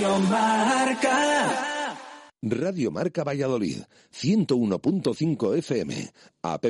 [0.00, 1.96] Marca.
[2.40, 6.66] Radio Marca Valladolid, 101.5 FM, app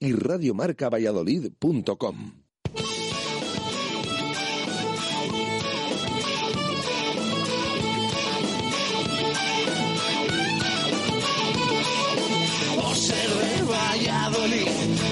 [0.00, 2.32] y radiomarcavalladolid.com.
[12.74, 14.66] Por ser de Valladolid,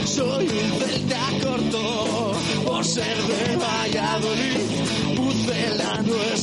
[0.04, 2.32] soy un celta corto.
[2.66, 4.58] Por ser de Valladolid,
[5.16, 5.91] Pucela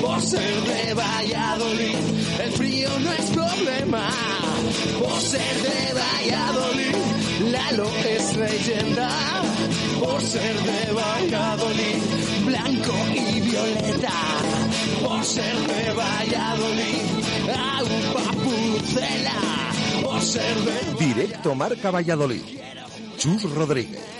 [0.00, 1.96] Por ser de Valladolid,
[2.42, 4.08] el frío no es problema.
[4.98, 6.96] Por ser de Valladolid,
[7.52, 9.08] Lalo es leyenda.
[10.00, 12.02] Por ser de Valladolid,
[12.46, 14.12] blanco y violeta.
[15.06, 17.02] Por ser de Valladolid,
[17.48, 19.40] agua pucela.
[20.02, 22.42] Por ser de Directo Marca Valladolid.
[23.16, 24.19] Chus Rodríguez.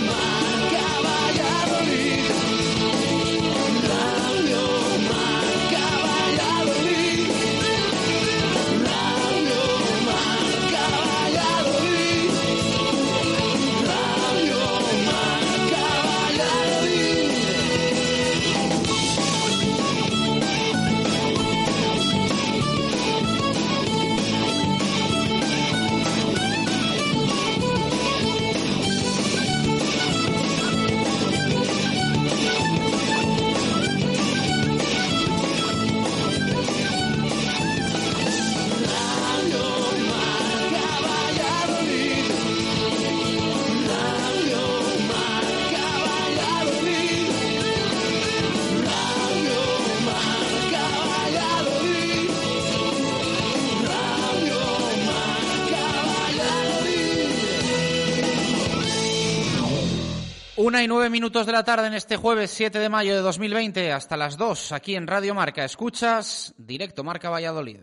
[60.63, 63.91] Una y nueve minutos de la tarde en este jueves 7 de mayo de 2020
[63.91, 65.65] hasta las 2 aquí en Radio Marca.
[65.65, 67.79] Escuchas directo Marca Valladolid.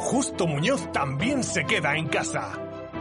[0.00, 2.52] Justo Muñoz también se queda en casa.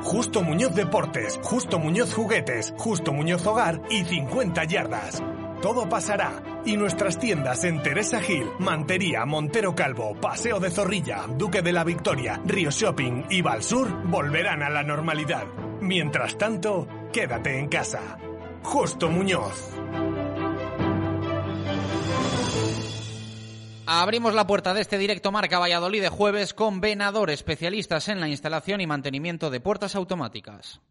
[0.02, 5.22] Justo Muñoz Deportes, Justo Muñoz Juguetes, Justo Muñoz Hogar y 50 yardas.
[5.63, 11.62] Todo pasará y nuestras tiendas en Teresa Gil, Mantería, Montero Calvo, Paseo de Zorrilla, Duque
[11.62, 15.46] de la Victoria, Río Shopping y Valsur volverán a la normalidad.
[15.79, 18.18] Mientras tanto, quédate en casa.
[18.62, 19.69] Justo Muñoz.
[23.85, 28.28] Abrimos la puerta de este directo Marca Valladolid de jueves con Venador, especialistas en la
[28.28, 30.81] instalación y mantenimiento de puertas automáticas.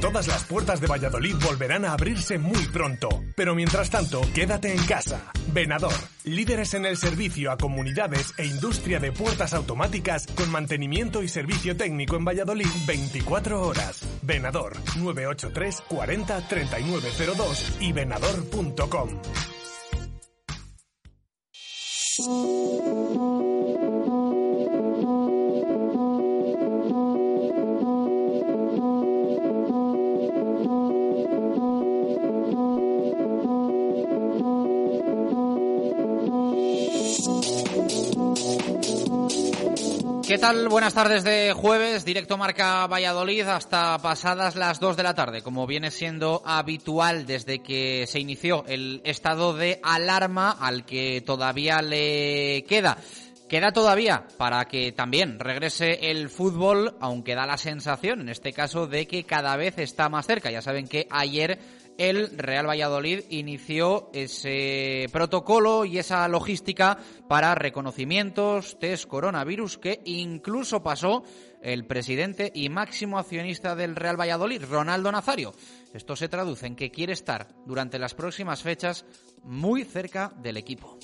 [0.00, 4.84] Todas las puertas de Valladolid volverán a abrirse muy pronto, pero mientras tanto, quédate en
[4.86, 5.32] casa.
[5.52, 5.92] Venador,
[6.22, 11.76] líderes en el servicio a comunidades e industria de puertas automáticas con mantenimiento y servicio
[11.76, 14.06] técnico en Valladolid 24 horas.
[14.22, 19.08] Venador 983 40 3902 y venador.com.
[40.28, 40.68] ¿Qué tal?
[40.68, 45.66] Buenas tardes de jueves, directo Marca Valladolid hasta pasadas las 2 de la tarde, como
[45.66, 52.62] viene siendo habitual desde que se inició el estado de alarma al que todavía le
[52.68, 52.98] queda.
[53.48, 58.86] Queda todavía para que también regrese el fútbol, aunque da la sensación, en este caso,
[58.86, 60.50] de que cada vez está más cerca.
[60.50, 61.58] Ya saben que ayer
[61.98, 66.96] el Real Valladolid inició ese protocolo y esa logística
[67.28, 71.24] para reconocimientos, test coronavirus, que incluso pasó
[71.60, 75.52] el presidente y máximo accionista del Real Valladolid, Ronaldo Nazario.
[75.92, 79.04] Esto se traduce en que quiere estar durante las próximas fechas
[79.44, 80.98] muy cerca del equipo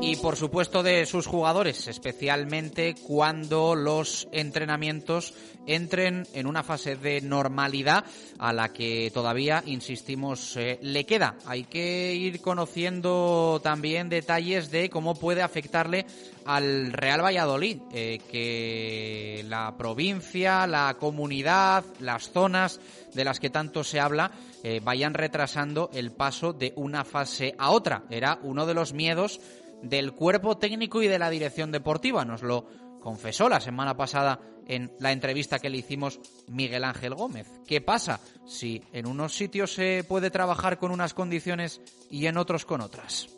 [0.00, 5.34] y por supuesto de sus jugadores, especialmente cuando los entrenamientos
[5.66, 8.04] entren en una fase de normalidad
[8.38, 11.36] a la que todavía, insistimos, eh, le queda.
[11.46, 16.06] Hay que ir conociendo también detalles de cómo puede afectarle
[16.44, 22.80] al Real Valladolid, eh, que la provincia, la comunidad, las zonas
[23.12, 24.30] de las que tanto se habla,
[24.68, 28.02] eh, vayan retrasando el paso de una fase a otra.
[28.10, 29.40] Era uno de los miedos
[29.80, 32.24] del cuerpo técnico y de la dirección deportiva.
[32.24, 32.66] Nos lo
[32.98, 36.18] confesó la semana pasada en la entrevista que le hicimos
[36.48, 37.46] Miguel Ángel Gómez.
[37.64, 41.80] ¿Qué pasa si en unos sitios se puede trabajar con unas condiciones
[42.10, 43.28] y en otros con otras?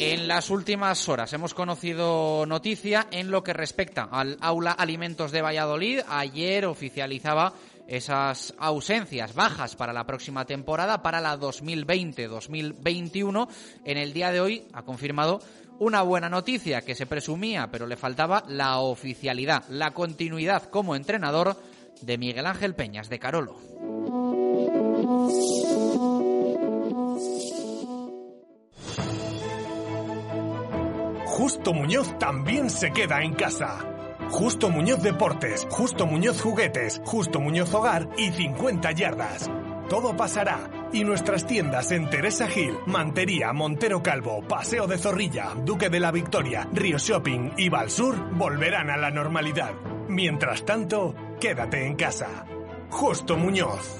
[0.00, 5.42] En las últimas horas hemos conocido noticia en lo que respecta al aula alimentos de
[5.42, 6.00] Valladolid.
[6.08, 7.52] Ayer oficializaba
[7.88, 13.48] esas ausencias bajas para la próxima temporada, para la 2020-2021.
[13.84, 15.40] En el día de hoy ha confirmado
[15.78, 21.56] una buena noticia que se presumía, pero le faltaba la oficialidad, la continuidad como entrenador
[22.02, 23.56] de Miguel Ángel Peñas de Carolo.
[31.24, 33.97] Justo Muñoz también se queda en casa.
[34.38, 39.50] Justo Muñoz Deportes, Justo Muñoz Juguetes, Justo Muñoz Hogar y 50 yardas.
[39.90, 45.88] Todo pasará y nuestras tiendas en Teresa Gil, Mantería, Montero Calvo, Paseo de Zorrilla, Duque
[45.88, 49.72] de la Victoria, Río Shopping y Valsur volverán a la normalidad.
[50.08, 52.46] Mientras tanto, quédate en casa.
[52.90, 53.98] Justo Muñoz.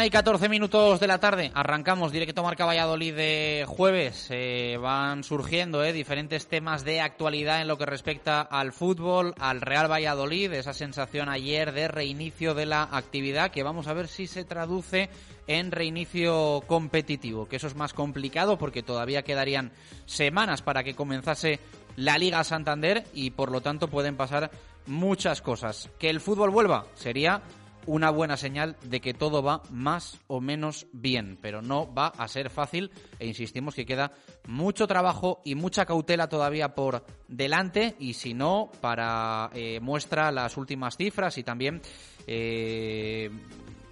[0.00, 4.28] Una y 14 minutos de la tarde, arrancamos directo Marca Valladolid de jueves.
[4.30, 9.60] Eh, van surgiendo eh, diferentes temas de actualidad en lo que respecta al fútbol, al
[9.60, 14.26] Real Valladolid, esa sensación ayer de reinicio de la actividad que vamos a ver si
[14.26, 15.10] se traduce
[15.46, 19.70] en reinicio competitivo, que eso es más complicado porque todavía quedarían
[20.06, 21.60] semanas para que comenzase
[21.96, 24.50] la Liga Santander y por lo tanto pueden pasar
[24.86, 25.90] muchas cosas.
[25.98, 27.42] Que el fútbol vuelva sería
[27.86, 32.28] una buena señal de que todo va más o menos bien, pero no va a
[32.28, 34.12] ser fácil e insistimos que queda
[34.46, 40.56] mucho trabajo y mucha cautela todavía por delante y si no, para eh, muestra las
[40.56, 41.80] últimas cifras y también
[42.26, 43.30] eh,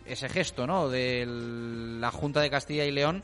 [0.06, 0.88] ese gesto ¿no?
[0.88, 3.22] de la Junta de Castilla y León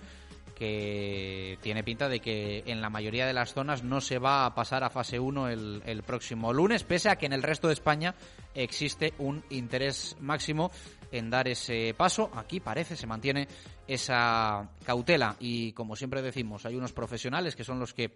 [0.65, 4.55] que tiene pinta de que en la mayoría de las zonas no se va a
[4.55, 8.15] pasar a fase 1 el, próximo lunes, pese a que en el resto de España
[8.55, 10.71] existe un interés máximo
[11.13, 12.31] en dar ese paso.
[12.35, 13.47] Aquí parece se mantiene
[13.87, 18.13] esa cautela y como siempre decimos, hay unos profesionales que son los que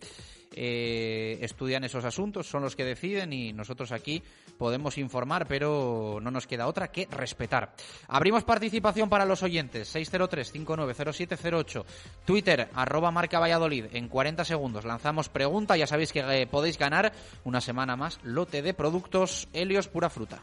[0.54, 4.22] eh, estudian esos asuntos, son los que deciden y nosotros aquí
[4.58, 7.72] podemos informar, pero no nos queda otra que respetar.
[8.08, 11.84] Abrimos participación para los oyentes, 603-590708,
[12.24, 17.12] Twitter, arroba marca Valladolid, en 40 segundos lanzamos pregunta, ya sabéis que eh, podéis ganar
[17.44, 20.42] una semana más lote de productos Helios Pura Fruta.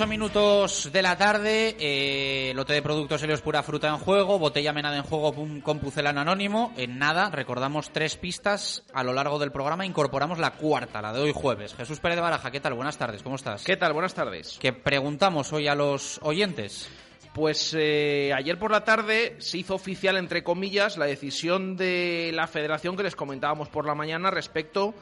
[0.00, 3.98] Una y 18 minutos de la tarde, eh, lote de productos Helios Pura Fruta en
[3.98, 6.72] juego, botella menada en juego con pucelano anónimo.
[6.78, 11.20] En nada, recordamos tres pistas a lo largo del programa, incorporamos la cuarta, la de
[11.20, 11.74] hoy jueves.
[11.74, 12.72] Jesús Pérez de Baraja, ¿qué tal?
[12.72, 13.62] Buenas tardes, ¿cómo estás?
[13.62, 13.92] ¿Qué tal?
[13.92, 14.56] Buenas tardes.
[14.58, 16.88] ¿Qué preguntamos hoy a los oyentes?
[17.34, 22.46] Pues eh, ayer por la tarde se hizo oficial, entre comillas, la decisión de la
[22.46, 24.94] federación que les comentábamos por la mañana respecto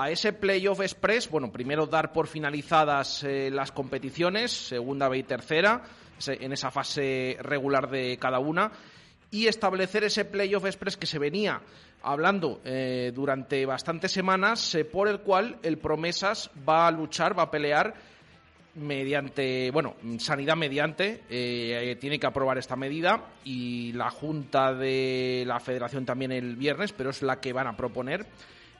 [0.00, 5.22] a ese playoff express, bueno, primero dar por finalizadas eh, las competiciones, segunda B y
[5.24, 5.82] tercera,
[6.26, 8.72] en esa fase regular de cada una,
[9.30, 11.60] y establecer ese playoff express que se venía
[12.02, 17.44] hablando eh, durante bastantes semanas, eh, por el cual el Promesas va a luchar, va
[17.44, 17.92] a pelear
[18.76, 21.22] mediante, bueno, sanidad mediante,
[22.00, 27.10] tiene que aprobar esta medida y la Junta de la Federación también el viernes, pero
[27.10, 28.26] es la que van a proponer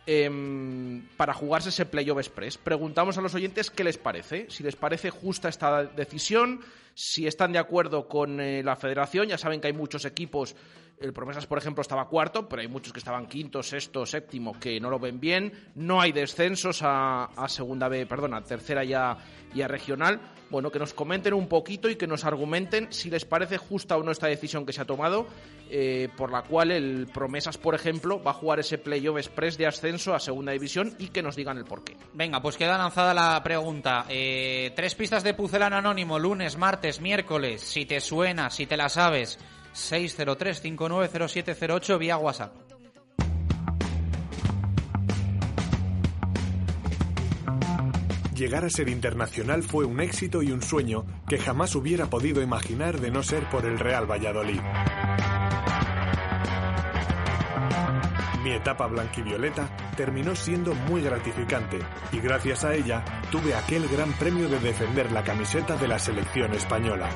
[0.06, 2.56] Em, para jugarse ese Playoff Express.
[2.56, 6.60] Preguntamos a los oyentes qué les parece, si les parece justa esta decisión,
[6.94, 9.28] si están de acuerdo con eh, la federación.
[9.28, 10.56] Ya saben que hay muchos equipos
[11.00, 14.78] el Promesas, por ejemplo, estaba cuarto, pero hay muchos que estaban quinto, sexto, séptimo, que
[14.80, 15.52] no lo ven bien.
[15.74, 19.16] No hay descensos a, segunda B, perdón, a tercera ya
[19.54, 20.20] y a regional.
[20.50, 24.02] Bueno, que nos comenten un poquito y que nos argumenten si les parece justa o
[24.02, 25.26] no esta decisión que se ha tomado,
[25.70, 29.66] eh, por la cual el Promesas, por ejemplo, va a jugar ese playoff express de
[29.66, 31.96] ascenso a segunda división y que nos digan el porqué.
[32.12, 34.04] Venga, pues queda lanzada la pregunta.
[34.08, 37.62] Eh, tres pistas de Pucelano Anónimo, lunes, martes, miércoles.
[37.62, 39.38] Si te suena, si te la sabes.
[39.74, 42.70] 603-590708 vía WhatsApp.
[48.40, 52.98] Llegar a ser internacional fue un éxito y un sueño que jamás hubiera podido imaginar
[52.98, 54.62] de no ser por el Real Valladolid.
[58.42, 61.80] Mi etapa blanquivioleta terminó siendo muy gratificante
[62.12, 66.54] y gracias a ella tuve aquel gran premio de defender la camiseta de la selección
[66.54, 67.10] española.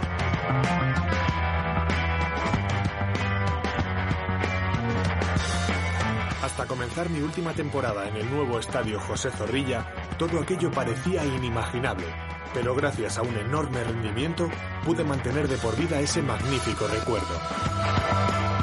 [6.54, 12.06] Hasta comenzar mi última temporada en el nuevo estadio José Zorrilla, todo aquello parecía inimaginable,
[12.54, 14.48] pero gracias a un enorme rendimiento
[14.84, 18.53] pude mantener de por vida ese magnífico recuerdo.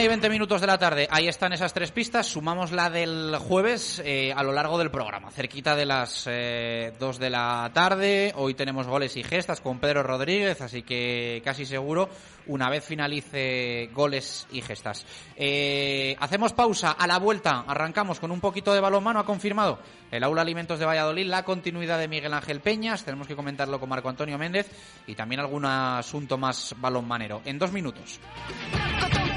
[0.00, 4.00] Y veinte minutos de la tarde, ahí están esas tres pistas, sumamos la del jueves
[4.02, 8.54] eh, a lo largo del programa, cerquita de las eh, dos de la tarde, hoy
[8.54, 12.08] tenemos goles y gestas con Pedro Rodríguez, así que casi seguro
[12.46, 15.04] una vez finalice goles y gestas.
[15.36, 19.80] Eh, hacemos pausa, a la vuelta arrancamos con un poquito de balonmano, ha confirmado
[20.10, 23.90] el Aula Alimentos de Valladolid la continuidad de Miguel Ángel Peñas, tenemos que comentarlo con
[23.90, 24.66] Marco Antonio Méndez
[25.06, 27.42] y también algún asunto más balonmanero.
[27.44, 28.18] En dos minutos.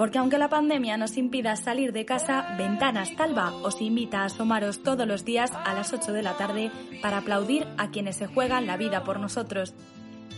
[0.00, 4.82] porque aunque la pandemia nos impida salir de casa, Ventanas Talva os invita a asomaros
[4.82, 6.70] todos los días a las 8 de la tarde
[7.02, 9.74] para aplaudir a quienes se juegan la vida por nosotros.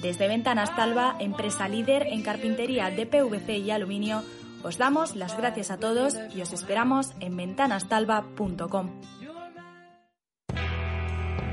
[0.02, 4.25] Desde Ventanas Talva, empresa líder en carpintería de PVC y aluminio,
[4.64, 9.00] os damos las gracias a todos y os esperamos en ventanastalva.com.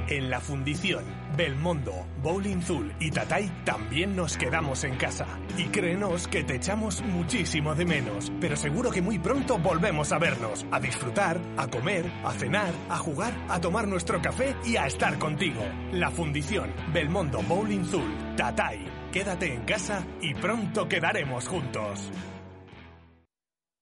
[0.08, 1.06] En la fundición,
[1.40, 5.26] Belmondo, Bowling Zul y Tatay también nos quedamos en casa.
[5.58, 10.20] Y créenos que te echamos muchísimo de menos, pero seguro que muy pronto volvemos a
[10.20, 14.86] vernos, a disfrutar, a comer, a cenar, a jugar, a tomar nuestro café y a
[14.86, 15.62] estar contigo.
[15.94, 19.10] La fundición, Belmondo, Bowling Zul, Tatay.
[19.14, 22.12] Quédate en casa y pronto quedaremos juntos.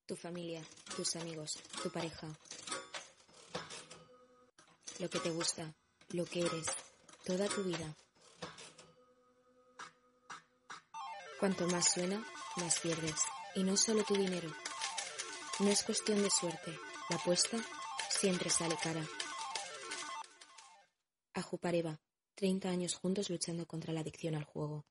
[0.05, 0.61] Tu familia,
[0.95, 2.27] tus amigos, tu pareja.
[4.99, 5.73] Lo que te gusta,
[6.13, 6.67] lo que eres,
[7.27, 7.93] toda tu vida.
[11.41, 13.15] Cuanto más suena, más pierdes.
[13.53, 14.49] Y no solo tu dinero.
[15.59, 16.73] No es cuestión de suerte.
[17.09, 17.57] La apuesta
[18.09, 19.05] siempre sale cara.
[21.33, 21.99] Ajupareva,
[22.35, 24.85] 30 años juntos luchando contra la adicción al juego.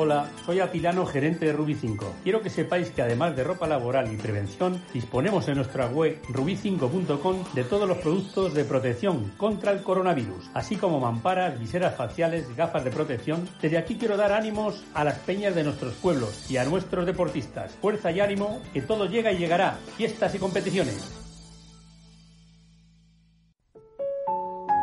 [0.00, 2.14] Hola, soy Atilano, gerente de Ruby 5.
[2.22, 7.42] Quiero que sepáis que además de ropa laboral y prevención, disponemos en nuestra web ruby5.com
[7.52, 12.84] de todos los productos de protección contra el coronavirus, así como mamparas, viseras faciales, gafas
[12.84, 13.48] de protección.
[13.60, 17.72] Desde aquí quiero dar ánimos a las peñas de nuestros pueblos y a nuestros deportistas.
[17.80, 19.78] Fuerza y ánimo, que todo llega y llegará.
[19.96, 21.17] Fiestas y competiciones.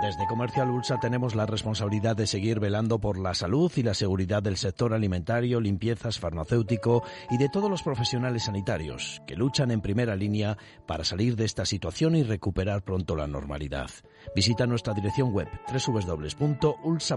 [0.06, 4.44] Desde Comercial Ulsa tenemos la responsabilidad de seguir velando por la salud y la seguridad
[4.44, 10.16] del sector alimentario, limpiezas, farmacéutico y de todos los profesionales sanitarios que luchan en primera
[10.16, 13.90] línea para salir de esta situación y recuperar pronto la normalidad.
[14.36, 17.16] Visita nuestra dirección web www.ulsa.es.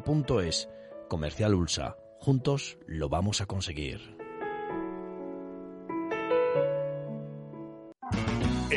[1.10, 1.96] Comercial Ulsa.
[2.20, 4.17] Juntos lo vamos a conseguir.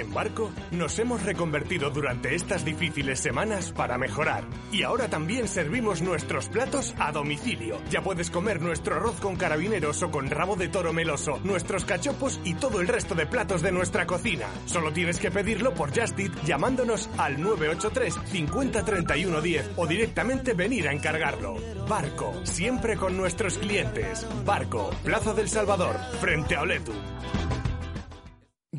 [0.02, 4.44] En Barco nos hemos reconvertido durante estas difíciles semanas para mejorar.
[4.72, 7.80] Y ahora también servimos nuestros platos a domicilio.
[7.92, 12.42] Ya puedes comer nuestro arroz con carabineros o con rabo de toro meloso, nuestros cachopos
[12.44, 14.48] y todo el resto de platos de nuestra cocina.
[14.66, 20.88] Solo tienes que pedirlo por Just llamándonos al 983 50 31 10 o directamente venir
[20.88, 21.58] a encargarlo.
[21.88, 24.26] Barco, siempre con nuestros clientes.
[24.44, 26.92] Barco, Plaza del Salvador, frente a Oletu.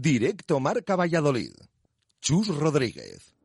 [0.02, 1.52] Directo Marca Valladolid.
[2.20, 3.36] Chus Rodríguez.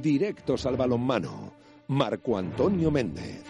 [0.00, 1.52] Directos al balonmano.
[1.88, 3.42] Marco Antonio Méndez.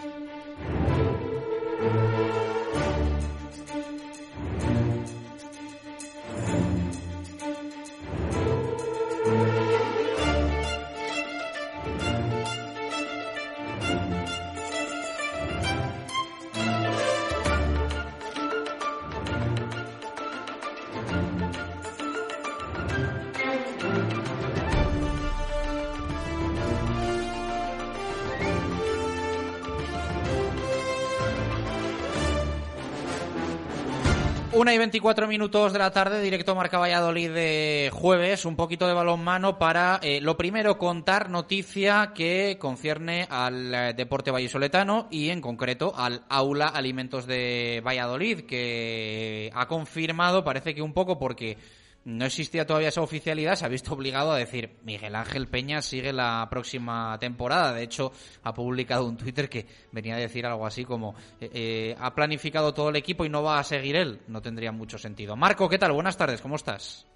[34.62, 38.94] Una y 24 minutos de la tarde, directo Marca Valladolid de jueves, un poquito de
[38.94, 45.40] balonmano para, eh, lo primero, contar noticia que concierne al eh, deporte vallisoletano y en
[45.40, 51.59] concreto al Aula Alimentos de Valladolid, que ha confirmado, parece que un poco porque
[52.05, 56.12] no existía todavía esa oficialidad, se ha visto obligado a decir Miguel Ángel Peña sigue
[56.12, 57.73] la próxima temporada.
[57.73, 58.12] De hecho,
[58.43, 62.75] ha publicado un Twitter que venía a decir algo así como eh, eh, ha planificado
[62.75, 64.21] todo el equipo y no va a seguir él.
[64.27, 65.37] No tendría mucho sentido.
[65.37, 65.93] Marco, ¿qué tal?
[65.93, 67.07] Buenas tardes, ¿cómo estás?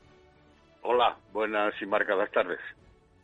[0.83, 2.61] Hola, buenas y marcadas tardes.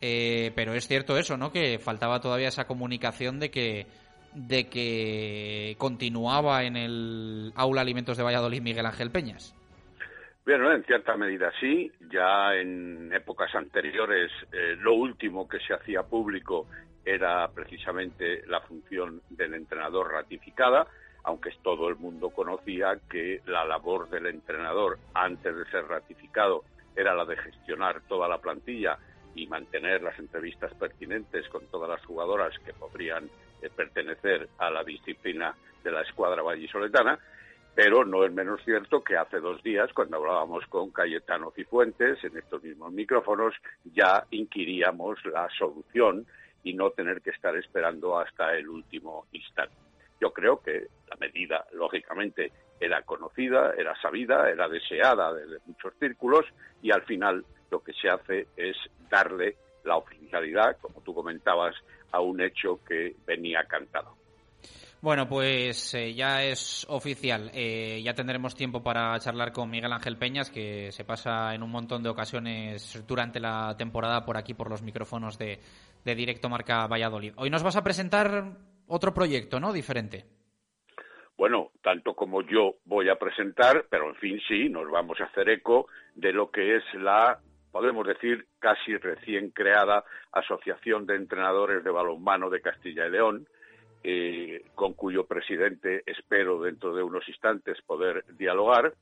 [0.00, 1.52] Eh, pero es cierto eso, ¿no?
[1.52, 3.86] Que faltaba todavía esa comunicación de que
[4.34, 9.54] de que continuaba en el aula Alimentos de Valladolid Miguel Ángel Peñas.
[10.44, 11.90] Bueno, en cierta medida sí.
[12.10, 16.66] Ya en épocas anteriores eh, lo último que se hacía público
[17.04, 20.86] era precisamente la función del entrenador ratificada,
[21.24, 26.64] aunque todo el mundo conocía que la labor del entrenador antes de ser ratificado
[26.96, 28.98] era la de gestionar toda la plantilla
[29.34, 33.30] y mantener las entrevistas pertinentes con todas las jugadoras que podrían
[33.62, 37.18] eh, pertenecer a la disciplina de la escuadra vallisoletana
[37.74, 42.36] pero no es menos cierto que hace dos días, cuando hablábamos con Cayetano Cifuentes en
[42.36, 43.54] estos mismos micrófonos,
[43.94, 46.26] ya inquiríamos la solución
[46.62, 49.74] y no tener que estar esperando hasta el último instante.
[50.20, 56.44] Yo creo que la medida, lógicamente, era conocida, era sabida, era deseada desde muchos círculos
[56.82, 58.76] y al final lo que se hace es
[59.10, 61.74] darle la oficialidad, como tú comentabas,
[62.12, 64.21] a un hecho que venía cantado.
[65.02, 67.50] Bueno, pues eh, ya es oficial.
[67.52, 71.72] Eh, ya tendremos tiempo para charlar con Miguel Ángel Peñas, que se pasa en un
[71.72, 75.58] montón de ocasiones durante la temporada por aquí, por los micrófonos de,
[76.04, 77.32] de Directo Marca Valladolid.
[77.36, 78.44] Hoy nos vas a presentar
[78.86, 79.72] otro proyecto, ¿no?
[79.72, 80.24] Diferente.
[81.36, 85.48] Bueno, tanto como yo voy a presentar, pero en fin, sí, nos vamos a hacer
[85.48, 87.40] eco de lo que es la,
[87.72, 93.48] podemos decir, casi recién creada Asociación de Entrenadores de Balonmano de Castilla y León,
[94.04, 98.94] eh, con cuyo presidente espero dentro de unos instantes poder dialogar,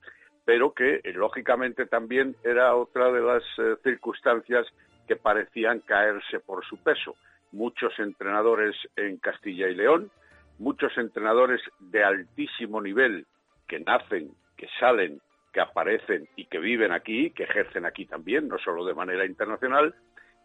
[0.45, 4.67] pero que eh, lógicamente también era otra de las eh, circunstancias
[5.07, 7.17] que parecían caerse por su peso.
[7.53, 10.11] Muchos entrenadores en Castilla y León,
[10.59, 13.27] muchos entrenadores de altísimo nivel
[13.67, 15.21] que nacen, que salen,
[15.53, 19.95] que aparecen y que viven aquí, que ejercen aquí también, no solo de manera internacional,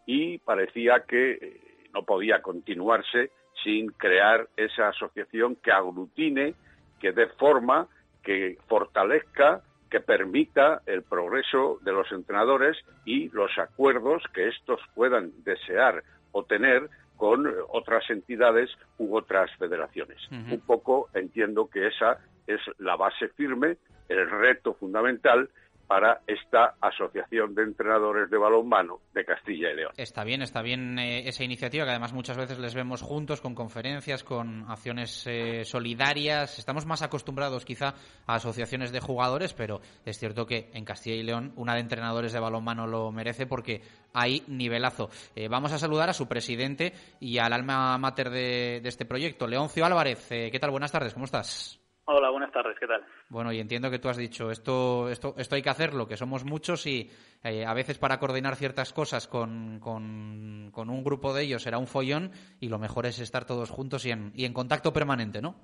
[0.06, 1.60] y parecía que
[1.92, 3.30] no podía continuarse
[3.66, 6.54] sin crear esa asociación que aglutine,
[7.00, 7.88] que dé forma,
[8.22, 15.32] que fortalezca, que permita el progreso de los entrenadores y los acuerdos que estos puedan
[15.42, 20.18] desear o tener con otras entidades u otras federaciones.
[20.30, 25.50] Un poco entiendo que esa es la base firme, el reto fundamental
[25.86, 29.92] para esta Asociación de Entrenadores de Balonmano de Castilla y León.
[29.96, 33.54] Está bien, está bien eh, esa iniciativa, que además muchas veces les vemos juntos con
[33.54, 36.58] conferencias, con acciones eh, solidarias.
[36.58, 37.94] Estamos más acostumbrados quizá
[38.26, 42.32] a asociaciones de jugadores, pero es cierto que en Castilla y León una de entrenadores
[42.32, 45.10] de balonmano lo merece porque hay nivelazo.
[45.34, 49.46] Eh, vamos a saludar a su presidente y al alma mater de, de este proyecto,
[49.46, 50.26] Leoncio Álvarez.
[50.28, 50.70] ¿Qué tal?
[50.70, 51.85] Buenas tardes, ¿cómo estás?
[52.08, 53.02] Hola, buenas tardes, ¿qué tal?
[53.28, 56.44] Bueno, y entiendo que tú has dicho, esto, esto, esto hay que hacerlo, que somos
[56.44, 57.10] muchos y
[57.42, 61.78] eh, a veces para coordinar ciertas cosas con, con, con, un grupo de ellos será
[61.78, 65.42] un follón y lo mejor es estar todos juntos y en, y en contacto permanente,
[65.42, 65.56] ¿no?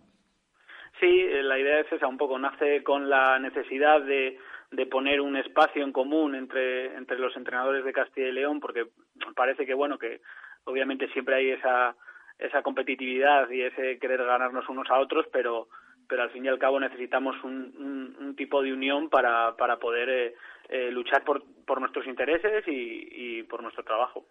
[0.99, 4.37] Sí, eh, la idea es esa, un poco, nace con la necesidad de,
[4.73, 8.89] de poner un espacio en común entre, entre los entrenadores de Castilla y León, porque
[9.37, 10.21] parece que, bueno, que
[10.65, 11.95] obviamente siempre hay esa,
[12.37, 15.69] esa competitividad y ese querer ganarnos unos a otros, pero
[16.09, 20.35] pero al fin y al cabo necesitamos un, tipo de unión para, para poder eh,
[20.69, 24.27] eh, luchar por, por nuestros intereses y, por nuestro trabajo.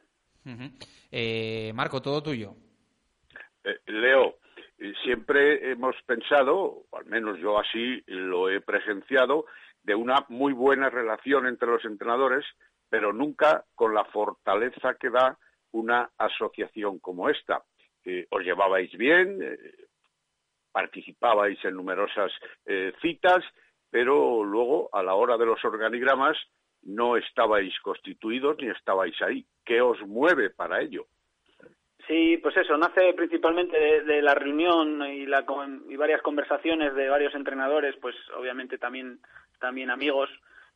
[1.11, 2.55] Eh, Marco, todo tuyo.
[3.85, 4.37] Leo,
[5.03, 6.55] siempre hemos pensado,
[6.89, 9.45] o al menos yo así lo he presenciado,
[9.83, 12.45] de una muy buena relación entre los entrenadores,
[12.89, 15.37] pero nunca con la fortaleza que da
[15.71, 17.63] una asociación como esta.
[18.31, 19.39] os llevabais bien,
[20.71, 22.31] participabais en numerosas
[22.65, 23.43] eh, citas,
[23.89, 26.37] pero luego a la hora de los organigramas
[26.83, 29.45] no estabais constituidos ni estabais ahí.
[29.65, 31.05] ¿Qué os mueve para ello?
[32.07, 35.45] Sí, pues eso, nace principalmente de, la reunión y, la,
[35.87, 39.19] y varias conversaciones de varios entrenadores, pues obviamente también,
[39.59, 40.29] también amigos,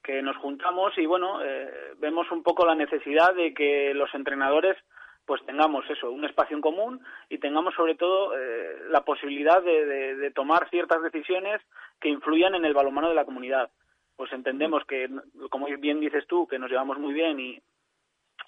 [0.03, 4.77] que nos juntamos y bueno, eh, vemos un poco la necesidad de que los entrenadores
[5.25, 10.31] pues tengamos eso, un espacio en común y tengamos sobre todo eh, la posibilidad de,
[10.35, 11.61] tomar ciertas decisiones
[11.99, 13.69] que influyan en el balonmano de la comunidad.
[14.15, 15.09] Pues entendemos que,
[15.49, 17.61] como bien dices tú, que nos llevamos muy bien y,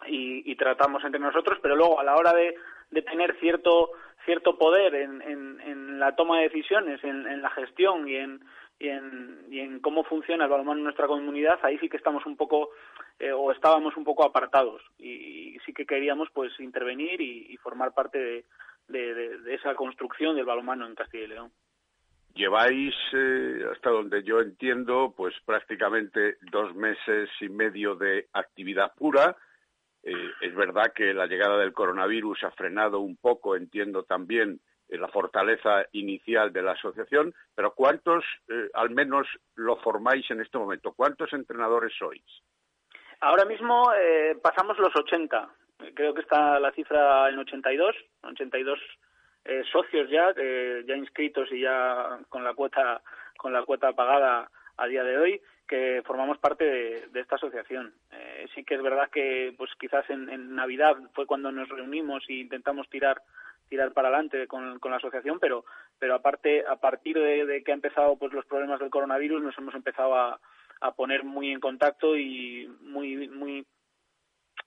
[0.05, 2.55] y, tratamos entre nosotros, pero luego a la hora de,
[2.91, 3.91] de tener cierto
[4.25, 8.41] cierto poder en, en, la toma de decisiones, en la gestión y en,
[8.79, 12.25] y en, y en cómo funciona el balonmano en nuestra comunidad, ahí sí que estamos
[12.25, 12.69] un poco
[13.19, 18.45] eh, o estábamos un poco apartados y, sí que queríamos pues intervenir y, formar parte
[18.87, 21.51] de, esa construcción del balonmano en Castilla y León.
[22.35, 29.35] Lleváis, eh, hasta donde yo entiendo, pues prácticamente dos meses y medio de actividad pura.
[30.03, 35.07] Eh, es verdad que la llegada del coronavirus ha frenado un poco, entiendo también, la
[35.09, 40.93] fortaleza inicial de la asociación, pero ¿cuántos eh, al menos lo formáis en este momento?
[40.93, 42.23] ¿Cuántos entrenadores sois?
[43.19, 45.49] Ahora mismo eh, pasamos los 80.
[45.93, 48.79] Creo que está la cifra en 82, 82
[49.45, 50.33] eh, socios ya,
[50.85, 53.01] ya inscritos y ya con la cuota
[53.37, 57.93] con la cuota pagada a día de hoy que formamos parte de, esta asociación.
[58.55, 62.33] sí que es verdad que pues quizás en, en, Navidad fue cuando nos reunimos e
[62.33, 63.21] intentamos tirar
[63.69, 65.65] tirar para adelante con, con la asociación, pero
[65.99, 69.75] pero aparte a partir de, que ha empezado pues los problemas del coronavirus nos hemos
[69.75, 70.39] empezado a,
[70.81, 73.65] a poner muy en contacto y muy muy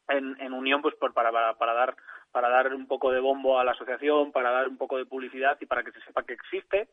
[0.09, 1.97] en, en unión pues por, para, para, para dar
[2.33, 5.59] para dar un poco de bombo a la asociación, para dar un poco de publicidad
[5.61, 6.89] y para que se sepa que existe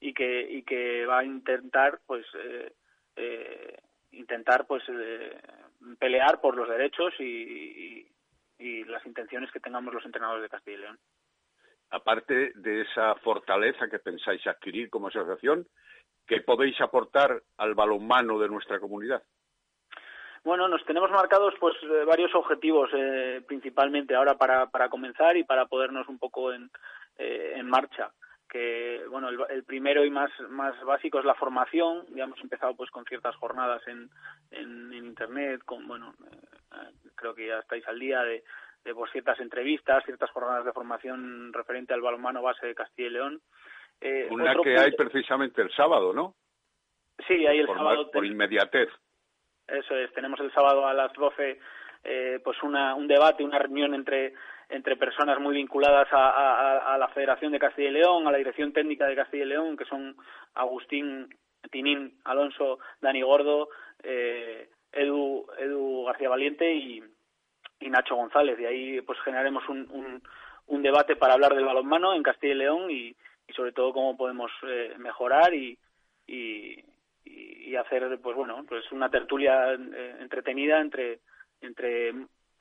[0.00, 2.72] y que y que va a intentar pues eh,
[3.16, 3.78] eh,
[4.12, 5.40] intentar pues eh,
[5.98, 8.06] pelear por los derechos y,
[8.58, 10.98] y, las intenciones que tengamos los entrenadores de Castilla y León.
[11.90, 15.66] Aparte de esa fortaleza que pensáis adquirir como asociación,
[16.26, 19.22] ¿qué podéis aportar al balonmano de nuestra comunidad?
[20.42, 25.44] Bueno, nos tenemos marcados pues eh, varios objetivos eh, principalmente ahora para, para comenzar y
[25.44, 26.70] para podernos un poco en,
[27.16, 28.12] eh, en marcha
[28.54, 32.88] que bueno el, primero y más más básico es la formación ya hemos empezado pues
[32.90, 34.08] con ciertas jornadas en,
[34.52, 38.44] en, internet con bueno eh, creo que ya estáis al día de,
[38.84, 43.12] de pues, ciertas entrevistas ciertas jornadas de formación referente al balonmano base de Castilla y
[43.12, 43.40] León.
[44.00, 46.34] Eh, una que hay precisamente el sábado no
[47.26, 48.88] sí hay el sábado por inmediatez.
[49.66, 51.58] Eso es tenemos el sábado a las 12
[52.04, 54.34] eh, pues una, un debate una reunión entre
[54.68, 59.06] entre personas muy vinculadas a, la Federación de Castilla y León, a la Dirección Técnica
[59.06, 60.16] de Castilla y León, que son
[60.54, 61.28] Agustín
[61.70, 63.68] Tinín, Alonso, Dani Gordo,
[64.02, 67.02] eh, Edu, Edu García Valiente y,
[67.90, 68.56] Nacho González.
[68.58, 70.22] De ahí pues generaremos un,
[70.66, 73.16] un, debate para hablar del balonmano en Castilla y León y,
[73.54, 75.78] sobre todo cómo podemos eh, mejorar y,
[76.26, 76.82] y,
[77.24, 81.20] y, hacer pues bueno pues una tertulia eh, entretenida entre
[81.60, 82.14] entre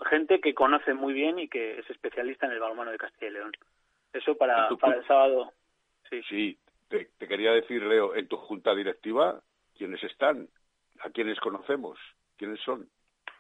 [0.10, 3.34] gente que conoce muy bien y que es especialista en el balonmano de Castilla y
[3.34, 3.52] León.
[4.12, 5.54] Eso para, para el sábado.
[6.10, 6.58] Sí, sí
[7.18, 9.42] te, quería decir, Leo, en tu junta directiva,
[9.78, 10.48] ¿quiénes están?
[11.00, 11.98] ¿A quiénes conocemos?
[12.38, 12.88] ¿Quiénes son?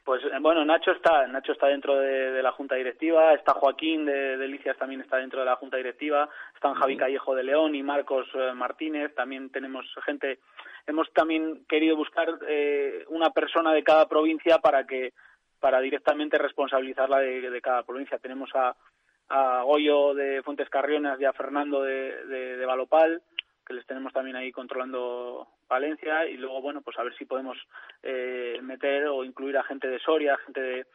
[0.04, 4.38] Pues eh, bueno, Nacho está, Nacho está dentro de, la junta directiva, está Joaquín de
[4.38, 8.28] Delicias también está dentro de la junta directiva, están Javi Callejo de León y Marcos
[8.34, 10.40] eh, Martínez, también tenemos gente,
[10.86, 15.14] hemos también querido buscar eh, una persona de cada provincia para que
[15.62, 18.18] para directamente responsabilizarla de, cada provincia.
[18.18, 18.76] Tenemos a,
[19.64, 23.22] Goyo de Fuentes Carrionas y a Fernando de, de, Valopal,
[23.66, 27.58] que les tenemos también ahí controlando Valencia, y luego, bueno, pues a ver si podemos
[28.02, 30.86] eh, meter o incluir a gente de Soria, gente de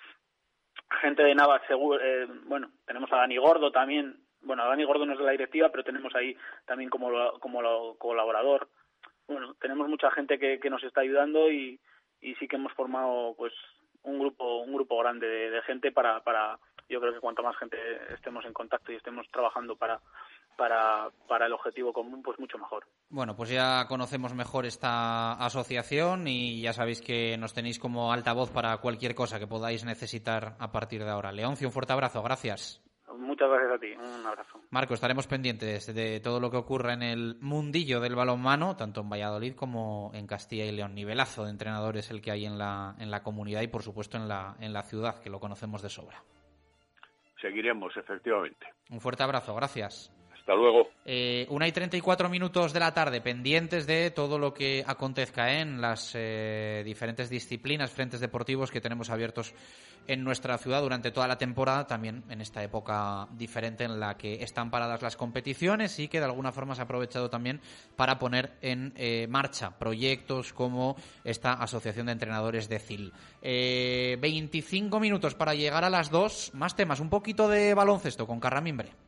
[1.02, 5.12] gente de Navas, seguro, eh, bueno, tenemos a Dani Gordo también, bueno, Dani Gordo no
[5.12, 8.68] es de la directiva, pero tenemos ahí también como, como colaborador.
[9.26, 11.78] Bueno, tenemos mucha gente que, que nos está ayudando y,
[12.20, 13.52] y sí que hemos formado pues
[14.02, 17.76] un grupo un grupo grande de, gente para, para yo creo que cuanto más gente
[18.14, 20.00] estemos en contacto y estemos trabajando para
[20.58, 22.84] para, para el objetivo común, pues mucho mejor.
[23.08, 28.50] Bueno, pues ya conocemos mejor esta asociación y ya sabéis que nos tenéis como altavoz
[28.50, 31.30] para cualquier cosa que podáis necesitar a partir de ahora.
[31.30, 32.82] Leoncio, un fuerte abrazo, gracias.
[33.16, 34.60] Muchas gracias a ti, un abrazo.
[34.70, 39.08] Marco, estaremos pendientes de todo lo que ocurra en el mundillo del balonmano, tanto en
[39.08, 40.94] Valladolid como en Castilla y León.
[40.94, 44.28] Nivelazo de entrenadores el que hay en la, en la comunidad y, por supuesto, en
[44.28, 46.22] la, en la ciudad, que lo conocemos de sobra.
[47.40, 48.66] Seguiremos, efectivamente.
[48.90, 50.12] Un fuerte abrazo, gracias.
[50.48, 50.88] Hasta luego.
[51.04, 54.82] Eh, una y treinta y cuatro minutos de la tarde, pendientes de todo lo que
[54.86, 59.52] acontezca en las eh, diferentes disciplinas, frentes deportivos que tenemos abiertos
[60.06, 64.42] en nuestra ciudad durante toda la temporada, también en esta época diferente en la que
[64.42, 67.60] están paradas las competiciones y que de alguna forma se ha aprovechado también
[67.94, 73.12] para poner en eh, marcha proyectos como esta Asociación de Entrenadores de CIL.
[73.42, 79.07] 25 minutos para llegar a las dos, más temas, un poquito de baloncesto con Carramimbre.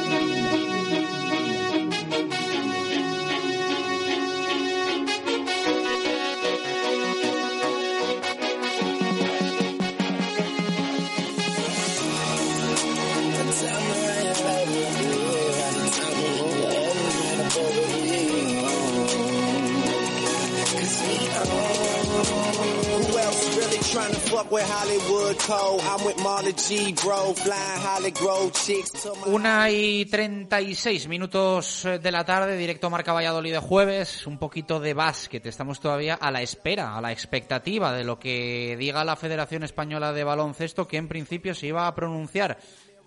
[29.25, 34.93] Una y 36 minutos de la tarde, directo Marca Valladolid de jueves, un poquito de
[34.93, 35.45] básquet.
[35.45, 40.13] Estamos todavía a la espera, a la expectativa de lo que diga la Federación Española
[40.13, 42.57] de Baloncesto, que en principio se iba a pronunciar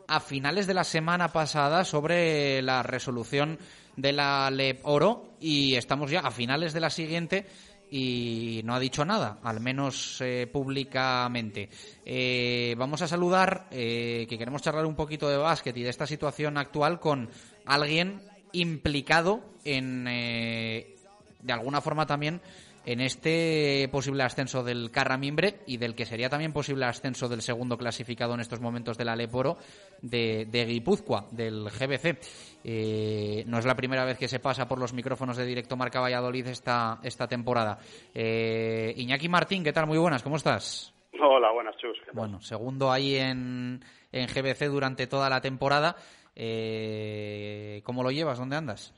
[0.07, 3.59] a finales de la semana pasada sobre la resolución
[3.97, 5.35] de la LEP Oro.
[5.40, 7.47] Y estamos ya a finales de la siguiente
[7.90, 11.68] y no ha dicho nada, al menos eh, públicamente.
[12.05, 16.07] Eh, vamos a saludar, eh, que queremos charlar un poquito de básquet y de esta
[16.07, 17.29] situación actual con
[17.66, 22.40] alguien implicado en, de alguna forma también,
[22.87, 27.79] en este posible ascenso del Carramimbre y del que sería también posible ascenso del segundo
[27.79, 29.57] clasificado en estos momentos de la Leporo
[30.03, 32.18] de, de Guipúzcoa, del GBC.
[32.64, 36.01] Eh, no es la primera vez que se pasa por los micrófonos de Directo Marca
[36.01, 37.79] Valladolid esta, esta temporada.
[38.14, 39.87] Eh, Iñaki Martín, ¿qué tal?
[39.87, 40.94] Muy buenas, ¿cómo estás?
[41.20, 41.99] Hola, buenas, Chus.
[42.12, 43.81] Bueno, segundo ahí en,
[44.12, 45.97] en GBC durante toda la temporada.
[46.37, 48.38] Eh, ¿Cómo lo llevas?
[48.38, 48.92] ¿Dónde andas?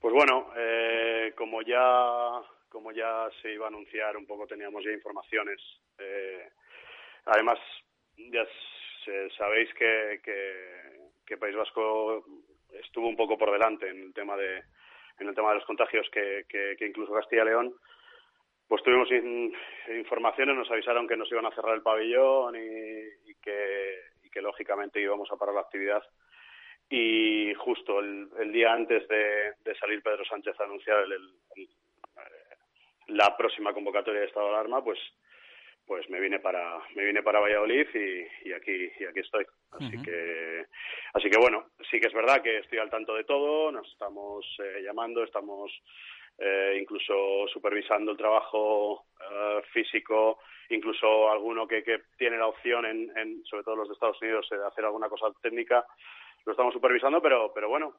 [0.00, 2.42] Pues bueno, eh, como ya
[2.74, 5.60] como ya se iba a anunciar, un poco teníamos ya informaciones.
[5.96, 6.48] Eh,
[7.26, 7.56] además,
[8.16, 8.44] ya
[9.38, 10.20] sabéis que,
[11.24, 12.24] que, País Vasco
[12.72, 14.62] estuvo un poco por delante en el tema de
[15.20, 17.74] en el tema de los contagios que, que, incluso Castilla y León.
[18.66, 19.08] Pues tuvimos
[19.88, 25.00] informaciones, nos avisaron que nos iban a cerrar el pabellón y, que, y que lógicamente
[25.00, 26.02] íbamos a parar la actividad
[26.90, 31.68] y justo el, día antes de, salir Pedro Sánchez a anunciar el,
[33.08, 34.98] la próxima convocatoria de estado de alarma, pues
[35.86, 39.44] pues me vine para me vine para Valladolid y, aquí y aquí estoy.
[39.72, 40.66] Así que
[41.12, 44.46] así que bueno sí que es verdad que estoy al tanto de todo nos estamos
[44.60, 45.70] eh, llamando estamos
[46.38, 50.38] eh, incluso supervisando el trabajo eh, físico
[50.70, 54.48] incluso alguno que, que tiene la opción en, en, sobre todo los de Estados Unidos
[54.50, 55.84] de hacer alguna cosa técnica
[56.46, 57.96] lo estamos supervisando pero pero bueno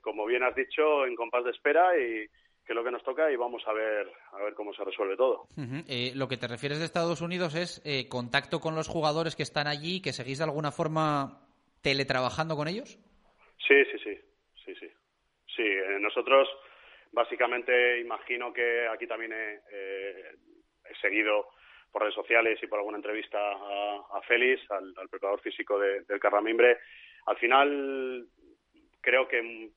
[0.00, 2.26] como bien has dicho en compás de espera y
[2.66, 5.16] que es lo que nos toca y vamos a ver a ver cómo se resuelve
[5.16, 5.46] todo.
[5.88, 9.44] Eh, lo que te refieres de Estados Unidos es eh, contacto con los jugadores que
[9.44, 11.46] están allí, que seguís de alguna forma
[11.80, 12.98] teletrabajando con ellos.
[13.66, 14.18] Sí, sí, sí,
[14.64, 14.88] sí, sí.
[15.54, 16.48] Sí, eh, nosotros
[17.12, 19.60] básicamente imagino que aquí también he,
[21.00, 21.48] seguido
[21.92, 26.78] por redes sociales y por alguna entrevista a, Félix, al, preparador físico del Carramimbre.
[27.26, 28.26] Al final
[29.00, 29.70] creo que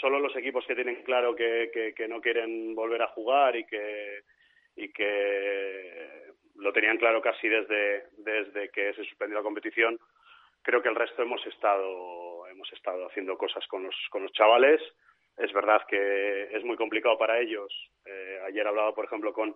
[0.00, 4.22] solo los equipos que tienen claro que, que, no quieren volver a jugar y que,
[4.76, 9.98] y que lo tenían claro casi desde, desde que se suspendió la competición,
[10.62, 14.80] creo que el resto hemos estado, hemos estado haciendo cosas con los, con los chavales.
[15.36, 17.72] Es verdad que es muy complicado para ellos.
[18.06, 19.54] Eh, ayer hablaba, por ejemplo, con,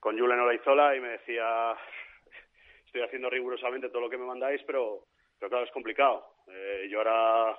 [0.00, 1.76] con Julen Olaizola y me decía,
[2.86, 5.06] estoy haciendo rigurosamente todo lo que me mandáis, pero,
[5.38, 6.24] pero claro, es complicado.
[6.48, 7.58] Eh, yo ahora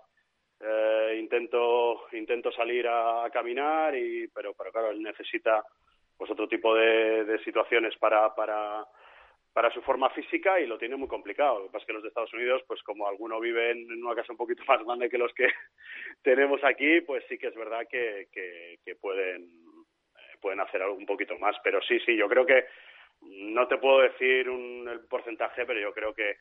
[0.59, 5.63] eh, intento intento salir a, caminar y pero pero claro él necesita
[6.17, 8.85] pues otro tipo de, situaciones para para
[9.53, 11.59] para su forma física y lo tiene muy complicado.
[11.59, 14.13] Lo que pasa es que los de Estados Unidos, pues como alguno vive en una
[14.13, 15.47] casa un poquito más grande que los que
[16.21, 21.07] tenemos aquí, pues sí que es verdad que, que, pueden, eh, pueden hacer algo un
[21.07, 21.55] poquito más.
[21.63, 22.65] Pero sí, sí, yo creo que
[23.21, 26.37] no te puedo decir un el porcentaje, pero yo creo que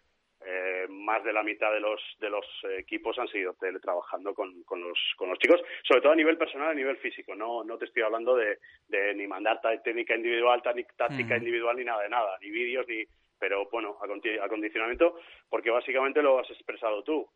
[0.49, 2.47] eh, más de la mitad de los de los
[2.79, 6.69] equipos han seguido teletrabajando con, con los con los chicos sobre todo a nivel personal
[6.69, 7.35] a nivel físico.
[7.35, 12.03] No no te estoy hablando de, de ni mandar técnica individual táctica individual ni nada
[12.03, 13.05] de nada ni vídeos ni
[13.41, 17.29] pero bueno acondicionamiento porque básicamente lo has expresado tú.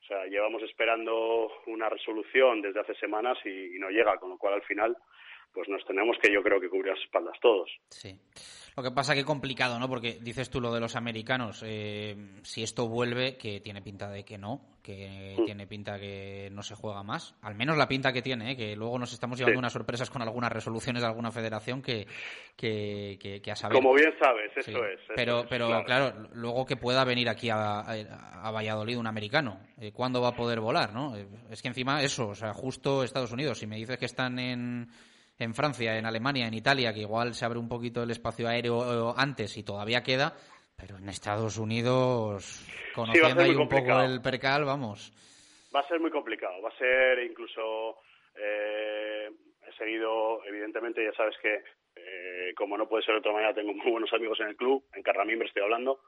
[0.00, 4.38] O sea llevamos esperando una resolución desde hace semanas y, y no llega con lo
[4.38, 4.96] cual al final
[5.52, 7.70] pues nos tenemos que yo creo que cubrir las espaldas todos.
[7.90, 8.18] Sí.
[8.74, 9.88] Lo que pasa que complicado, ¿no?
[9.88, 11.62] Porque dices tú lo de los americanos.
[11.66, 15.44] Eh, si esto vuelve, que tiene pinta de que no, que mm.
[15.44, 17.34] tiene pinta que no se juega más.
[17.42, 18.56] Al menos la pinta que tiene, ¿eh?
[18.56, 22.06] que luego nos estamos llevando unas sorpresas con algunas resoluciones de alguna federación que,
[22.56, 23.76] que, que, a saber.
[23.76, 25.00] Como bien sabes, eso es.
[25.14, 26.28] pero, pero claro.
[26.32, 29.60] luego que pueda venir aquí a, a, Valladolid un americano.
[29.78, 31.14] Eh, ¿Cuándo va a poder volar, no?
[31.14, 33.58] Eh, es que encima eso, o sea, justo Estados Unidos.
[33.58, 34.88] Si me dices que están en
[35.38, 39.10] en Francia, en Alemania, en Italia, que igual se abre un poquito el espacio aéreo
[39.10, 40.34] eh, antes y todavía queda,
[40.76, 45.12] pero en Estados Unidos, conociendo ahí un poco el percal, vamos.
[45.74, 47.98] Va a ser muy complicado, va a ser incluso.
[48.34, 49.30] Eh,
[49.66, 51.62] he seguido, evidentemente, ya sabes que,
[51.96, 54.84] eh, como no puede ser de otra manera, tengo muy buenos amigos en el club,
[54.94, 56.02] en Carramimbre estoy hablando,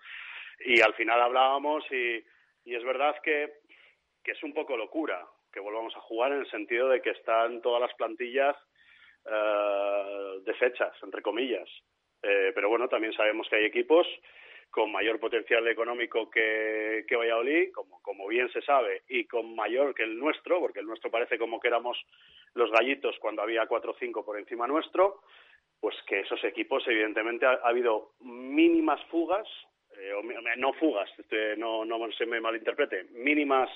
[0.65, 2.25] y al final hablábamos y,
[2.65, 3.61] y es verdad que,
[4.23, 7.63] que es un poco locura que volvamos a jugar en el sentido de que están
[7.63, 8.57] todas las plantillas
[9.31, 11.69] eh, de fechas, entre comillas.
[12.23, 14.07] Eh, pero bueno, también sabemos que hay equipos
[14.71, 19.95] con mayor potencial económico que, que Valladolid, como, como bien se sabe, y con mayor
[19.95, 21.97] que el nuestro, porque el nuestro parece como que éramos
[22.55, 25.21] los gallitos cuando había cuatro o cinco por encima nuestro,
[25.81, 29.47] pues que esos equipos, evidentemente, ha, habido mínimas fugas,
[29.97, 30.23] eh, o,
[30.57, 33.71] no fugas, este, no, no se me malinterprete, mínimas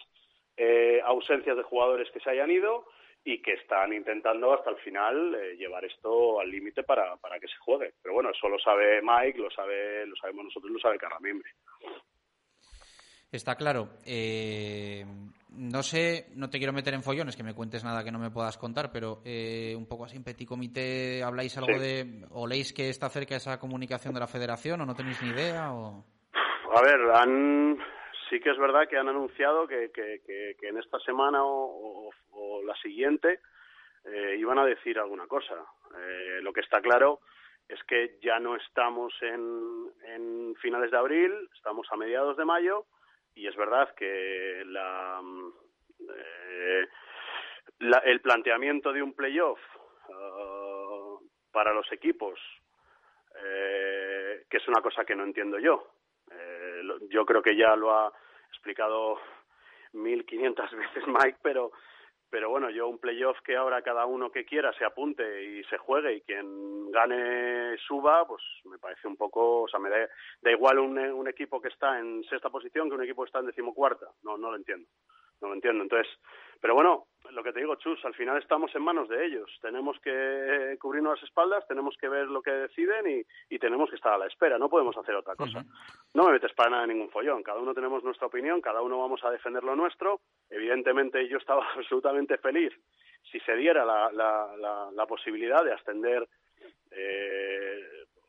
[0.56, 2.86] eh, ausencias de jugadores que se hayan ido
[3.24, 7.48] y que están intentando hasta el final eh, llevar esto al límite para, para que
[7.48, 7.94] se juegue.
[8.02, 11.50] Pero bueno, eso lo sabe Mike, lo sabe, lo sabemos nosotros, lo sabe Carramimbre.
[13.30, 13.90] Está claro.
[14.06, 15.04] Eh,
[15.50, 18.30] no sé, no te quiero meter en follones, que me cuentes nada que no me
[18.30, 22.72] puedas contar, pero eh, un poco así en petit comité habláis algo de, o leéis
[22.72, 26.04] que está cerca esa comunicación de la federación o no tenéis ni idea o...
[26.74, 27.78] A ver, han,
[28.28, 32.10] sí que es verdad que han anunciado que, que, que, en esta semana o,
[32.64, 33.40] la siguiente
[34.04, 35.54] eh, iban a decir alguna cosa.
[35.96, 37.20] Eh, lo que está claro
[37.68, 42.86] es que ya no estamos en, finales de abril, estamos a mediados de mayo
[43.34, 45.20] y es verdad que la,
[46.00, 46.86] eh,
[48.04, 49.60] el planteamiento de un playoff
[50.08, 51.20] uh,
[51.52, 52.40] para los equipos,
[53.36, 55.86] eh, que es una cosa que no entiendo yo.
[57.10, 58.12] Yo creo que ya lo ha
[58.50, 59.18] explicado
[59.92, 61.72] 1.500 veces Mike, pero
[62.30, 65.78] pero bueno, yo un playoff que ahora cada uno que quiera se apunte y se
[65.78, 69.96] juegue y quien gane suba, pues me parece un poco, o sea, me da,
[70.42, 73.38] da igual un, un, equipo que está en sexta posición que un equipo que está
[73.38, 74.06] en decimocuarta.
[74.22, 74.86] No, no lo entiendo.
[75.40, 75.82] No lo entiendo.
[75.82, 76.08] Entonces,
[76.60, 79.50] pero bueno, lo que te digo, Chus, al final estamos en manos de ellos.
[79.60, 83.96] Tenemos que cubrirnos las espaldas, tenemos que ver lo que deciden y, y tenemos que
[83.96, 84.58] estar a la espera.
[84.58, 85.64] No podemos hacer otra cosa.
[86.14, 87.42] No me metes para nada en ningún follón.
[87.42, 90.20] Cada uno tenemos nuestra opinión, cada uno vamos a defender lo nuestro.
[90.50, 92.72] Evidentemente, yo estaba absolutamente feliz
[93.30, 96.26] si se diera la, la, la, posibilidad de ascender
[96.90, 97.80] eh,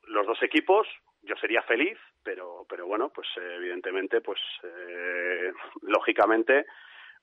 [0.07, 0.88] los dos equipos.
[1.22, 5.51] Yo sería feliz, pero, pero bueno, pues evidentemente, pues eh,
[5.84, 6.66] lógicamente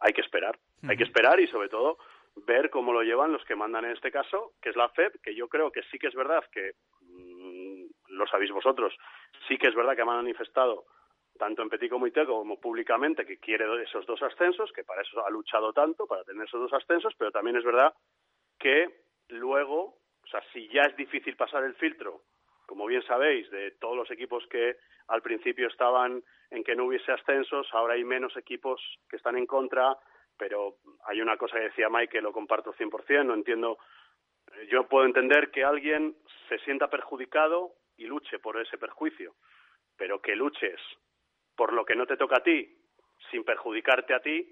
[0.01, 0.59] hay que esperar.
[0.89, 1.99] Hay que esperar y sobre todo
[2.47, 5.35] ver cómo lo llevan los que mandan en este caso, que es la FEP, que
[5.35, 8.95] yo creo que sí que es verdad que mmm, lo sabéis vosotros,
[9.49, 10.85] sí que es verdad que han manifestado
[11.39, 15.31] tanto en Petit Comité como públicamente que quiere esos dos ascensos, que para eso ha
[15.31, 17.95] luchado tanto, para tener esos dos ascensos, pero también es verdad
[18.59, 22.23] que luego, o sea, si ya es difícil pasar el filtro,
[22.67, 24.77] como bien sabéis, de todos los equipos que
[25.09, 29.47] al principio estaban en que no hubiese ascensos, ahora hay menos equipos que están en
[29.47, 29.97] contra,
[30.37, 30.77] pero
[31.07, 33.79] hay una cosa que decía Mike que lo comparto 100%, no entiendo,
[34.71, 36.17] yo puedo entender que alguien
[36.49, 39.35] se sienta perjudicado y luche por ese perjuicio,
[39.97, 40.81] pero que luches
[41.57, 42.69] por lo que no te toca a ti,
[43.31, 44.47] sin perjudicarte a ti,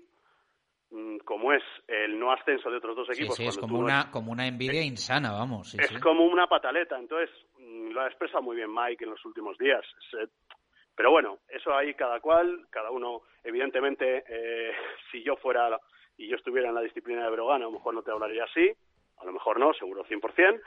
[0.90, 3.36] mm, como es el no ascenso de otros dos equipos.
[3.36, 5.74] Sí, sí es como una, como una envidia insana, vamos.
[5.74, 6.98] es como una pataleta.
[6.98, 9.84] Entonces, mm, lo ha expresado muy bien Mike en los últimos días.
[10.96, 14.72] Pero bueno, eso ahí cada cual, cada uno, evidentemente, eh,
[15.10, 15.78] si yo fuera
[16.16, 18.70] y yo estuviera en la disciplina de Brogan, a lo mejor no te hablaría así,
[19.18, 20.60] a lo mejor no, seguro 100%,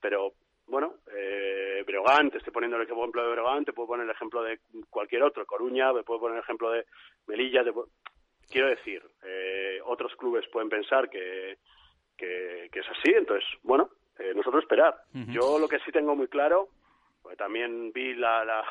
[0.00, 0.34] pero
[0.66, 4.42] bueno, eh, Breogán, te estoy poniendo el ejemplo de Breogán, te puedo poner el ejemplo
[4.42, 6.86] de cualquier otro, Coruña, te puedo poner el ejemplo de
[7.26, 7.62] Melilla,
[8.50, 11.58] quiero decir, eh, otros clubes pueden pensar que,
[12.16, 14.96] que, es así, entonces, bueno, eh, nosotros esperar.
[15.12, 16.68] Yo lo que sí tengo muy claro,
[17.22, 18.64] porque también vi la, la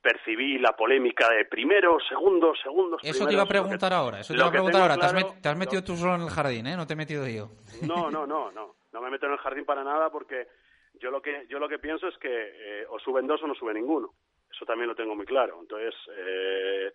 [0.00, 3.00] percibí la polémica de primero, segundo, segundos.
[3.02, 4.96] Eso te iba a preguntar ahora, eso te iba a preguntar ahora.
[5.40, 6.76] te, has metido tú solo en el jardín, ¿eh?
[6.76, 7.50] No te he metido yo.
[7.82, 10.48] No, no, no, no no me meto en el jardín para nada porque
[10.94, 13.54] yo lo que yo lo que pienso es que eh, o suben dos o no
[13.54, 14.14] sube ninguno
[14.50, 16.90] eso también lo tengo muy claro entonces eh,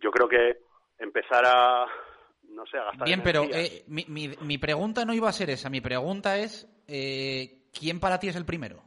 [0.00, 0.60] yo creo que
[0.98, 1.86] empezar a
[2.48, 5.50] no sé a gastar bien pero eh, mi, mi, mi, pregunta no iba a ser
[5.50, 6.66] esa mi pregunta es
[7.78, 8.82] quién para ti es el primero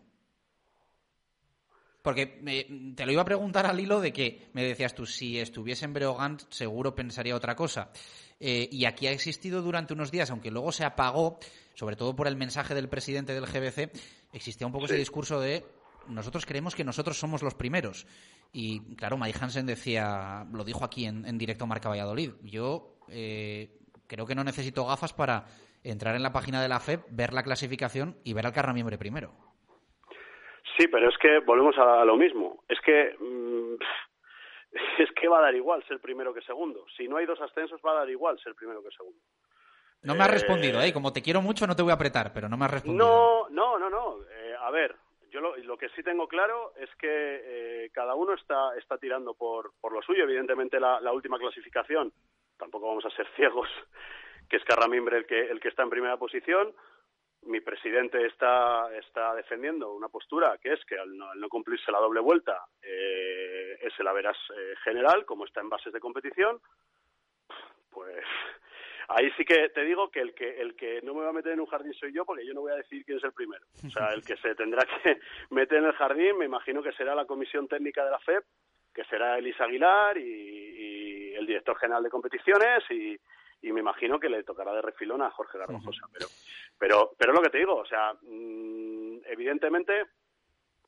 [2.08, 2.26] porque
[2.95, 5.91] te lo iba a preguntar al hilo de que me decías tú, si estuviese en
[5.91, 7.91] Breogán seguro pensaría otra cosa.
[8.39, 11.38] y aquí ha existido durante unos días, aunque luego se apagó,
[11.74, 13.91] sobre todo por el mensaje del presidente del GBC,
[14.32, 15.66] existía un poco ese discurso de
[16.08, 18.08] nosotros creemos que nosotros somos los primeros.
[18.53, 24.26] Y claro, Mike Hansen decía, lo dijo aquí en, directo Marca Valladolid, yo eh, creo
[24.26, 25.43] que no necesito gafas para
[25.84, 29.57] entrar en la página de la FEP, ver la clasificación y ver al Carramiembre primero.
[30.78, 32.63] Sí, pero es que volvemos a lo mismo.
[32.67, 33.75] Es que mm,
[34.99, 36.86] es que va a dar igual ser primero que segundo.
[36.95, 39.19] Si no hay dos ascensos va a dar igual ser primero que segundo.
[40.03, 40.93] No me has respondido, ¿eh?
[40.93, 43.05] Como te quiero mucho, no te voy a apretar, pero no me has respondido.
[43.05, 44.17] No, no, no, no.
[44.32, 44.95] Eh, a ver,
[45.32, 49.73] yo lo, que sí tengo claro es que eh, cada uno está, está tirando por,
[49.82, 50.23] por lo suyo.
[50.23, 52.13] Evidentemente, la, última clasificación,
[52.57, 53.69] tampoco vamos a ser ciegos,
[54.47, 56.73] que es Carramimbre el que, el que está en primera posición.
[57.44, 61.92] Mi presidente está, está defendiendo una postura que es que al no, al no cumplirse
[61.92, 66.60] la doble vuelta eh, es el averas eh, general, como está en bases de competición.
[67.90, 68.26] Pues
[69.08, 71.54] ahí sí que te digo que el que el que no me va a meter
[71.54, 73.66] en un jardín soy yo porque yo no voy a decir quién es el primero
[73.86, 75.18] o sea el que se tendrá que
[75.50, 78.44] meter en el jardín me imagino que será la comisión técnica de la FEP
[78.94, 83.16] que será Elisa Aguilar y, el director general de competiciones y,
[83.62, 86.08] me imagino que le tocará de refilón a Jorge Garrojosa.
[86.14, 86.28] Pero,
[86.78, 90.05] pero, pero lo que te digo, o sea, mm, evidentemente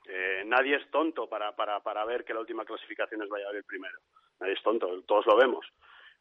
[0.05, 3.99] eh, nadie es tonto para, para, para ver que la última clasificación es Valladolid primero.
[4.39, 5.65] Nadie es tonto, todos lo vemos.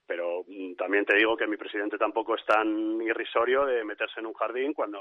[0.06, 4.26] Pero mm, también te digo que mi presidente tampoco es tan irrisorio de meterse en
[4.26, 5.00] un jardín cuando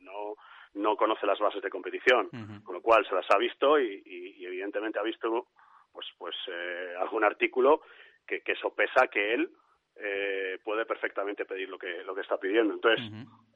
[0.00, 0.34] no,
[0.74, 2.28] no conoce las bases de competición.
[2.64, 5.48] Con lo cual se las ha visto y, evidentemente ha visto
[5.92, 7.82] pues, pues eh, algún artículo
[8.26, 9.50] que, que sopesa que él
[9.96, 12.74] eh, puede perfectamente pedir lo que, lo que está pidiendo.
[12.74, 13.04] Entonces,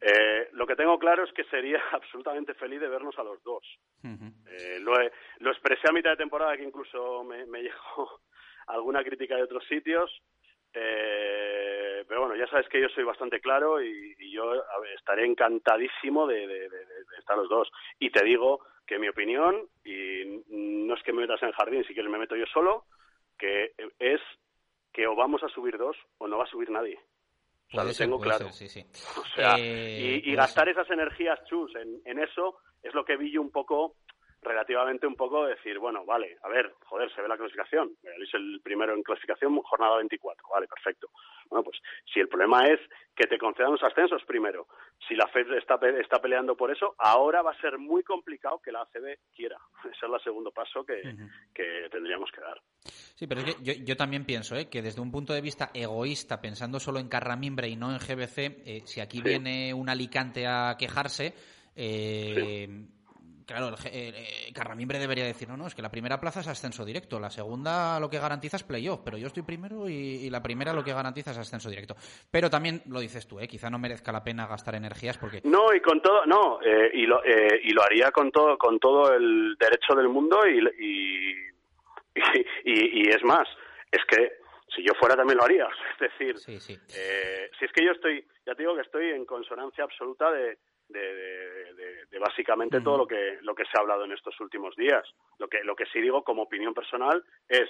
[0.01, 3.64] eh, lo que tengo claro es que sería absolutamente feliz de vernos a los dos.
[4.05, 4.93] eh, lo,
[5.41, 8.20] lo, expresé a mitad de temporada, que incluso me, me llegó
[8.68, 10.11] alguna crítica de otros sitios.
[10.74, 14.62] Eh, pero bueno, ya sabes que yo soy bastante claro y, yo
[14.95, 16.68] estaré encantadísimo de, de,
[17.18, 17.68] estar los dos.
[17.99, 21.82] Y te digo que mi opinión, y no es que me metas en el jardín,
[21.84, 22.84] si quieres me meto yo solo,
[23.36, 24.20] que es
[24.99, 26.99] que o vamos a subir dos o no va a subir nadie.
[27.68, 28.51] O sea, lo tengo claro.
[28.51, 28.84] sí, sí.
[29.16, 33.30] O sea, y, y gastar esas energías, chus, en, en, eso es lo que vi
[33.30, 33.94] yo un poco,
[34.43, 37.93] relativamente un poco, decir, bueno, vale, a ver, joder, se ve la clasificación.
[38.03, 41.09] Es el primero en clasificación, jornada 24, vale, perfecto.
[41.49, 41.78] Bueno, pues
[42.12, 42.80] si el problema es
[43.16, 44.68] que te concedan los ascensos primero,
[45.07, 48.72] si la FED está, está peleando por eso, ahora va a ser muy complicado que
[48.72, 49.59] la ACB quiera.
[49.80, 51.03] Ese es el segundo paso que,
[51.55, 52.61] que tendríamos que dar.
[52.80, 54.68] Sí, pero es que yo, yo también pienso ¿eh?
[54.68, 58.39] que desde un punto de vista egoísta, pensando solo en Carramimbre y no en GBC,
[58.39, 61.34] eh, si aquí viene un Alicante a quejarse,
[61.74, 62.68] eh,
[63.49, 66.84] claro, el, eh, Carramimbre debería decir, no, no, es que la primera plaza es ascenso
[66.84, 70.74] directo, la segunda lo que garantiza es playoff, pero yo estoy primero y, la primera
[70.74, 71.96] lo que garantiza es ascenso directo.
[72.30, 73.49] Pero también lo dices tú, ¿eh?
[73.49, 75.40] quizá no merezca la pena gastar energías porque...
[75.44, 78.78] No, y con todo, no, eh, y, lo, eh, y lo haría con todo, con
[78.78, 81.32] todo el derecho del mundo y, y,
[82.64, 83.49] y, es más,
[83.90, 84.32] es que
[84.76, 85.66] si yo fuera también lo haría.
[86.01, 86.36] Es decir,
[86.94, 90.59] Eh, si es que yo estoy, ya te digo que estoy en consonancia absoluta de,
[90.89, 95.05] de, básicamente todo lo que lo que se ha hablado en estos últimos días.
[95.39, 97.68] Lo que lo que sí digo como opinión personal es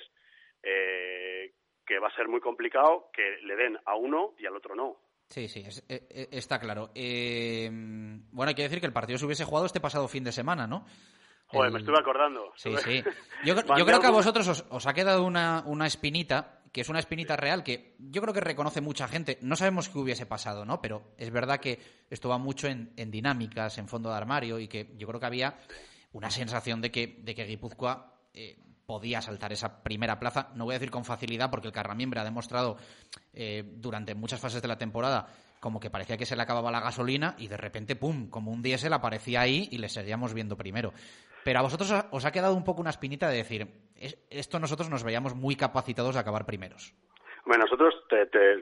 [0.63, 1.53] eh,
[1.87, 4.97] que va a ser muy complicado que le den a uno y al otro no.
[5.27, 6.91] Sí, sí, e, e, está claro.
[6.95, 10.33] Eh, bueno, hay que decir que el partido se hubiese jugado este pasado fin de
[10.33, 10.87] semana, ¿no?
[11.49, 12.53] Joder, me estuve acordando.
[12.57, 13.03] Sí, sí.
[13.45, 16.99] Yo, creo que a vosotros os, os ha quedado una, una espinita que es una
[16.99, 19.39] espinita real que yo creo que reconoce mucha gente.
[19.43, 20.81] No sabemos qué hubiese pasado, ¿no?
[20.81, 21.79] Pero es verdad que
[22.11, 25.59] esto va mucho en, dinámicas, en fondo de armario y que yo creo que había
[26.13, 30.51] una sensación de que, de que Guipúzcoa eh, podía saltar esa primera plaza.
[30.55, 32.79] No voy a decir con facilidad porque el Carramiembre ha demostrado
[33.33, 35.29] eh, durante muchas fases de la temporada
[35.61, 38.63] como que parecía que se le acababa la gasolina y de repente, ¡pum!, como un
[38.63, 40.93] diésel aparecía ahí y le seguíamos viendo primero.
[41.45, 43.67] Pero a vosotros os ha quedado un poco una espinita de decir,
[44.31, 46.95] esto nosotros nos veíamos muy capacitados a acabar primeros.
[47.45, 47.95] Bueno, nosotros,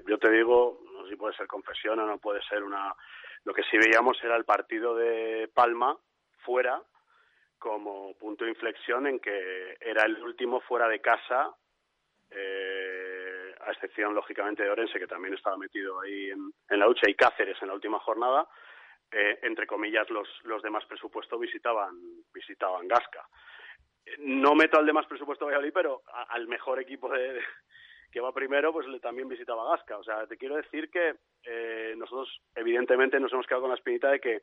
[0.07, 2.95] yo te digo, no sé si puede ser confesión o no puede ser una...
[3.45, 5.97] Lo que sí veíamos era el partido de Palma
[6.45, 6.81] fuera
[7.59, 11.55] como punto de inflexión en que era el último fuera de casa,
[12.31, 13.26] eh,
[13.67, 17.61] a excepción lógicamente de Orense, que también estaba metido ahí en, la lucha, y Cáceres
[17.61, 18.49] en la última jornada,
[19.11, 21.95] eh, entre comillas, los, los demás presupuestos visitaban,
[22.33, 23.27] visitaban Gasca.
[24.19, 27.41] No meto al demás presupuesto Valladolid, pero al mejor equipo de,
[28.11, 29.99] que va primero, pues le también visitaba Gasca.
[29.99, 34.11] O sea, te quiero decir que eh, nosotros, evidentemente, nos hemos quedado con la espinita
[34.11, 34.43] de que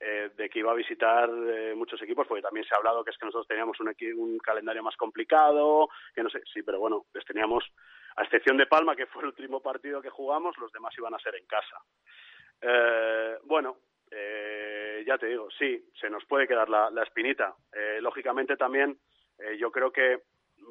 [0.00, 3.10] eh, de que iba a visitar eh, muchos equipos, porque también se ha hablado que
[3.10, 7.04] es que nosotros teníamos un, un calendario más complicado, que no sé, sí, pero bueno,
[7.12, 7.64] les teníamos,
[8.16, 11.18] a excepción de Palma, que fue el último partido que jugamos, los demás iban a
[11.18, 11.76] ser en casa.
[12.60, 13.76] Eh, bueno,
[14.10, 17.54] eh, ya te digo, sí, se nos puede quedar la, espinita.
[17.72, 18.98] Eh, lógicamente también
[19.58, 20.20] yo creo que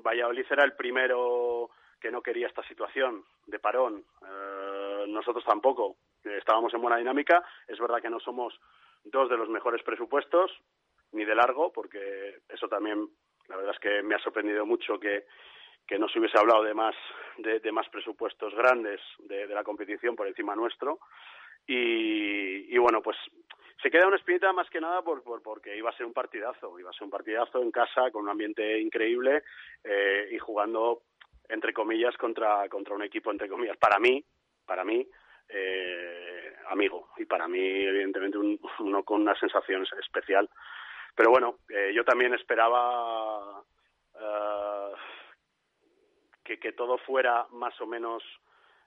[0.04, 4.06] Valladolid era el primero que no quería esta situación de parón.
[5.08, 5.98] nosotros tampoco.
[6.24, 7.44] Estábamos en buena dinámica.
[7.68, 8.54] Es verdad que no somos
[9.04, 10.52] dos de los mejores presupuestos,
[11.12, 13.08] ni de largo, porque eso también,
[13.48, 15.26] la verdad es que me ha sorprendido mucho que,
[15.88, 16.96] que no se hubiese hablado de más,
[17.38, 21.00] de, más presupuestos grandes de, la competición por encima nuestro.
[21.66, 23.18] Y, bueno, pues
[23.82, 26.80] se queda una espinita más que nada por, por, porque iba a ser un partidazo,
[26.80, 29.44] iba a ser un partidazo en casa con un ambiente increíble
[29.84, 31.04] eh, y jugando
[31.48, 34.24] entre comillas contra, contra un equipo entre comillas para mí,
[34.66, 35.08] para mí
[35.50, 38.38] eh, amigo y para mí evidentemente
[38.80, 40.50] uno con una sensación especial.
[41.16, 43.64] Pero bueno, eh, yo también esperaba
[46.44, 48.24] que, que todo fuera más o menos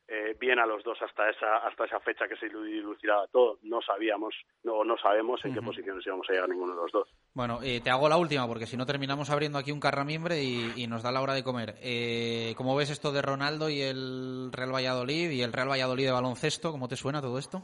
[0.08, 3.58] eh, bien a los dos hasta esa hasta esa fecha que se dilucidaba todo.
[3.62, 7.08] No sabíamos, no, no sabemos en qué posiciones íbamos a llegar ninguno de los dos.
[7.34, 10.72] Bueno, eh, te hago la última, porque si no terminamos abriendo aquí un carramimbre y,
[10.76, 11.76] y nos da la hora de comer.
[11.80, 16.12] Eh, ¿Cómo ves esto de Ronaldo y el Real Valladolid y el Real Valladolid de
[16.12, 16.72] baloncesto?
[16.72, 17.62] ¿Cómo te suena todo esto?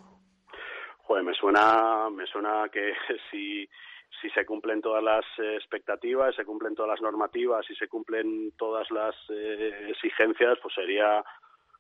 [1.03, 2.93] Joder, me suena, me suena que
[3.31, 3.69] si,
[4.21, 8.53] si se cumplen todas las eh, expectativas, se cumplen todas las normativas y se cumplen
[8.57, 11.25] todas las eh, exigencias, pues sería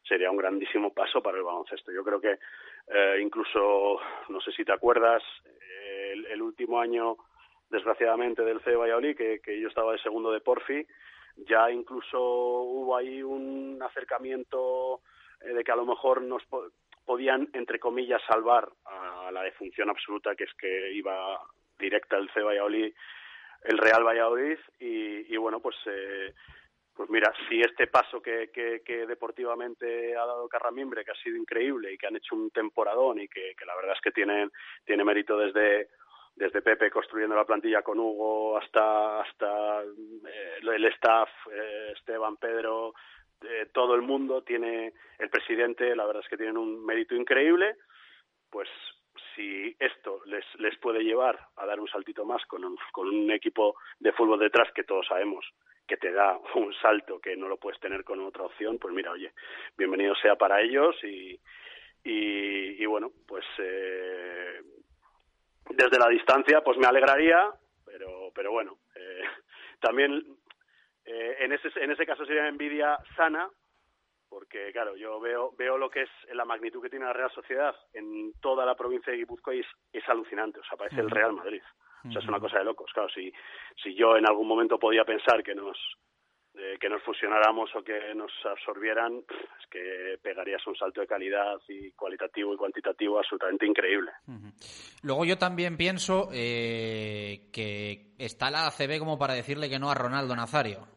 [0.09, 1.93] sería un grandísimo paso para el baloncesto.
[1.93, 2.39] Yo creo que
[2.89, 5.23] eh, incluso, no sé si te acuerdas,
[6.13, 7.17] el, el, último año,
[7.71, 10.87] desgraciadamente, del CE Valladolid, que, que yo estaba de segundo de Porfi,
[11.47, 15.01] ya incluso hubo ahí un acercamiento
[15.41, 16.65] eh, de que a lo mejor nos po
[17.05, 21.41] podían, entre comillas, salvar a la defunción absoluta, que es que iba
[21.79, 22.93] directa el CE Valladolid,
[23.65, 26.35] el Real Valladolid, y, y bueno, pues eh,
[26.99, 31.37] pues mira, si este paso que, que, que, deportivamente ha dado Carramimbre, que ha sido
[31.37, 34.51] increíble y que han hecho un temporadón y que, que la verdad es que tienen,
[34.85, 35.91] tiene mérito desde,
[36.35, 42.95] desde Pepe construyendo la plantilla con Hugo hasta, hasta eh, el staff, eh, Esteban, Pedro,
[43.43, 47.77] eh, todo el mundo tiene, el presidente, la verdad es que tienen un mérito increíble,
[48.51, 48.69] pues
[49.37, 53.31] si esto les, les puede llevar a dar un saltito más con un, con un
[53.31, 55.49] equipo de fútbol detrás que todos sabemos
[55.89, 59.11] que te da un salto que no lo puedes tener con otra opción, pues mira,
[59.11, 59.33] oye,
[59.77, 61.41] bienvenido sea para ellos y,
[62.05, 64.61] y, y bueno, pues eh,
[65.71, 67.51] desde la distancia pues me alegraría,
[67.85, 69.23] pero, pero bueno, eh,
[69.81, 70.23] también
[71.05, 73.49] eh, en, ese, en ese caso sería envidia sana,
[74.29, 77.75] porque claro, yo veo, veo lo que es la magnitud que tiene la Real Sociedad
[77.95, 81.33] en toda la provincia de Guipúzcoa y es, es alucinante, o sea, parece el Real
[81.33, 81.63] Madrid.
[82.05, 82.91] O sea, es una cosa de locos.
[82.93, 83.33] Claro, si,
[83.83, 85.77] si yo en algún momento podía pensar que nos
[86.55, 89.23] eh, que nos fusionáramos o que nos absorbieran,
[89.61, 94.11] es que pegarías un salto de calidad y cualitativo y cuantitativo absolutamente increíble.
[94.27, 94.99] Uh -huh.
[95.03, 99.95] Luego yo también pienso eh, que está la ACB como para decirle que no a
[99.95, 100.89] Ronaldo Nazario.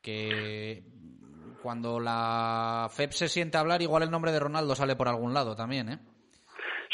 [0.00, 0.82] Que
[1.62, 5.34] cuando la FEP se siente a hablar, igual el nombre de Ronaldo sale por algún
[5.34, 5.98] lado también, ¿eh?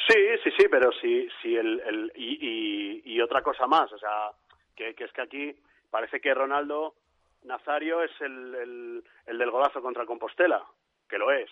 [0.08, 3.98] Sí, sí, sí, pero sí, sí el, el y, y, y, otra cosa más, o
[3.98, 4.30] sea,
[4.74, 5.56] que, que, es que aquí
[5.90, 6.94] parece que Ronaldo
[7.42, 10.64] Nazario es el, el, el del golazo contra Compostela,
[11.08, 11.50] que lo es,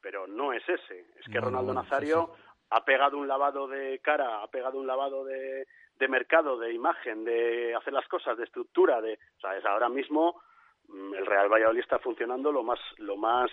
[0.00, 1.06] pero no es ese.
[1.18, 2.48] Es que no, Ronaldo no, Nazario sí, sí.
[2.70, 5.66] ha pegado un lavado de cara, ha pegado un lavado de,
[5.98, 9.88] de mercado, de imagen, de hacer las cosas, de estructura, de, o sea, es ahora
[9.88, 10.40] mismo
[10.88, 13.50] mm, el Real Valladolid está funcionando lo más, lo más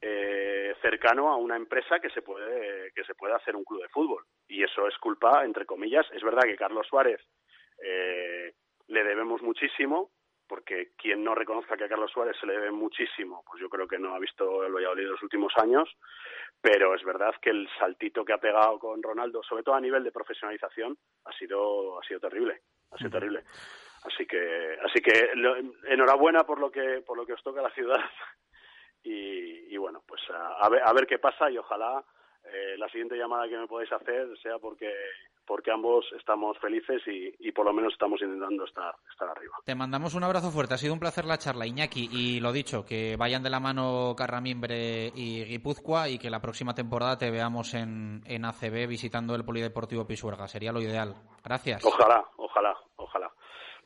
[0.00, 3.88] eh, cercano a una empresa que se puede que se puede hacer un club de
[3.88, 4.24] fútbol.
[4.48, 6.06] Y eso es culpa entre comillas.
[6.12, 7.20] Es verdad que Carlos Suárez
[7.82, 8.52] eh,
[8.88, 10.10] le debemos muchísimo
[10.48, 13.88] porque quien no reconozca que a Carlos Suárez se le debe muchísimo pues yo creo
[13.88, 15.88] que no ha visto el Valladolid los últimos años.
[16.60, 20.04] Pero es verdad que el saltito que ha pegado con Ronaldo sobre todo a nivel
[20.04, 23.44] de profesionalización ha sido ha sido terrible ha sido terrible.
[24.04, 25.56] Así que así que lo,
[25.88, 28.00] enhorabuena por lo que por lo que os toca a la ciudad
[29.06, 32.04] y, y bueno, pues a, a, ver, a ver qué pasa y ojalá
[32.44, 34.92] eh, la siguiente llamada que me podáis hacer sea porque
[35.46, 39.54] porque ambos estamos felices y, y, por lo menos estamos intentando estar, estar arriba.
[39.64, 42.84] Te mandamos un abrazo fuerte, ha sido un placer la charla, Iñaki, y lo dicho,
[42.84, 47.74] que vayan de la mano Carramimbre y Guipúzcoa y que la próxima temporada te veamos
[47.74, 51.14] en, en ACB visitando el Polideportivo Pisuerga, sería lo ideal.
[51.44, 51.84] Gracias.
[51.84, 53.25] Ojalá, ojalá, ojalá.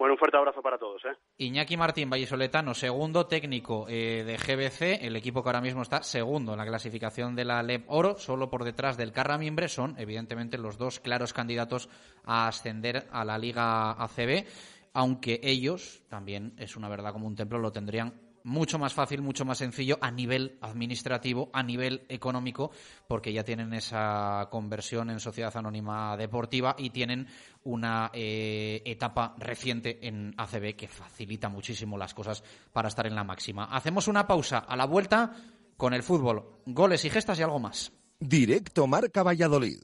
[0.01, 1.05] Bueno, un fuerte abrazo para todos.
[1.05, 1.15] ¿eh?
[1.37, 6.53] Iñaki Martín Vallisoletano, segundo técnico eh, de GBC, el equipo que ahora mismo está segundo
[6.53, 10.79] en la clasificación de la LEP Oro, solo por detrás del Carramimbre, son evidentemente los
[10.79, 11.91] dos claros candidatos
[12.25, 14.47] a ascender a la Liga ACB,
[14.95, 19.45] aunque ellos, también es una verdad como un templo, lo tendrían mucho más fácil, mucho
[19.45, 22.71] más sencillo a nivel administrativo, a nivel económico,
[23.07, 27.27] porque ya tienen esa conversión en sociedad anónima deportiva y tienen
[27.65, 33.25] una eh, etapa reciente en ACB que facilita muchísimo las cosas para estar en la
[33.25, 33.65] máxima.
[33.65, 35.33] Hacemos una pausa a la vuelta
[35.77, 37.93] con el fútbol, goles y gestas y algo más.
[38.19, 39.81] Directo Marca Valladolid.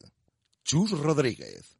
[0.62, 1.75] Chus Rodríguez.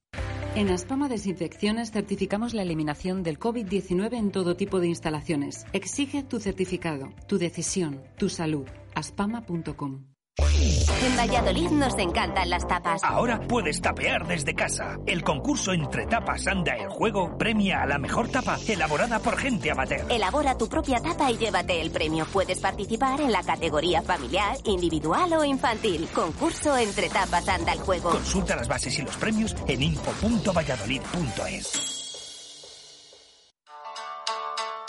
[0.56, 5.66] En Aspama Desinfecciones certificamos la eliminación del COVID-19 en todo tipo de instalaciones.
[5.74, 8.66] Exige tu certificado, tu decisión, tu salud.
[8.94, 10.15] aspama.com.
[10.38, 13.02] En Valladolid nos encantan las tapas.
[13.04, 14.98] Ahora puedes tapear desde casa.
[15.06, 19.70] El concurso Entre Tapas Anda el Juego premia a la mejor tapa elaborada por gente
[19.70, 20.04] amateur.
[20.10, 22.26] Elabora tu propia tapa y llévate el premio.
[22.26, 26.08] Puedes participar en la categoría familiar, individual o infantil.
[26.14, 28.10] Concurso Entre Tapas Anda el Juego.
[28.10, 31.95] Consulta las bases y los premios en info.valladolid.es.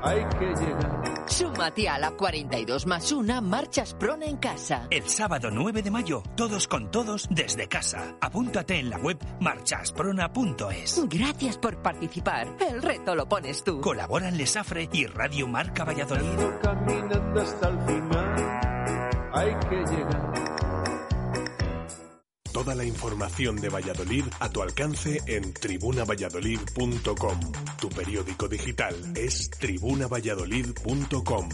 [0.04, 0.97] hay que llegar.
[1.38, 4.88] Súmate a la 42 más 1 Marchas Prona en casa.
[4.90, 8.18] El sábado 9 de mayo, todos con todos desde casa.
[8.20, 11.08] Apúntate en la web marchasprona.es.
[11.08, 12.48] Gracias por participar.
[12.60, 13.82] El reto lo pones tú.
[13.82, 16.40] Colaboran Lesafre y Radio Marca Valladolid.
[16.60, 20.67] Caminando hasta el final, hay que llegar.
[22.58, 27.40] Toda la información de Valladolid a tu alcance en tribunavalladolid.com.
[27.80, 31.50] Tu periódico digital es tribunavalladolid.com.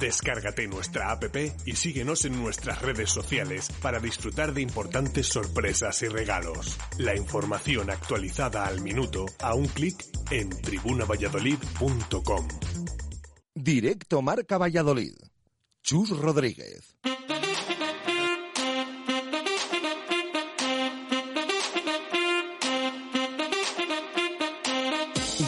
[0.00, 6.08] Descárgate nuestra app y síguenos en nuestras redes sociales para disfrutar de importantes sorpresas y
[6.08, 6.76] regalos.
[6.98, 12.48] La información actualizada al minuto a un clic en tribunavalladolid.com.
[13.54, 15.14] Directo Marca Valladolid.
[15.84, 16.96] Chus Rodríguez.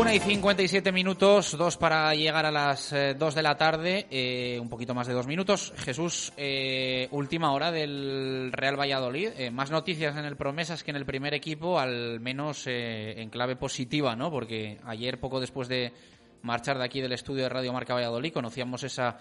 [0.00, 4.58] Una y 57 minutos, dos para llegar a las eh, dos de la tarde, eh,
[4.58, 5.74] un poquito más de dos minutos.
[5.76, 9.28] Jesús, eh, última hora del Real Valladolid.
[9.36, 13.28] Eh, más noticias en el Promesas que en el primer equipo, al menos eh, en
[13.28, 14.30] clave positiva, ¿no?
[14.30, 15.92] Porque ayer, poco después de
[16.40, 19.18] marchar de aquí del estudio de Radio Marca Valladolid, conocíamos esa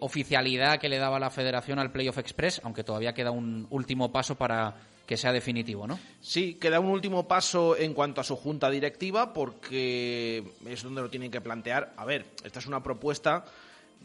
[0.00, 4.34] oficialidad que le daba la Federación al Playoff Express, aunque todavía queda un último paso
[4.34, 4.74] para
[5.12, 6.00] que sea definitivo, ¿no?
[6.22, 11.10] Sí, queda un último paso en cuanto a su junta directiva, porque es donde lo
[11.10, 11.92] tienen que plantear.
[11.98, 13.44] A ver, esta es una propuesta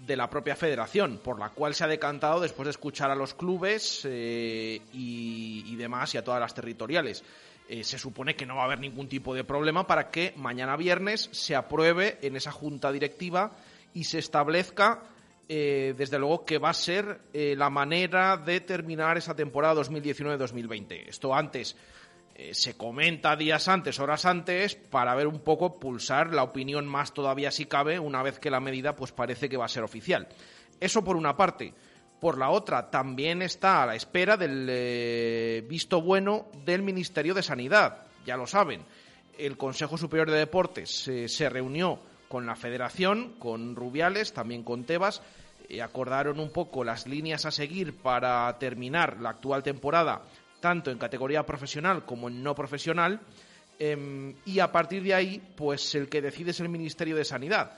[0.05, 3.35] de la propia federación, por la cual se ha decantado después de escuchar a los
[3.35, 7.23] clubes eh, y, demás y a todas las territoriales.
[7.69, 10.75] Eh, se supone que no va a haber ningún tipo de problema para que mañana
[10.75, 13.53] viernes se apruebe en esa junta directiva
[13.93, 15.03] y se establezca
[15.49, 21.07] eh, desde luego que va a ser eh, la manera de terminar esa temporada 2019-2020.
[21.07, 21.77] Esto antes
[22.35, 27.13] eh, se comenta días antes, horas antes, para ver un poco, pulsar la opinión más
[27.13, 30.27] todavía si cabe, una vez que la medida pues parece que va a ser oficial.
[30.81, 31.73] Eso por una parte.
[32.19, 38.07] Por la otra, también está a la espera del visto bueno del Ministerio de Sanidad.
[38.25, 38.81] Ya lo saben,
[39.37, 45.21] el Consejo Superior de Deportes se reunió con la Federación, con Rubiales, también con Tebas,
[45.69, 50.23] y acordaron un poco las líneas a seguir para terminar la actual temporada,
[50.59, 53.19] tanto en categoría profesional como en no profesional,
[53.79, 57.77] em, y a partir de ahí, pues el que decide es el Ministerio de Sanidad.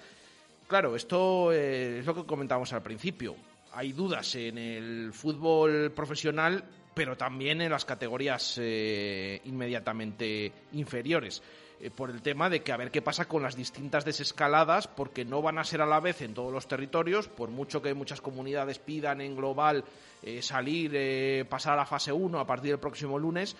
[0.67, 3.35] Claro, esto eh, es lo que comentábamos al principio.
[3.73, 11.41] Hay dudas en el fútbol profesional, pero también en las categorías eh, inmediatamente inferiores
[11.81, 15.25] eh, por el tema de que a ver qué pasa con las distintas desescaladas, porque
[15.25, 18.21] no van a ser a la vez en todos los territorios, por mucho que muchas
[18.21, 19.83] comunidades pidan en global
[20.21, 23.55] eh, salir, eh, pasar a la fase 1 a partir del próximo lunes.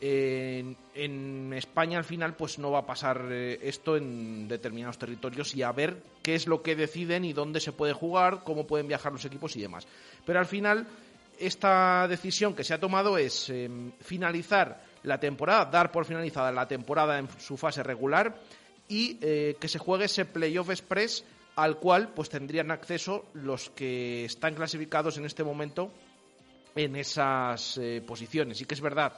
[0.00, 5.72] En, España al final pues no va a pasar esto en determinados territorios y a
[5.72, 9.24] ver qué es lo que deciden y dónde se puede jugar, cómo pueden viajar los
[9.24, 9.86] equipos y demás.
[10.26, 10.86] Pero al final
[11.38, 13.68] esta decisión que se ha tomado es eh,
[14.00, 18.34] finalizar la temporada, dar por finalizada la temporada en su fase regular
[18.88, 21.24] y eh, que se juegue ese playoff express
[21.56, 25.90] al cual pues tendrían acceso los que están clasificados en este momento
[26.74, 28.58] en esas eh, posiciones.
[28.58, 29.12] Sí que es verdad,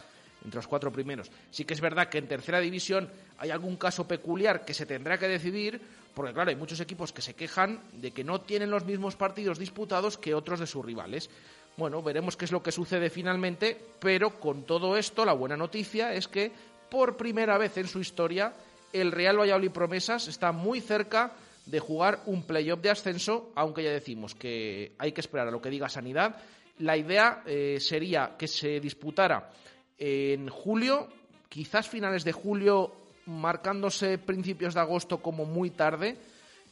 [0.45, 3.09] entre los cuatro primeros, sí que es verdad que en tercera división
[3.39, 5.81] hay algún caso peculiar que se tendrá que decidir,
[6.15, 9.59] porque claro, hay muchos equipos que se quejan de que no tienen los mismos partidos
[9.59, 11.31] disputados que otros de sus rivales.
[11.77, 16.15] Bueno, veremos qué es lo que sucede finalmente, pero con todo esto, la buena noticia
[16.15, 16.51] es que
[16.91, 18.55] por primera vez en su historia,
[18.95, 21.33] el Real Valladolid Promesas está muy cerca
[21.67, 25.61] de jugar un playoff de ascenso, aunque ya decimos que hay que esperar a lo
[25.61, 26.37] que diga Sanidad.
[26.79, 29.51] La idea eh, sería que se disputara
[29.99, 31.09] en julio,
[31.51, 32.93] quizás finales de julio,
[33.27, 36.17] marcándose principios de agosto como muy tarde,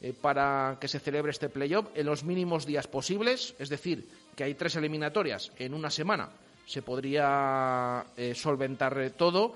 [0.01, 4.45] eh, para que se celebre este playoff en los mínimos días posibles, es decir, que
[4.45, 6.31] hay tres eliminatorias en una semana.
[6.67, 9.55] Se podría eh, solventar todo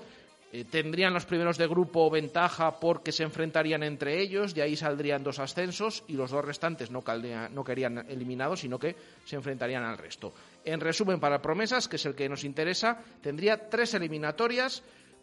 [0.51, 5.23] eh, tendrían los primeros de grupo ventaja porque se enfrentarían entre ellos, de ahí saldrían
[5.23, 7.03] dos ascensos y los dos restantes no,
[7.51, 10.33] no querían eliminados, sino que se enfrentarían al resto.
[10.65, 14.81] En resumen, para Promesas, que es el que nos interesa, tendría tres eliminatorias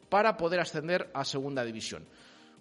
[0.08, 2.04] para poder ascender a Segunda División.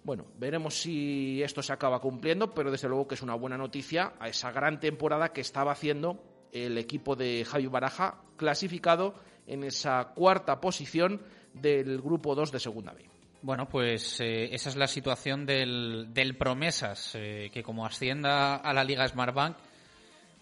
[0.02, 4.14] Bueno, veremos si esto se acaba cumpliendo, pero desde luego que es una buena noticia
[4.18, 6.20] a esa gran temporada que estaba haciendo
[6.52, 9.14] el equipo de Javi Baraja, clasificado
[9.46, 11.20] en esa cuarta posición
[11.52, 13.04] del grupo 2 de Segunda B.
[13.42, 18.72] Bueno, pues eh, esa es la situación del, del Promesas, eh, que como ascienda a
[18.72, 19.56] la Liga Smartbank,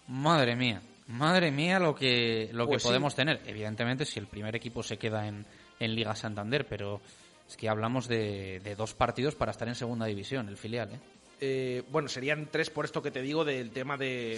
[0.07, 3.41] madre mía, madre mía lo que, lo que pues podemos tener.
[3.45, 5.45] Evidentemente, si el primer equipo se queda en,
[5.79, 7.01] en Liga Santander, pero
[7.47, 10.99] es que hablamos de, de, dos partidos para estar en Segunda División, el filial, ¿eh?
[11.41, 14.37] Eh, bueno, serían tres por esto que te digo del tema de,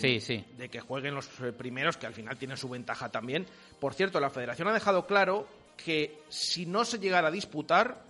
[0.58, 1.28] de que jueguen los
[1.58, 3.46] primeros, que al final tienen su ventaja también.
[3.80, 8.02] Por cierto, la federación ha dejado claro que si no se llegara a disputar,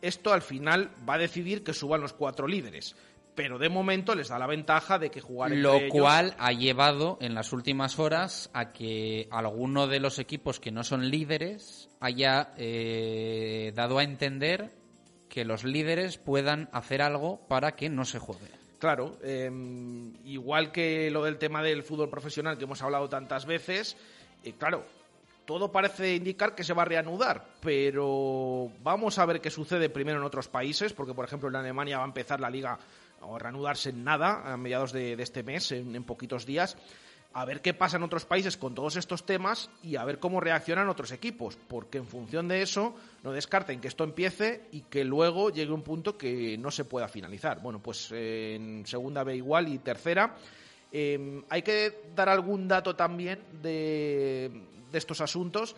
[0.00, 2.96] esto al final va a decidir que suban los cuatro líderes.
[3.34, 7.34] Pero de momento les da la ventaja de que jugar Lo cual ha llevado en
[7.34, 13.72] las últimas horas a que alguno de los equipos que no son líderes haya eh,
[13.74, 14.70] dado a entender
[15.32, 18.50] que los líderes puedan hacer algo para que no se juegue.
[18.78, 23.96] Claro, em, igual que lo del tema del fútbol profesional que hemos hablado tantas veces,
[24.44, 24.84] eh, claro,
[25.46, 30.18] todo parece indicar que se va a reanudar, pero vamos a ver qué sucede primero
[30.18, 32.78] en otros países, porque por ejemplo en Alemania va a empezar la liga
[33.22, 36.76] a reanudarse en nada a mediados de, este mes, en, poquitos días.
[37.34, 40.40] A ver qué pasa en otros países con todos estos temas y a ver cómo
[40.40, 45.04] reaccionan otros equipos, porque en función de eso no descarten que esto empiece y que
[45.04, 47.62] luego llegue un punto que no se pueda finalizar.
[47.62, 50.36] Bueno, pues en segunda B igual y tercera.
[50.92, 54.50] Em, hay que dar algún dato también de,
[54.92, 55.74] de estos asuntos,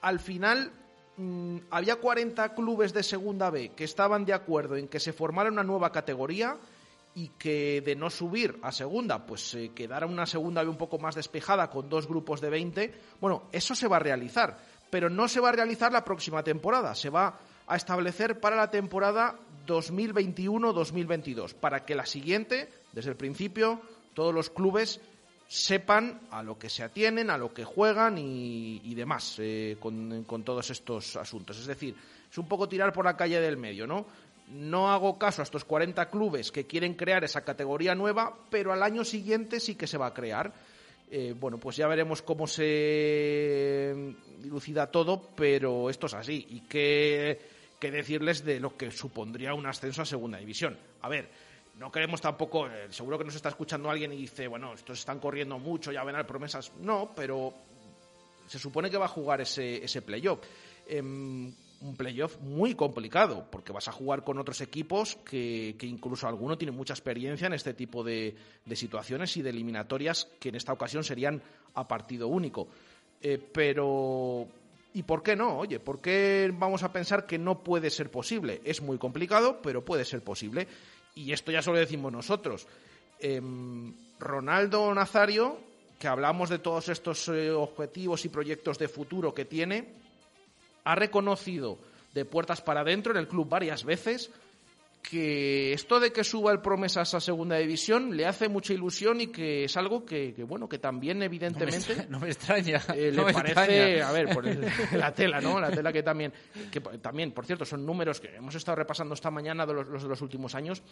[0.00, 0.70] al final
[1.16, 5.50] mm, había 40 clubes de Segunda B que estaban de acuerdo en que se formara
[5.50, 6.56] una nueva categoría
[7.18, 11.16] y que de no subir a segunda, pues se quedara una segunda un poco más
[11.16, 12.94] despejada con dos grupos de 20.
[13.20, 14.56] Bueno, eso se va a realizar,
[14.88, 18.70] pero no se va a realizar la próxima temporada, se va a establecer para la
[18.70, 19.34] temporada
[19.66, 23.80] 2021-2022, para que la siguiente, desde el principio,
[24.14, 25.00] todos los clubes
[25.48, 30.70] sepan a lo que se atienen, a lo que juegan y, demás eh, con, todos
[30.70, 31.58] estos asuntos.
[31.58, 31.96] Es decir,
[32.30, 34.06] es un poco tirar por la calle del medio, ¿no?
[34.50, 38.82] No hago caso a estos 40 clubes que quieren crear esa categoría nueva, pero al
[38.82, 40.52] año siguiente sí que se va a crear.
[41.10, 43.94] Eh, bueno, pues ya veremos cómo se
[44.40, 46.46] dilucida todo, pero esto es así.
[46.50, 47.40] Y qué,
[47.78, 50.78] qué decirles de lo que supondría un ascenso a segunda división.
[51.02, 51.28] A ver,
[51.78, 55.20] no queremos tampoco, eh, seguro que nos está escuchando alguien y dice, bueno, estos están
[55.20, 56.72] corriendo mucho, ya ven a promesas.
[56.80, 57.54] No, pero
[58.46, 60.40] se supone que va a jugar ese, ese playoff.
[60.86, 66.26] Em, un playoff muy complicado, porque vas a jugar con otros equipos que, que incluso
[66.26, 70.56] alguno tiene mucha experiencia en este tipo de, de, situaciones y de eliminatorias que en
[70.56, 71.40] esta ocasión serían
[71.74, 72.68] a partido único.
[73.20, 74.46] Eh, pero,
[74.94, 75.58] ¿y por qué no?
[75.58, 78.60] Oye, ¿por qué vamos a pensar que no puede ser posible?
[78.64, 80.66] Es muy complicado, pero puede ser posible
[81.14, 82.66] y esto ya solo decimos nosotros.
[83.20, 85.58] Em, Ronaldo Nazario,
[85.98, 89.88] que hablamos de todos estos eh, objetivos y proyectos de futuro que tiene,
[90.88, 91.76] ha reconocido
[92.14, 94.30] de puertas para adentro en el club varias veces
[95.02, 99.28] que esto de que suba el Promesas a segunda división le hace mucha ilusión y
[99.28, 104.12] que es algo que, bueno que también evidentemente no me, extraña eh, le parece a
[104.12, 104.44] ver por
[104.92, 106.32] la tela no la tela que también
[106.70, 110.08] que también por cierto son números que hemos estado repasando esta mañana de los, de
[110.08, 110.82] los últimos años.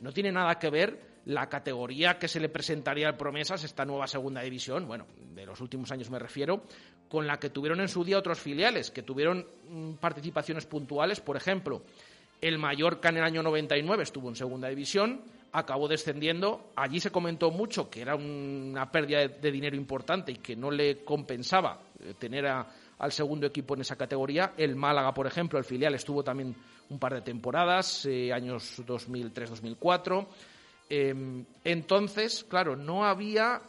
[0.00, 4.06] No tiene nada que ver la categoría que se le presentaría al Promesas esta nueva
[4.06, 6.62] segunda división bueno de los últimos años me refiero
[7.08, 11.20] con la que tuvieron en su día otros filiales que tuvieron mm, participaciones puntuales.
[11.20, 11.82] Por ejemplo
[12.40, 15.22] el Mallorca en el año 99 estuvo en segunda división,
[15.52, 16.72] acabó descendiendo.
[16.76, 21.04] Allí se comentó mucho que era una pérdida de, dinero importante y que no le
[21.04, 24.52] compensaba eh, tener al segundo equipo en esa categoría.
[24.56, 26.54] El Málaga, por ejemplo, el filial estuvo también
[26.90, 30.26] un par de temporadas, eh, años 2003-2004.
[30.88, 33.60] Em, entonces, claro, no había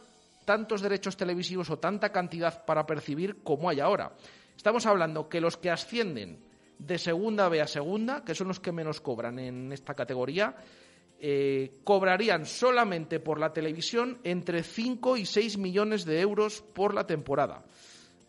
[0.45, 4.11] tantos derechos televisivos o tanta cantidad para percibir como hay ahora.
[4.55, 6.46] Estamos hablando que los que ascienden
[6.80, 10.55] de segunda B a segunda, que son los que menos cobran en esta categoría,
[11.19, 17.07] eh, cobrarían solamente por la televisión entre 5 y 6 millones de euros por la
[17.07, 17.63] temporada.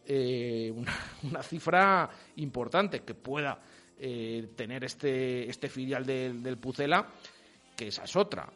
[0.06, 0.72] Eh,
[1.22, 3.60] una, cifra importante que pueda
[3.98, 7.06] eh, tener este, este filial del, Pucela,
[7.76, 8.48] que esa es otra.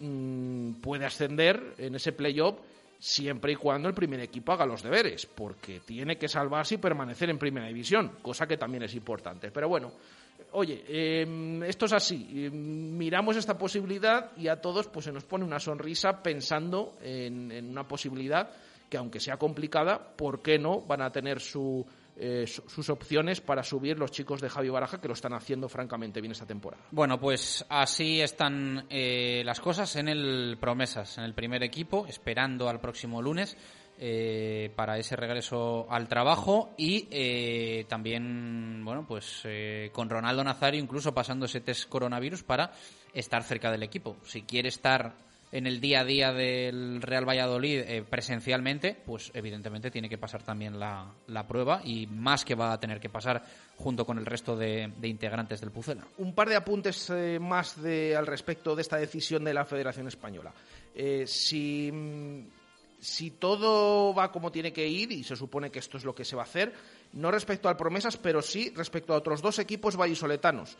[0.00, 2.56] mm, puede ascender en ese playoff
[3.04, 7.28] siempre y cuando el primer equipo haga los deberes, porque tiene que salvarse y permanecer
[7.28, 9.50] en primera división, cosa que también es importante.
[9.50, 9.92] Pero bueno,
[10.52, 12.46] oye, em, esto es así.
[12.46, 17.52] Em, miramos esta posibilidad y a todos pues se nos pone una sonrisa pensando en,
[17.52, 18.48] en una posibilidad
[18.88, 21.84] que, aunque sea complicada, ¿por qué no van a tener su
[22.16, 26.20] eh, sus opciones para subir los chicos de Javi Baraja, que lo están haciendo francamente
[26.20, 26.84] bien esta temporada.
[26.92, 32.68] Bueno, pues así están eh, las cosas en el Promesas, en el primer equipo, esperando
[32.68, 33.56] al próximo lunes.
[33.96, 39.44] Eh, para ese regreso al trabajo y también bueno pues
[39.92, 42.72] con Ronaldo Nazario incluso pasando ese test coronavirus para
[43.12, 45.14] estar cerca del equipo si quiere estar
[45.54, 50.42] en el día a día del Real Valladolid eh, presencialmente, pues evidentemente tiene que pasar
[50.42, 51.14] también la,
[51.46, 53.40] prueba y más que va a tener que pasar
[53.76, 56.04] junto con el resto de, integrantes del Pucela.
[56.18, 60.08] Un par de apuntes eh, más de, al respecto de esta decisión de la Federación
[60.08, 60.52] Española.
[60.92, 61.92] Eh, si,
[62.98, 66.24] si todo va como tiene que ir, y se supone que esto es lo que
[66.24, 66.72] se va a hacer,
[67.12, 70.76] no respecto al promesas, pero sí respecto a otros dos equipos vallisoletanos.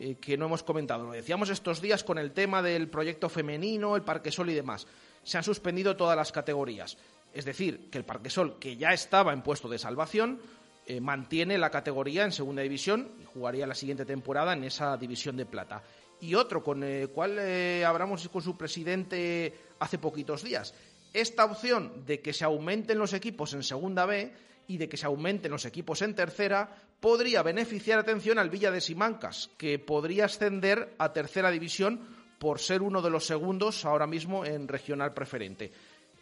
[0.00, 1.06] Eh, que no hemos comentado.
[1.06, 4.86] Lo decíamos estos días con el tema del proyecto femenino, el Parquesol y demás.
[5.24, 6.96] Se han suspendido todas las categorías.
[7.34, 10.40] Es decir, que el Parquesol, que ya estaba en puesto de salvación,
[10.86, 15.36] eh, mantiene la categoría en segunda división y jugaría la siguiente temporada en esa división
[15.36, 15.82] de plata.
[16.20, 20.74] Y otro con el cual eh, hablamos con su presidente hace poquitos días.
[21.12, 24.32] Esta opción de que se aumenten los equipos en segunda B
[24.68, 26.68] y de que se aumenten los equipos en tercera
[27.00, 32.00] podría beneficiar, atención, al Villa de Simancas, que podría ascender a tercera división
[32.38, 35.72] por ser uno de los segundos ahora mismo en regional preferente.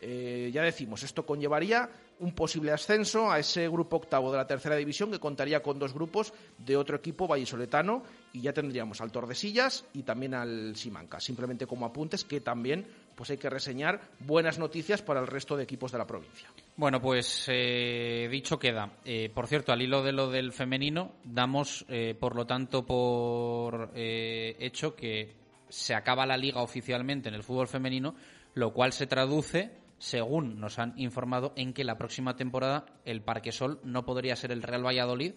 [0.01, 1.89] Eh, ya decimos, esto conllevaría
[2.21, 5.95] un posible ascenso a ese grupo octavo de la tercera división que contaría con dos
[5.95, 11.25] grupos de otro equipo vallisoletano y ya tendríamos al Tordesillas y también al Simancas.
[11.25, 12.87] Simplemente como apuntes que también
[13.17, 16.49] pues hay que reseñar buenas noticias para el resto de equipos de la provincia.
[16.77, 18.93] Bueno, pues eh, dicho queda.
[19.05, 23.91] Eh, por cierto, al hilo de lo del femenino, damos, eh, por lo tanto, por
[23.95, 25.35] hecho que
[25.69, 28.15] se acaba la liga oficialmente en el fútbol femenino,
[28.55, 33.51] lo cual se traduce, según nos han informado, en que la próxima temporada el Parque
[33.51, 35.33] Sol no podría ser el Real Valladolid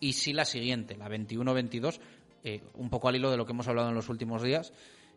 [0.00, 2.00] y sí la siguiente, la 21-22,
[2.74, 4.72] un poco al hilo de lo que hemos hablado en los últimos días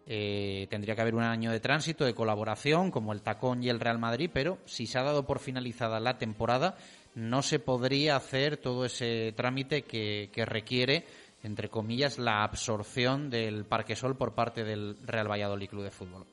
[0.05, 3.79] eh, tendría que haber un año de tránsito, de colaboración, como el Tacón y el
[3.79, 6.75] Real Madrid, pero si se ha dado por finalizada la temporada,
[7.15, 11.05] no se podría hacer todo ese trámite que, requiere,
[11.43, 16.25] entre comillas, la absorción del Parque Sol por parte del Real Valladolid Club de Fútbol.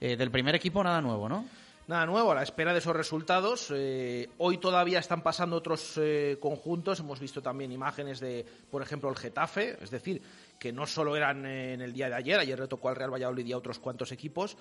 [0.00, 1.46] Eh, del primer equipo, nada nuevo, ¿no?
[1.90, 3.72] Nada nuevo, a la espera de esos resultados.
[3.74, 6.00] Eh, hoy todavía están pasando otros
[6.38, 7.00] conjuntos.
[7.00, 9.76] Hemos visto también imágenes de, por ejemplo, el Getafe.
[9.82, 10.22] Es decir,
[10.56, 13.44] que no solo eran en el día de ayer, ayer le tocó al Real Valladolid
[13.44, 14.56] y a otros cuantos equipos,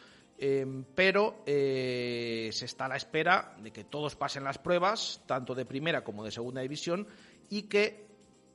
[0.95, 5.65] pero eh, se está a la espera de que todos pasen las pruebas, tanto de
[5.65, 7.05] primera como de segunda división,
[7.47, 8.07] y que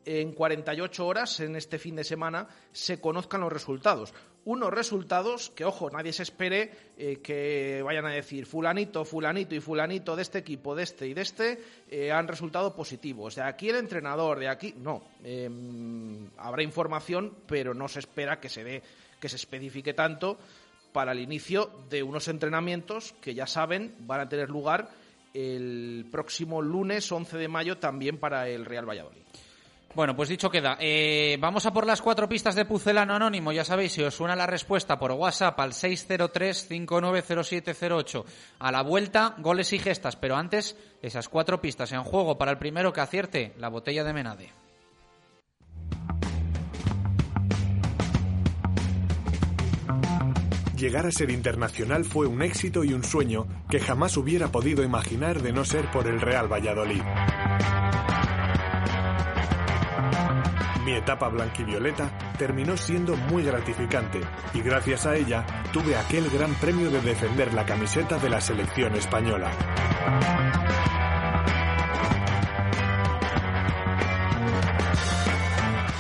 [0.05, 4.13] en 48 horas, en este fin de semana, se conozcan los resultados.
[4.47, 9.61] Unos resultados que, ojo, nadie se espere eh, que vayan a decir fulanito, fulanito y
[9.61, 13.37] fulanito de este equipo, de este y de este, eh, han resultado positivos.
[13.37, 14.75] De aquí el entrenador, de aquí...
[14.77, 18.83] No, em, habrá información, pero no se espera que se dé,
[19.19, 20.39] que se especifique tanto
[20.93, 24.91] para el inicio de unos entrenamientos que ya saben van a tener lugar
[25.33, 29.23] el próximo lunes 11 de mayo también para el Real Valladolid.
[29.95, 30.77] Bueno, pues dicho queda.
[30.81, 33.53] Eh, vamos a por las cuatro pistas de Pucelano Anónimo.
[33.53, 38.25] Ya sabéis, si os suena la respuesta por WhatsApp al 603-590708.
[38.59, 40.17] A la vuelta, goles y gestas.
[40.17, 44.13] Pero antes, esas cuatro pistas en juego para el primero que acierte la botella de
[44.13, 44.51] Menade.
[50.77, 55.41] Llegar a ser internacional fue un éxito y un sueño que jamás hubiera podido imaginar
[55.41, 57.03] de no ser por el Real Valladolid.
[60.85, 64.21] Mi etapa blanquivioleta terminó siendo muy gratificante
[64.53, 68.95] y gracias a ella tuve aquel gran premio de defender la camiseta de la selección
[68.95, 69.51] española.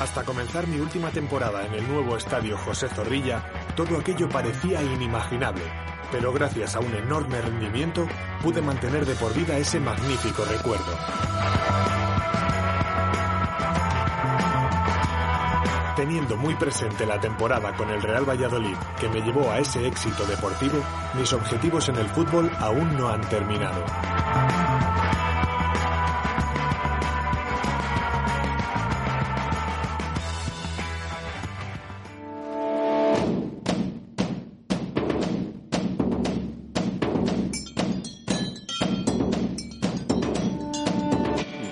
[0.00, 3.42] Hasta comenzar mi última temporada en el nuevo estadio José Zorrilla,
[3.74, 5.64] todo aquello parecía inimaginable,
[6.12, 8.06] pero gracias a un enorme rendimiento
[8.42, 12.03] pude mantener de por vida ese magnífico recuerdo.
[15.96, 20.26] Teniendo muy presente la temporada con el Real Valladolid que me llevó a ese éxito
[20.26, 20.82] deportivo,
[21.14, 23.84] mis objetivos en el fútbol aún no han terminado.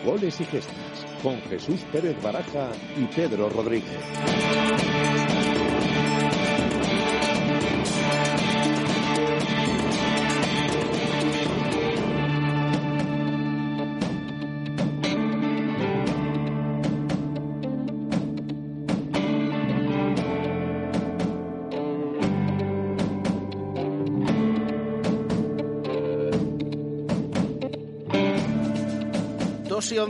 [0.05, 0.82] Goles y gestos
[1.23, 4.01] con Jesús Pérez Baraja y Pedro Rodríguez.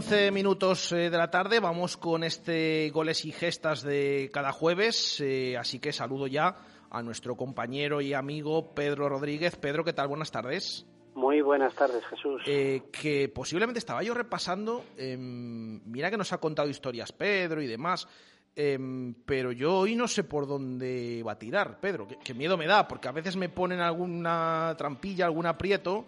[0.02, 5.20] 11 minutos eh, de la tarde vamos con este goles y gestas de cada jueves,
[5.20, 6.56] eh, así que saludo ya
[6.90, 9.54] a nuestro compañero y amigo Pedro Rodríguez.
[9.54, 10.08] Pedro, ¿qué tal?
[10.08, 10.84] Buenas tardes.
[11.14, 12.42] Muy buenas tardes, Jesús.
[12.46, 17.68] Eh, que posiblemente estaba yo repasando, em, mira que nos ha contado historias Pedro y
[17.68, 18.08] demás,
[18.56, 22.66] em, pero yo hoy no sé por dónde va a tirar, Pedro, que, miedo me
[22.66, 26.06] da, porque a veces me ponen alguna trampilla, algún aprieto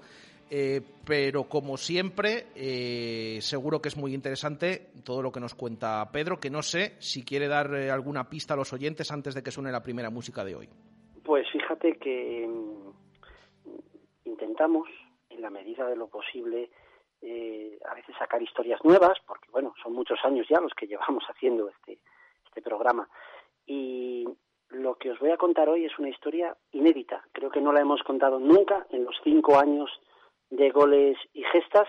[0.51, 6.11] eh, pero como siempre, eh, seguro que es muy interesante todo lo que nos cuenta
[6.13, 9.43] Pedro, que no sé si quiere dar eh, alguna pista a los oyentes antes de
[9.43, 10.69] que suene la primera música de hoy.
[11.25, 14.89] Pues fíjate que mm, intentamos,
[15.31, 16.71] en la medida de lo posible,
[17.89, 21.71] a veces sacar historias nuevas, porque bueno, son muchos años ya los que llevamos haciendo
[21.71, 21.99] este,
[22.47, 23.09] este programa.
[23.67, 24.27] Y
[24.69, 27.25] lo que os voy a contar hoy es una historia inédita.
[27.33, 29.91] Creo que no la hemos contado nunca en los cinco años
[30.51, 31.89] de goles y gestas,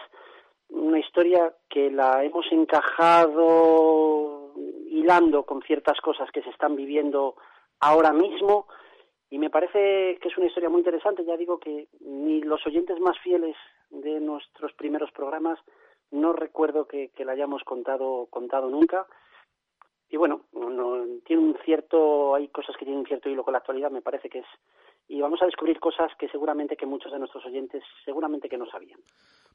[0.70, 4.54] una historia que la hemos encajado
[4.90, 7.36] hilando con ciertas cosas que se están viviendo
[7.80, 8.68] ahora mismo
[9.30, 11.26] y me parece que es una historia muy interesante.
[11.26, 13.56] Ya digo que ni los oyentes más fieles
[13.90, 15.60] de nuestros primeros programas
[16.12, 19.06] no recuerdo que, la hayamos contado, contado nunca.
[20.10, 23.58] Y bueno, no, tiene un cierto, hay cosas que tienen un cierto hilo con la
[23.58, 24.46] actualidad, me parece que es
[25.08, 28.66] y vamos a descubrir cosas que seguramente que muchos de nuestros oyentes seguramente que no
[28.66, 29.00] sabían.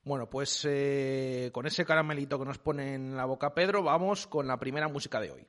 [0.05, 4.47] Bueno, pues eh, con ese caramelito que nos pone en la boca Pedro, vamos con
[4.47, 5.47] la primera música de hoy.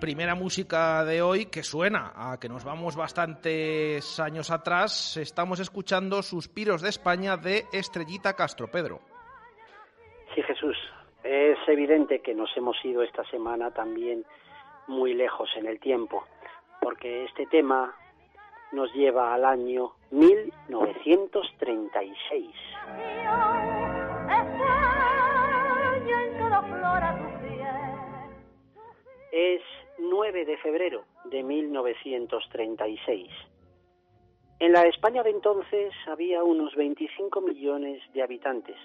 [0.00, 5.16] Primera música de hoy que suena a que nos vamos bastantes años atrás.
[5.16, 8.68] Estamos escuchando Suspiros de España de Estrellita Castro.
[8.70, 9.00] Pedro.
[10.34, 10.76] Sí, Jesús.
[11.22, 14.24] Es evidente que nos hemos ido esta semana también
[14.86, 16.24] muy lejos en el tiempo,
[16.80, 17.94] porque este tema
[18.72, 22.54] nos lleva al año 1936.
[29.32, 29.62] Es
[29.98, 33.30] 9 de febrero de 1936.
[34.58, 38.76] En la España de entonces había unos 25 millones de habitantes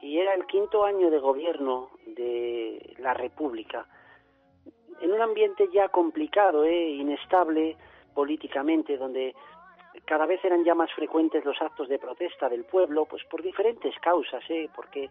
[0.00, 3.86] y era el quinto año de gobierno de la República,
[5.00, 7.76] en un ambiente ya complicado e inestable
[8.14, 9.34] políticamente, donde
[10.04, 13.94] cada vez eran ya más frecuentes los actos de protesta del pueblo, pues por diferentes
[14.00, 14.68] causas, ¿eh?
[14.74, 15.10] porque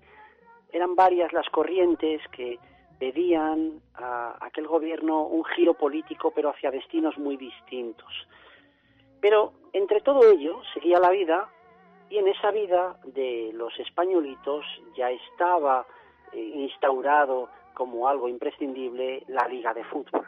[0.72, 2.60] eran varias las corrientes que
[3.00, 8.12] pedían a aquel gobierno un giro político, pero hacia destinos muy distintos.
[9.22, 11.50] Pero entre todo ello seguía la vida
[12.10, 14.66] y en esa vida de los españolitos
[14.96, 15.86] ya estaba
[16.34, 20.26] eh, instaurado como algo imprescindible la liga de fútbol.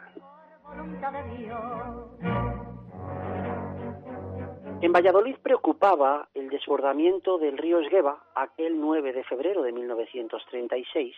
[4.80, 11.14] En Valladolid preocupaba el desbordamiento del río Esgueva aquel 9 de febrero de 1936,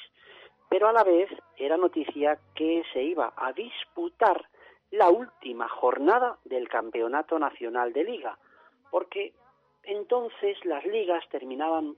[0.68, 4.48] pero a la vez era noticia que se iba a disputar
[4.90, 8.38] la última jornada del Campeonato Nacional de Liga,
[8.90, 9.32] porque
[9.82, 11.96] entonces las ligas terminaban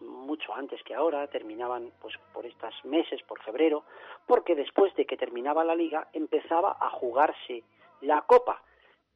[0.00, 3.84] mucho antes que ahora, terminaban pues por estos meses, por febrero,
[4.26, 7.64] porque después de que terminaba la liga empezaba a jugarse
[8.00, 8.62] la copa,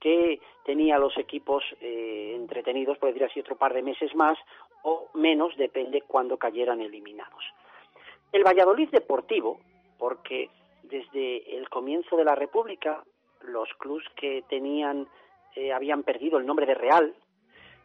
[0.01, 4.37] que tenía los equipos eh, entretenidos, por decir así, otro par de meses más
[4.83, 7.45] o menos, depende cuando cayeran eliminados.
[8.33, 9.61] El Valladolid Deportivo,
[9.99, 10.51] porque
[10.83, 13.05] desde el comienzo de la República
[13.43, 15.07] los clubes que tenían
[15.55, 17.15] eh, habían perdido el nombre de Real,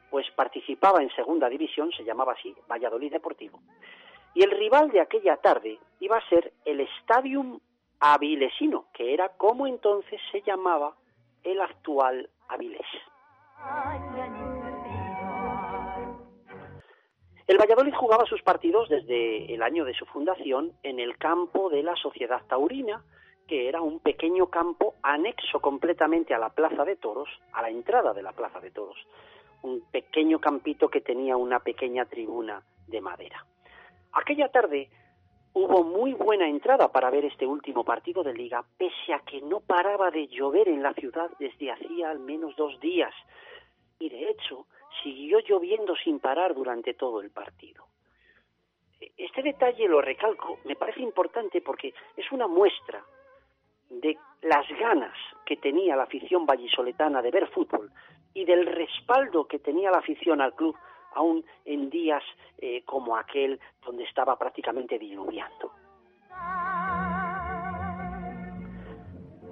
[0.10, 3.60] pues participaba en segunda división, se llamaba así, Valladolid Deportivo.
[4.34, 7.60] Y el rival de aquella tarde iba a ser el Stadium
[8.00, 10.96] Avilesino, que era como entonces se llamaba
[11.44, 12.88] el actual Avilés.
[17.48, 21.82] El Valladolid jugaba sus partidos desde el año de su fundación en el campo de
[21.82, 23.02] la Sociedad Taurina,
[23.48, 28.14] que era un pequeño campo anexo completamente a la Plaza de Toros, a la entrada
[28.14, 28.98] de la Plaza de Toros.
[29.62, 33.46] Un pequeño campito que tenía una pequeña tribuna de madera.
[34.12, 34.90] Aquella tarde
[35.54, 39.62] hubo muy buena entrada para ver este último partido de liga, pese a que no
[39.62, 43.14] paraba de llover en la ciudad desde hacía al menos dos días.
[44.00, 44.68] Y de hecho,
[45.04, 47.86] siguió lloviendo sin parar durante todo el partido.
[49.16, 53.04] Este detalle lo recalco, me parece importante porque es una muestra
[53.90, 55.16] de las ganas
[55.46, 57.92] que tenía la afición vallisoletana de ver fútbol
[58.34, 60.76] y del respaldo que tenía la afición al club
[61.14, 62.24] aún en días
[62.58, 65.72] eh, como aquel donde estaba prácticamente diluviando.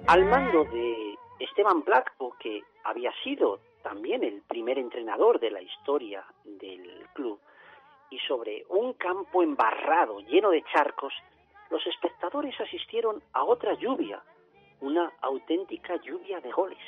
[0.08, 6.24] Al mando de Esteban Placco, que había sido también el primer entrenador de la historia
[6.44, 7.38] del club,
[8.10, 11.14] y sobre un campo embarrado lleno de charcos,
[11.70, 14.20] los espectadores asistieron a otra lluvia,
[14.80, 16.84] una auténtica lluvia de goles.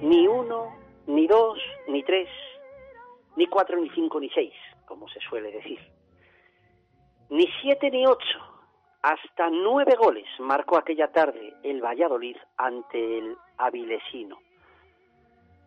[0.00, 0.76] Ni uno,
[1.08, 1.58] ni dos,
[1.88, 2.28] ni tres,
[3.34, 4.54] ni cuatro, ni cinco, ni seis,
[4.86, 5.80] como se suele decir.
[7.30, 8.57] Ni siete, ni ocho.
[9.02, 14.38] Hasta nueve goles marcó aquella tarde el Valladolid ante el Avilesino.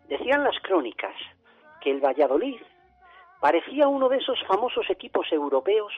[0.06, 1.14] Decían las crónicas
[1.80, 2.60] que el Valladolid
[3.40, 5.92] parecía uno de esos famosos equipos europeos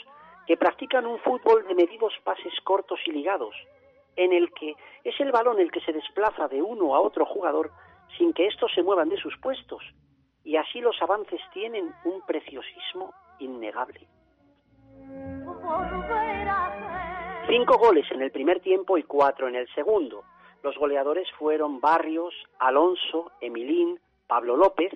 [0.47, 3.55] que practican un fútbol de medidos pases cortos y ligados,
[4.15, 7.73] en el que es el balón el que se desplaza de uno a otro jugador
[8.17, 9.83] sin que estos se muevan de sus puestos,
[10.45, 14.07] y así los avances tienen un preciosismo innegable.
[17.57, 20.25] Cinco goles en el primer tiempo y cuatro en el segundo.
[20.65, 24.93] Los goleadores fueron Barrios, Alonso, Emilín, Pablo López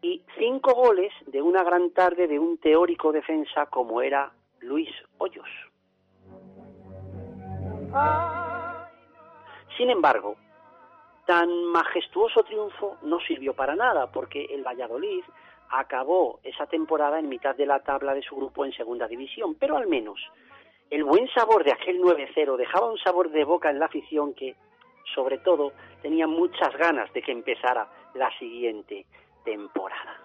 [0.00, 4.88] y cinco goles de una gran tarde de un teórico defensa como era Luis
[5.18, 5.46] Hoyos.
[9.76, 10.36] Sin embargo,
[11.26, 15.24] tan majestuoso triunfo no sirvió para nada, porque el Valladolid
[15.68, 19.76] acabó esa temporada en mitad de la tabla de su grupo en segunda división, pero
[19.76, 20.18] al menos
[20.92, 24.56] el buen sabor de aquel 9-0 dejaba un sabor de boca en la afición que,
[25.14, 29.06] sobre todo, tenía muchas ganas de que empezara la siguiente
[29.42, 30.20] temporada.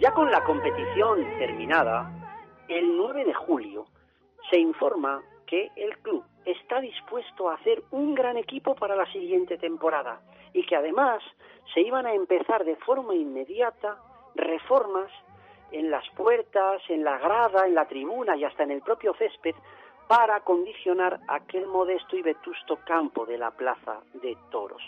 [0.00, 2.10] Ya con la competición terminada,
[2.66, 3.86] el 9 de julio
[4.50, 9.58] se informa que el club está dispuesto a hacer un gran equipo para la siguiente
[9.58, 10.22] temporada
[10.52, 11.22] y que además
[11.72, 13.96] se iban a empezar de forma inmediata
[14.34, 15.12] reformas
[15.72, 19.54] en las puertas, en la grada, en la tribuna y hasta en el propio césped
[20.08, 24.82] para condicionar aquel modesto y vetusto campo de la plaza de toros.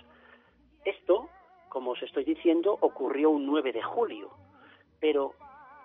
[0.85, 1.29] Esto,
[1.69, 4.31] como os estoy diciendo, ocurrió un 9 de julio
[5.05, 5.35] pero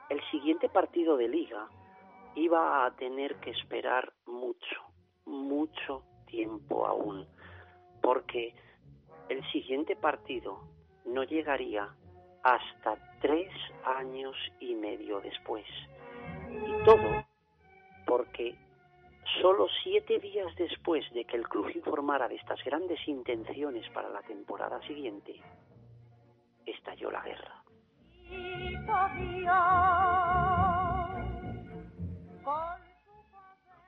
[0.10, 1.68] el siguiente partido de liga
[2.36, 4.82] iba a tener que esperar mucho,
[5.26, 7.28] mucho tiempo aún,
[8.02, 8.56] porque
[9.28, 10.62] el siguiente partido
[11.04, 11.90] no llegaría
[12.56, 13.52] hasta tres
[13.86, 15.66] años y medio después.
[16.52, 17.26] Y todo
[18.06, 18.56] porque
[19.42, 24.22] solo siete días después de que el club informara de estas grandes intenciones para la
[24.22, 25.40] temporada siguiente,
[26.66, 27.64] estalló la guerra.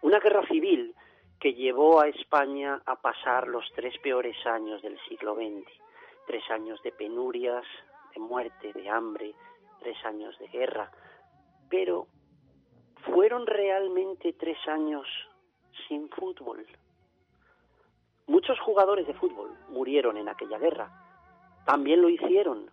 [0.01, 0.95] Una guerra civil
[1.39, 5.67] que llevó a España a pasar los tres peores años del siglo XX.
[6.27, 7.65] Tres años de penurias,
[8.13, 9.33] de muerte, de hambre,
[9.79, 10.91] tres años de guerra.
[11.69, 12.07] Pero,
[13.05, 15.07] ¿fueron realmente tres años
[15.87, 16.65] sin fútbol?
[18.27, 20.89] Muchos jugadores de fútbol murieron en aquella guerra.
[21.65, 22.71] También lo hicieron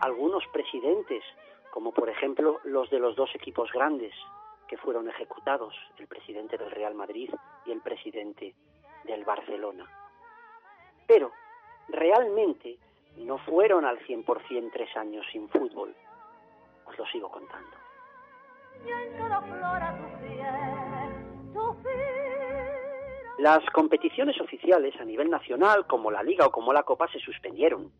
[0.00, 1.22] algunos presidentes,
[1.70, 4.14] como por ejemplo los de los dos equipos grandes
[4.68, 7.30] que fueron ejecutados, el presidente del Real Madrid
[7.66, 8.54] y el presidente
[9.04, 9.86] del Barcelona.
[11.06, 11.32] Pero
[11.88, 12.78] realmente
[13.18, 15.94] no fueron al 100% tres años sin fútbol.
[16.86, 17.76] Os lo sigo contando.
[23.38, 27.90] Las competiciones oficiales a nivel nacional, como la Liga o como la Copa, se suspendieron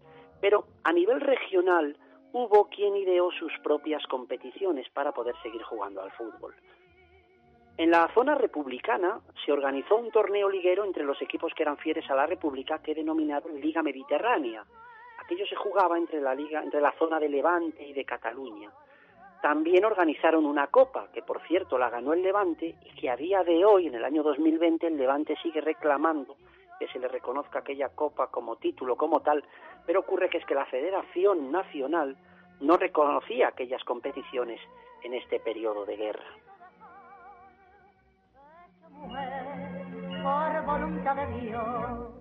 [0.45, 1.97] pero a nivel regional
[2.35, 6.55] hubo quien ideó sus propias competiciones para poder seguir jugando al fútbol.
[7.79, 12.11] En la zona republicana se organizó un torneo liguero entre los equipos que eran fieles
[12.11, 14.67] a la República que denominaron Liga Mediterránea.
[15.25, 18.71] Aquello se jugaba entre la liga, entre la zona de Levante y de Cataluña.
[19.41, 23.43] También organizaron una copa, que por cierto la ganó el Levante y que a día
[23.43, 26.37] de hoy, en el año 2020, el Levante sigue reclamando
[26.79, 29.45] que se le reconozca aquella copa como título, como tal,
[29.87, 32.17] pero ocurre que es que la Federación Nacional
[32.61, 34.61] no reconocía aquellas competiciones
[35.03, 36.25] en este periodo de guerra.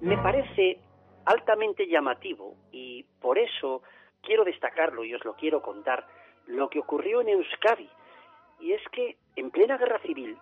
[0.02, 0.80] Me parece
[1.26, 3.82] altamente llamativo y por eso
[4.22, 6.08] quiero destacarlo y os lo quiero contar
[6.48, 7.90] lo que ocurrió en Euskadi.
[8.60, 10.38] Y es que en plena guerra civil,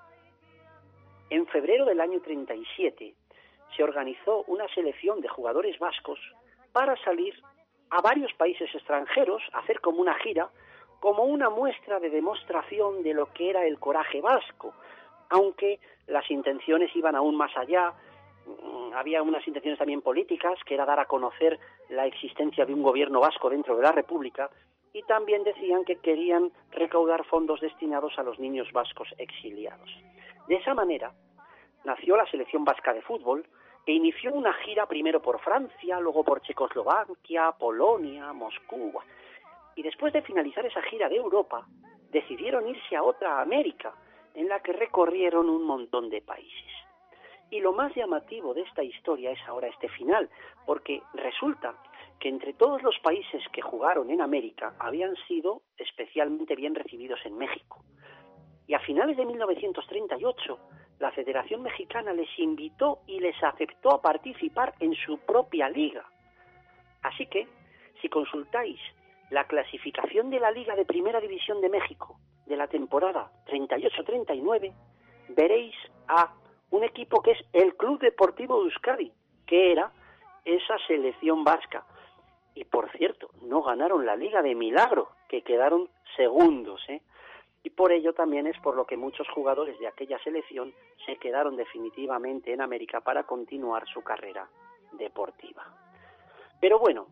[1.30, 3.16] en febrero del año 37,
[3.76, 6.20] se organizó una selección de jugadores vascos
[6.72, 7.34] para salir
[7.90, 10.50] a varios países extranjeros, hacer como una gira,
[11.00, 14.74] como una muestra de demostración de lo que era el coraje vasco,
[15.30, 17.94] aunque las intenciones iban aún más allá,
[18.94, 21.60] había unas intenciones también políticas, que era dar a conocer
[21.90, 24.50] la existencia de un gobierno vasco dentro de la República,
[24.94, 29.90] y también decían que querían recaudar fondos destinados a los niños vascos exiliados.
[30.48, 31.14] De esa manera
[31.86, 33.46] nació la selección vasca de fútbol,
[33.86, 38.94] que inició una gira primero por Francia, luego por Checoslovaquia, Polonia, Moscú,
[39.76, 41.66] y después de finalizar esa gira de Europa,
[42.12, 43.94] decidieron irse a otra América,
[44.36, 46.72] en la que recorrieron un montón de países.
[47.52, 50.30] Y lo más llamativo de esta historia es ahora este final,
[50.66, 51.76] porque resulta
[52.18, 57.38] que entre todos los países que jugaron en América habían sido especialmente bien recibidos en
[57.38, 57.84] México.
[58.68, 60.60] Y a finales de 1938,
[61.00, 66.06] la Federación Mexicana les invitó y les aceptó a participar en su propia liga.
[67.02, 67.48] Así que,
[68.02, 68.80] si consultáis
[69.30, 74.74] la clasificación de la Liga de Primera División de México de la temporada 38-39,
[75.30, 75.76] veréis
[76.08, 76.34] a
[76.72, 79.12] un equipo que es el Club Deportivo Euskadi,
[79.46, 79.92] que era
[80.46, 81.86] esa selección vasca.
[82.56, 86.82] Y por cierto, no ganaron la Liga de Milagro, que quedaron segundos.
[86.90, 87.02] ¿eh?
[87.64, 90.74] Y por ello también es por lo que muchos jugadores de aquella selección
[91.06, 94.50] se quedaron definitivamente en América para continuar su carrera
[94.94, 95.66] deportiva.
[96.60, 97.08] Pero bueno,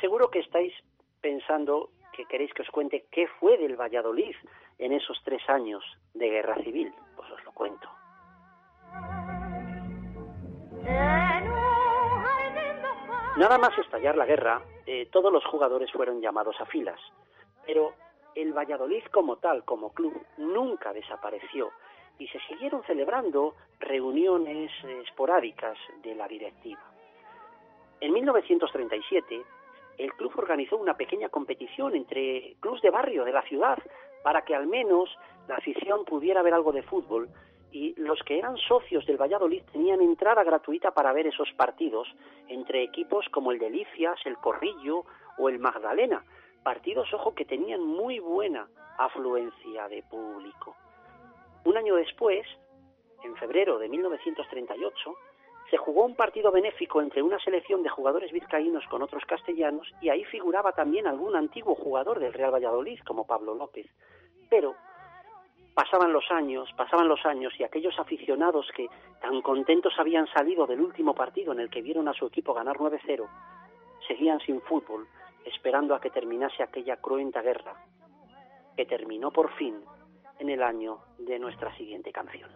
[0.00, 0.72] seguro que estáis
[1.20, 4.34] pensando que queréis que os cuente qué fue del Valladolid
[4.78, 5.84] en esos tres años
[6.14, 6.92] de guerra civil.
[7.16, 7.88] Pues os lo cuento.
[13.36, 17.00] Nada más estallar la guerra, eh, todos los jugadores fueron llamados a filas,
[17.66, 17.94] pero
[18.34, 21.70] el Valladolid como tal, como club, nunca desapareció
[22.18, 26.82] y se siguieron celebrando reuniones eh, esporádicas de la directiva.
[28.00, 29.42] En 1937,
[29.98, 33.78] el club organizó una pequeña competición entre clubes de barrio de la ciudad
[34.22, 35.08] para que al menos
[35.48, 37.28] la afición pudiera ver algo de fútbol
[37.72, 42.06] y los que eran socios del Valladolid tenían entrada gratuita para ver esos partidos
[42.48, 45.04] entre equipos como el Delicias, el Corrillo
[45.38, 46.22] o el Magdalena,
[46.62, 48.68] partidos, ojo, que tenían muy buena
[48.98, 50.76] afluencia de público.
[51.64, 52.46] Un año después,
[53.24, 55.16] en febrero de 1938,
[55.70, 60.10] se jugó un partido benéfico entre una selección de jugadores vizcaínos con otros castellanos y
[60.10, 63.86] ahí figuraba también algún antiguo jugador del Real Valladolid como Pablo López.
[64.50, 64.74] Pero
[65.74, 68.88] pasaban los años, pasaban los años y aquellos aficionados que
[69.20, 72.76] tan contentos habían salido del último partido en el que vieron a su equipo ganar
[72.76, 73.28] 9-0,
[74.06, 75.06] seguían sin fútbol,
[75.44, 77.74] esperando a que terminase aquella cruenta guerra,
[78.76, 79.76] que terminó por fin
[80.38, 82.50] en el año de nuestra siguiente canción.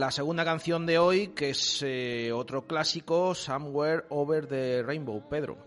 [0.00, 5.28] La segunda canción de hoy, que es eh, otro clásico, Somewhere Over the Rainbow.
[5.28, 5.58] Pedro.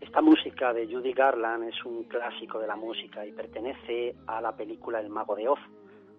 [0.00, 4.54] Esta música de Judy Garland es un clásico de la música y pertenece a la
[4.54, 5.58] película El Mago de Oz,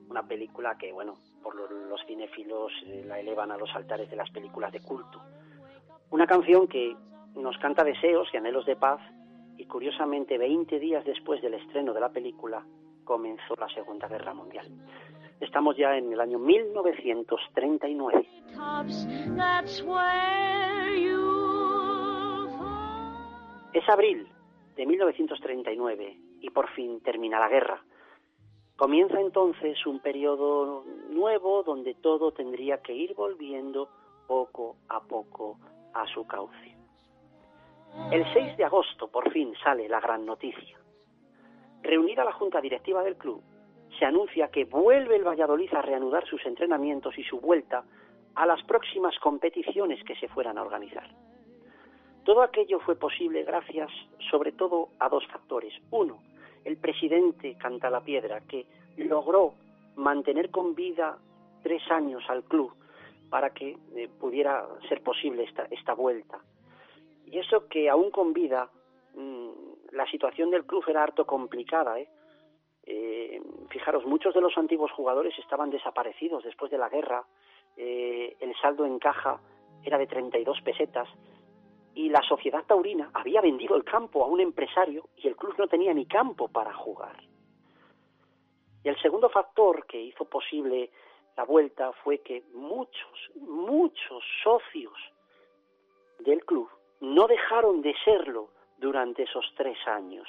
[0.09, 4.29] una película que, bueno, por los cinéfilos eh, la elevan a los altares de las
[4.29, 5.21] películas de culto.
[6.09, 6.93] Una canción que
[7.35, 8.99] nos canta deseos y anhelos de paz
[9.55, 12.65] y curiosamente 20 días después del estreno de la película
[13.05, 14.67] comenzó la Segunda Guerra Mundial.
[15.39, 18.27] Estamos ya en el año 1939.
[23.73, 24.27] Es abril
[24.75, 27.83] de 1939 y por fin termina la guerra.
[28.75, 33.89] Comienza entonces un periodo nuevo donde todo tendría que ir volviendo
[34.27, 35.59] poco a poco
[35.93, 36.75] a su cauce.
[38.11, 40.77] El 6 de agosto por fin sale la gran noticia.
[41.83, 43.43] Reunida la junta directiva del club,
[44.03, 47.85] se anuncia que vuelve el Valladolid a reanudar sus entrenamientos y su vuelta
[48.35, 51.07] a las próximas competiciones que se fueran a organizar.
[52.25, 53.89] Todo aquello fue posible gracias
[54.29, 55.73] sobre todo a dos factores.
[55.91, 56.21] Uno,
[56.65, 58.65] el presidente Cantalapiedra, que
[58.97, 59.53] logró
[59.95, 61.17] mantener con vida
[61.61, 62.73] tres años al club
[63.29, 66.39] para que eh, pudiera ser posible esta, esta vuelta.
[67.25, 68.69] Y eso que aún con vida
[69.15, 69.49] mm,
[69.93, 71.97] la situación del club era harto complicada.
[72.01, 72.09] ¿eh?
[72.95, 77.25] Eh, fijaros, muchos de los antiguos jugadores estaban desaparecidos después de la guerra.
[77.75, 79.39] el saldo en caja
[79.83, 81.09] era de 32 pesetas
[81.95, 85.67] y la sociedad taurina había vendido el campo a un empresario y el club no
[85.67, 87.17] tenía ni campo para jugar.
[88.83, 90.91] Y el segundo factor que hizo posible
[91.35, 94.93] la vuelta fue que muchos, muchos socios
[96.19, 96.69] del club
[97.01, 100.27] no dejaron de serlo durante esos tres años.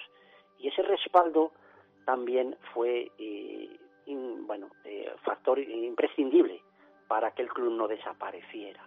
[0.59, 1.53] Y ese respaldo
[2.05, 3.71] también fue, eh,
[4.07, 6.63] bueno, eh, factor imprescindible
[7.09, 8.83] para que el club no desapareciera.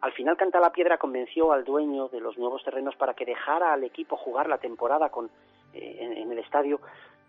[0.00, 3.72] Al final Canta la Piedra convenció al dueño de los nuevos terrenos para que dejara
[3.72, 5.30] al equipo jugar la temporada con,
[5.72, 6.80] eh, en, el estadio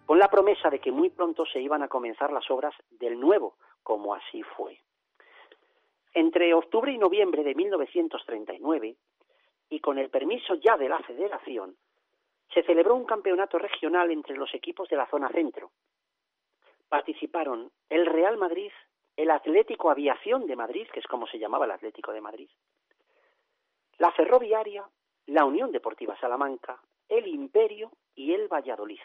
[0.06, 3.56] con la promesa de que muy pronto se iban a comenzar las obras del nuevo,
[3.84, 4.80] como así fue.
[6.14, 8.96] Entre octubre y noviembre de 1939,
[9.70, 11.76] y con el permiso ya de la Federación,
[12.54, 15.72] se celebró un campeonato regional entre los equipos de la zona centro.
[16.90, 18.72] Participaron el Real Madrid,
[19.16, 22.50] el Atlético Aviación de Madrid, que es como se llamaba el Atlético de Madrid,
[23.98, 24.86] la Ferroviaria,
[25.26, 26.80] la Unión Deportiva Salamanca,
[27.10, 29.00] el Imperio y el Valladolid.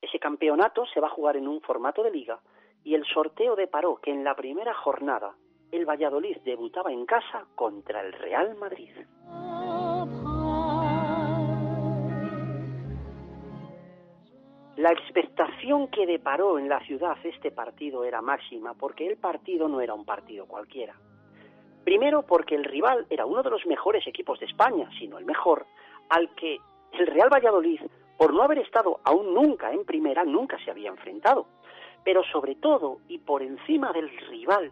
[0.00, 2.40] Ese campeonato se va a jugar en un formato de liga
[2.84, 5.36] y el sorteo deparó que en la primera jornada
[5.70, 8.90] el Valladolid debutaba en casa contra el Real Madrid.
[14.78, 19.80] La expectación que deparó en la ciudad este partido era máxima porque el partido no
[19.80, 20.94] era un partido cualquiera.
[21.82, 25.66] Primero porque el rival era uno de los mejores equipos de España, sino el mejor,
[26.10, 26.58] al que
[26.92, 27.80] el Real Valladolid,
[28.16, 31.48] por no haber estado aún nunca en primera, nunca se había enfrentado.
[32.04, 34.70] Pero sobre todo y por encima del rival,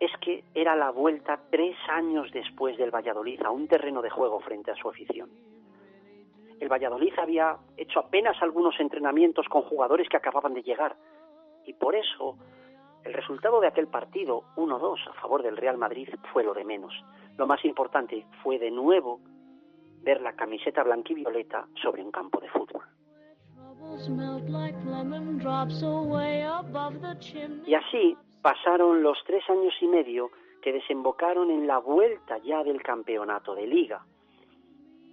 [0.00, 4.40] es que era la vuelta tres años después del Valladolid a un terreno de juego
[4.40, 5.28] frente a su afición
[6.60, 10.96] el Valladolid había hecho apenas algunos entrenamientos con jugadores que acababan de llegar.
[11.64, 12.36] Y por eso
[13.04, 16.92] el resultado de aquel partido, 1-2 a favor del Real Madrid, fue lo de menos.
[17.36, 19.20] Lo más importante fue de nuevo
[20.02, 22.82] ver la camiseta blanquivioleta sobre un campo de fútbol.
[27.66, 30.30] Y así pasaron los tres años y medio
[30.62, 34.04] que desembocaron en la vuelta ya del campeonato de liga.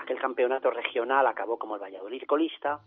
[0.03, 2.81] Aquel campeonato regional acabó como el Valladolid colista,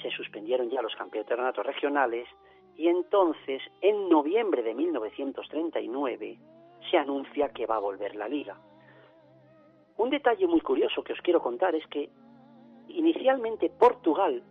[0.00, 2.28] se suspendieron ya los campeonatos regionales
[2.76, 6.38] y entonces, en noviembre de 1939,
[6.88, 8.56] se anuncia que va a volver la liga.
[9.96, 12.08] Un detalle muy curioso que os quiero contar es que
[12.86, 14.44] inicialmente Portugal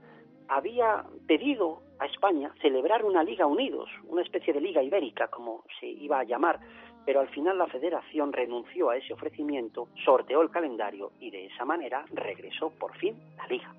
[0.49, 5.87] había pedido a España celebrar una Liga Unidos, una especie de Liga Ibérica, como se
[5.87, 6.59] iba a llamar,
[7.05, 11.65] pero al final la federación renunció a ese ofrecimiento, sorteó el calendario y de esa
[11.65, 13.73] manera regresó por fin la liga.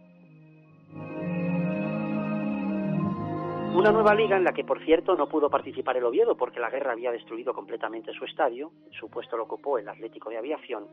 [3.75, 6.71] Una nueva liga en la que, por cierto, no pudo participar el Oviedo porque la
[6.71, 10.87] guerra había destruido completamente su estadio, su puesto lo ocupó el Atlético de Aviación.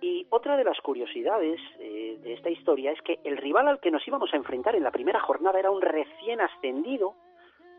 [0.00, 3.92] Y otra de las curiosidades eh, de esta historia es que el rival al que
[3.92, 7.14] nos íbamos a enfrentar en la primera jornada era un recién ascendido,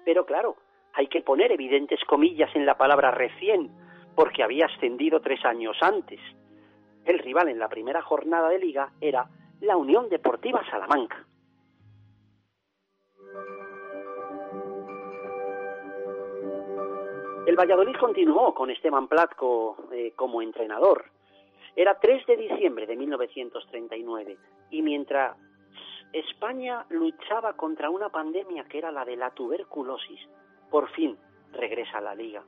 [0.06, 0.56] pero claro,
[1.00, 3.72] hay que poner evidentes comillas en la palabra recién,
[4.16, 6.20] porque había ascendido tres años antes.
[7.06, 9.30] El rival en la primera jornada de liga era
[9.62, 11.26] la Unión Deportiva Salamanca.
[17.48, 21.06] El Valladolid continuó con Esteban Platco eh, como entrenador.
[21.78, 24.38] Era 3 de diciembre de 1939
[24.72, 25.38] y mientras
[26.12, 30.20] España luchaba contra una pandemia que era la de la tuberculosis,
[30.70, 31.18] por fin
[31.52, 32.44] regresa a la liga.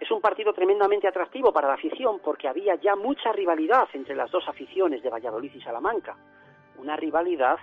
[0.00, 4.30] Es un partido tremendamente atractivo para la afición porque había ya mucha rivalidad entre las
[4.30, 6.16] dos aficiones de Valladolid y Salamanca.
[6.76, 7.58] Una rivalidad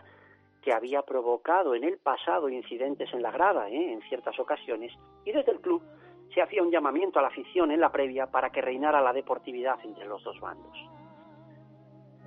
[0.61, 3.93] que había provocado en el pasado incidentes en la grada, ¿eh?
[3.93, 4.93] en ciertas ocasiones,
[5.25, 5.81] y desde el club
[6.33, 9.79] se hacía un llamamiento a la afición en la previa para que reinara la deportividad
[9.83, 10.77] entre los dos bandos.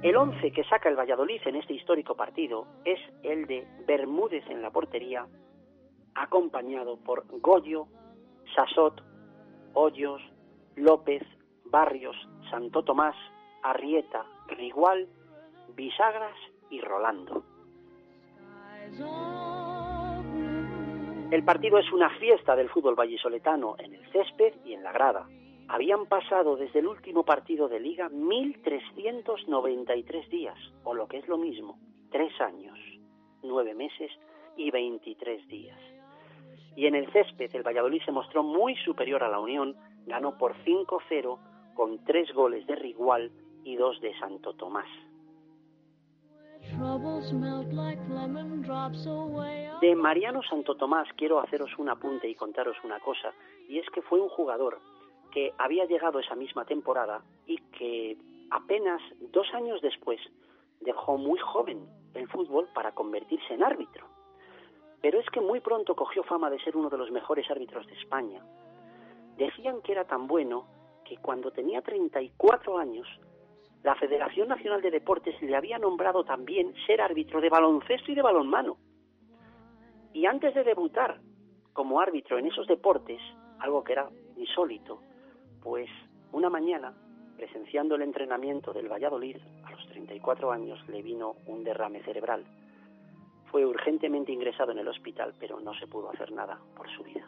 [0.03, 4.61] El once que saca el Valladolid en este histórico partido es el de Bermúdez en
[4.61, 5.27] la portería,
[6.15, 7.87] acompañado por Goyo,
[8.55, 9.03] Sasot,
[9.75, 10.23] Hoyos,
[10.77, 11.23] López,
[11.65, 12.17] Barrios,
[12.51, 13.17] Santo Tomás,
[13.63, 15.09] Arrieta, Rigual,
[15.75, 16.37] Bisagras
[16.71, 17.43] y Rolando.
[21.31, 25.27] El partido es una fiesta del fútbol vallisoletano en el césped y en la grada.
[25.67, 31.39] Habían pasado desde el último partido de liga 1.393 días, o lo que es lo
[31.39, 31.79] mismo,
[32.11, 32.79] tres años,
[33.43, 34.13] nueve meses
[34.57, 35.94] y 23 días.
[36.77, 39.77] Y en el césped el Valladolid se mostró muy superior a la Unión,
[40.07, 41.39] ganó por 5-0
[41.75, 43.31] con tres goles de Rigual
[43.65, 44.89] y dos de Santo Tomás.
[49.81, 53.33] De Mariano Santo Tomás quiero haceros un apunte y contaros una cosa,
[53.69, 54.81] y es que fue un jugador
[55.31, 58.17] que había llegado esa misma temporada y que
[58.51, 59.03] apenas
[59.33, 60.21] dos años después
[60.81, 64.07] dejó muy joven el fútbol para convertirse en árbitro.
[65.05, 67.93] Pero es que muy pronto cogió fama de ser uno de los mejores árbitros de
[67.93, 68.43] España.
[69.37, 70.65] Decían que era tan bueno
[71.05, 73.07] que cuando tenía 34 años
[73.83, 78.23] la Federación Nacional de Deportes le había nombrado también ser árbitro de baloncesto y de
[78.23, 78.79] balonmano.
[80.15, 81.21] Y antes de debutar
[81.75, 83.21] como árbitro en esos deportes,
[83.59, 84.09] algo que era
[84.39, 85.03] insólito,
[85.63, 85.91] pues
[86.33, 86.95] una mañana,
[87.37, 92.47] presenciando el entrenamiento del Valladolid, a los 34 años le vino un derrame cerebral.
[93.55, 97.25] Fue urgentemente ingresado en el hospital, pero no se pudo hacer nada por su vida.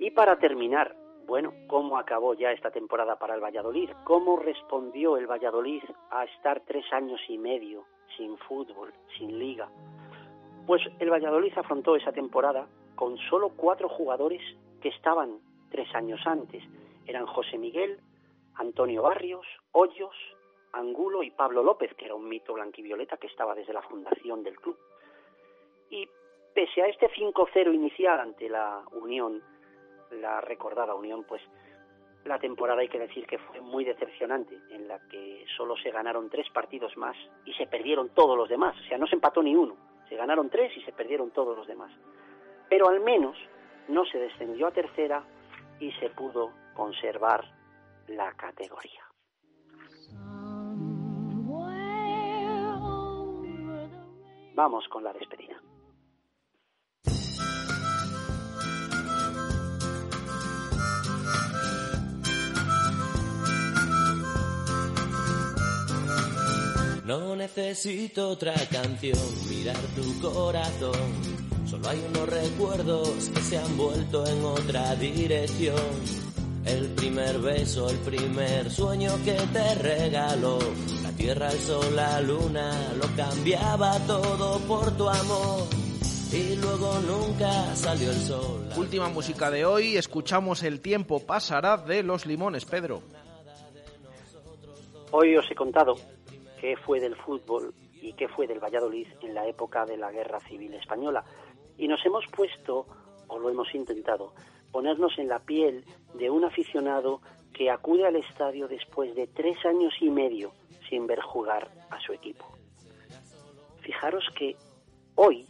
[0.00, 3.90] Y para terminar, bueno, ¿cómo acabó ya esta temporada para el Valladolid?
[4.02, 7.84] ¿Cómo respondió el Valladolid a estar tres años y medio
[8.16, 9.68] sin fútbol, sin liga?
[10.66, 12.66] Pues el Valladolid afrontó esa temporada
[12.96, 14.42] con solo cuatro jugadores
[14.82, 15.38] que estaban
[15.70, 16.64] tres años antes.
[17.06, 18.00] Eran José Miguel,
[18.56, 20.16] Antonio Barrios, Hoyos,
[20.72, 24.60] Angulo y Pablo López, que era un mito blanquivioleta que estaba desde la fundación del
[24.60, 24.78] club.
[25.90, 26.08] Y
[26.54, 29.42] pese a este 5-0 inicial ante la Unión,
[30.10, 31.42] la recordada Unión, pues
[32.24, 36.28] la temporada hay que decir que fue muy decepcionante, en la que solo se ganaron
[36.28, 38.76] tres partidos más y se perdieron todos los demás.
[38.78, 39.76] O sea, no se empató ni uno,
[40.08, 41.90] se ganaron tres y se perdieron todos los demás.
[42.68, 43.36] Pero al menos
[43.88, 45.24] no se descendió a tercera
[45.80, 47.44] y se pudo conservar
[48.08, 49.07] la categoría.
[54.58, 55.54] Vamos con la despedida.
[67.04, 69.16] No necesito otra canción,
[69.48, 70.92] mirar tu corazón.
[71.64, 75.76] Solo hay unos recuerdos que se han vuelto en otra dirección.
[76.64, 80.58] El primer beso, el primer sueño que te regaló.
[81.18, 85.66] Tierra, el sol, la luna, lo cambiaba todo por tu amor.
[86.32, 88.68] Y luego nunca salió el sol.
[88.76, 93.02] Última música de hoy, escuchamos El tiempo pasará de Los Limones, Pedro.
[95.10, 95.96] Hoy os he contado
[96.60, 100.38] qué fue del fútbol y qué fue del Valladolid en la época de la Guerra
[100.48, 101.24] Civil Española.
[101.76, 102.86] Y nos hemos puesto,
[103.26, 104.34] o lo hemos intentado,
[104.70, 105.84] ponernos en la piel
[106.14, 107.20] de un aficionado
[107.52, 110.52] que acude al estadio después de tres años y medio
[110.88, 112.46] sin ver jugar a su equipo.
[113.80, 114.56] Fijaros que
[115.14, 115.46] hoy,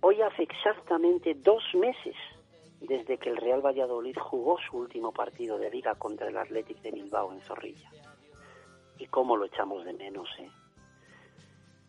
[0.00, 2.16] hoy hace exactamente dos meses
[2.80, 6.90] desde que el Real Valladolid jugó su último partido de liga contra el Athletic de
[6.90, 7.90] Bilbao en Zorrilla
[8.98, 10.28] y cómo lo echamos de menos.
[10.38, 10.50] ¿eh?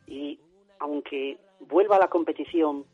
[0.07, 0.39] Y
[0.80, 2.85] aunque vuelva a la competición,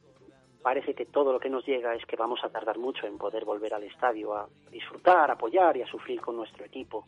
[0.62, 3.46] parece que todo lo que nos llega es que vamos a tardar mucho en poder
[3.46, 7.06] volver al estadio a disfrutar, apoyar y a sufrir con nuestro equipo.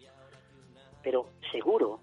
[1.01, 1.99] Pero seguro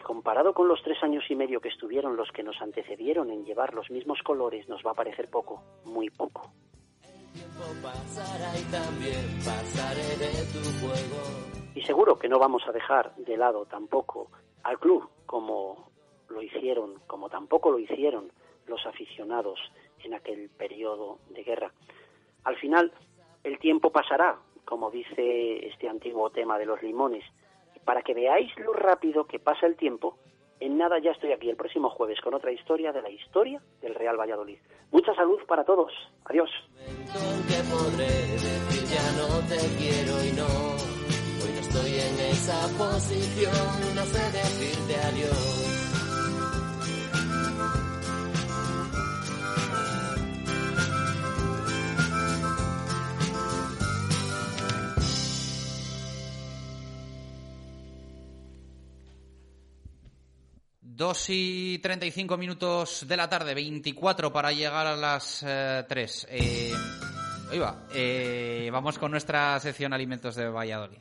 [0.00, 3.44] que comparado con los tres años y medio que estuvieron los que nos antecedieron en
[3.44, 6.50] llevar los mismos colores, nos va a parecer poco, muy poco.
[11.74, 14.30] Y seguro que no vamos a dejar de lado tampoco
[14.62, 15.90] al club como
[16.28, 18.32] lo hicieron, como tampoco lo hicieron
[18.66, 19.58] los aficionados
[20.02, 21.72] en aquel periodo de guerra.
[22.44, 22.92] Al final,
[23.44, 27.24] el tiempo pasará, como dice este antiguo tema de los limones.
[27.84, 30.16] Para que veáis lo rápido que pasa el tiempo,
[30.60, 33.94] en nada ya estoy aquí el próximo jueves con otra historia de la historia del
[33.94, 34.58] Real Valladolid.
[34.90, 35.92] Mucha salud para todos.
[36.26, 36.50] Adiós.
[45.08, 45.59] Adiós.
[61.00, 65.82] Dos y treinta y cinco minutos de la tarde, 24 para llegar a las eh,
[65.88, 66.26] tres.
[66.28, 66.74] Eh,
[67.50, 67.86] Ahí va.
[67.94, 70.98] Eh, vamos con nuestra sección Alimentos de Valladolid.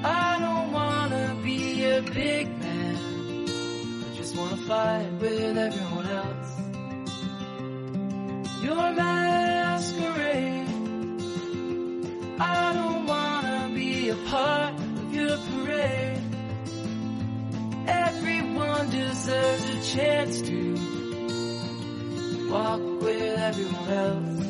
[0.06, 2.96] I don't wanna be a big man.
[4.04, 6.60] I just wanna fight with everyone else.
[8.62, 10.68] Your masquerade.
[12.38, 16.20] I don't wanna be a part of your parade.
[17.86, 20.74] Everyone deserves a chance to
[22.50, 24.44] walk with everyone else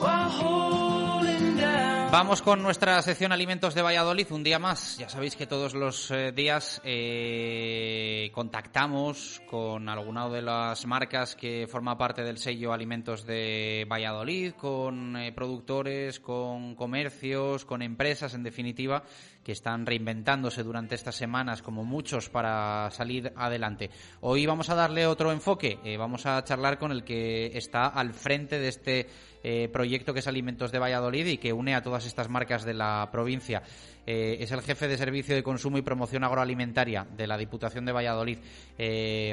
[0.00, 2.01] while holding down.
[2.12, 4.98] Vamos con nuestra sección Alimentos de Valladolid, un día más.
[4.98, 11.66] Ya sabéis que todos los eh, días eh, contactamos con alguna de las marcas que
[11.66, 18.42] forma parte del sello Alimentos de Valladolid, con eh, productores, con comercios, con empresas, en
[18.42, 19.04] definitiva,
[19.42, 23.90] que están reinventándose durante estas semanas, como muchos, para salir adelante.
[24.20, 25.78] Hoy vamos a darle otro enfoque.
[25.84, 29.06] Eh, vamos a charlar con el que está al frente de este
[29.42, 32.74] eh, proyecto que es Alimentos de Valladolid y que une a todas estas marcas de
[32.74, 33.62] la provincia.
[34.06, 37.92] Eh, es el jefe de Servicio de Consumo y Promoción Agroalimentaria de la Diputación de
[37.92, 38.38] Valladolid.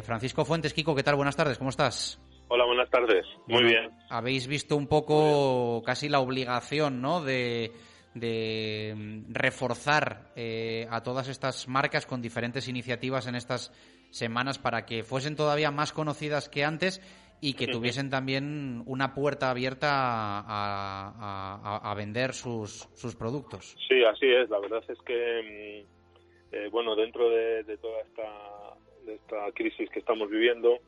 [0.03, 1.15] Francisco Fuentes, Kiko, ¿qué tal?
[1.15, 2.19] Buenas tardes, ¿cómo estás?
[2.52, 3.26] Hola, buenas tardes.
[3.45, 3.91] Muy bien.
[4.10, 7.22] Habéis visto un poco casi la obligación, ¿no?
[7.22, 7.72] De,
[8.20, 13.72] de mm, reforzar eh, a todas estas marcas con diferentes iniciativas en estas
[14.12, 17.02] semanas para que fuesen todavía más conocidas que antes
[17.41, 20.44] y que tuviesen también una puerta abierta a,
[21.64, 23.78] a- a vender sus, sus productos.
[23.88, 24.50] Sí, así es.
[24.50, 28.76] La verdad es que, mm, eh, bueno, dentro de, de toda esta,
[29.06, 30.80] de esta crisis que estamos viviendo,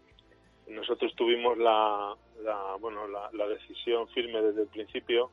[0.67, 5.31] nosotros tuvimos la, la, bueno, la, la decisión firme desde el principio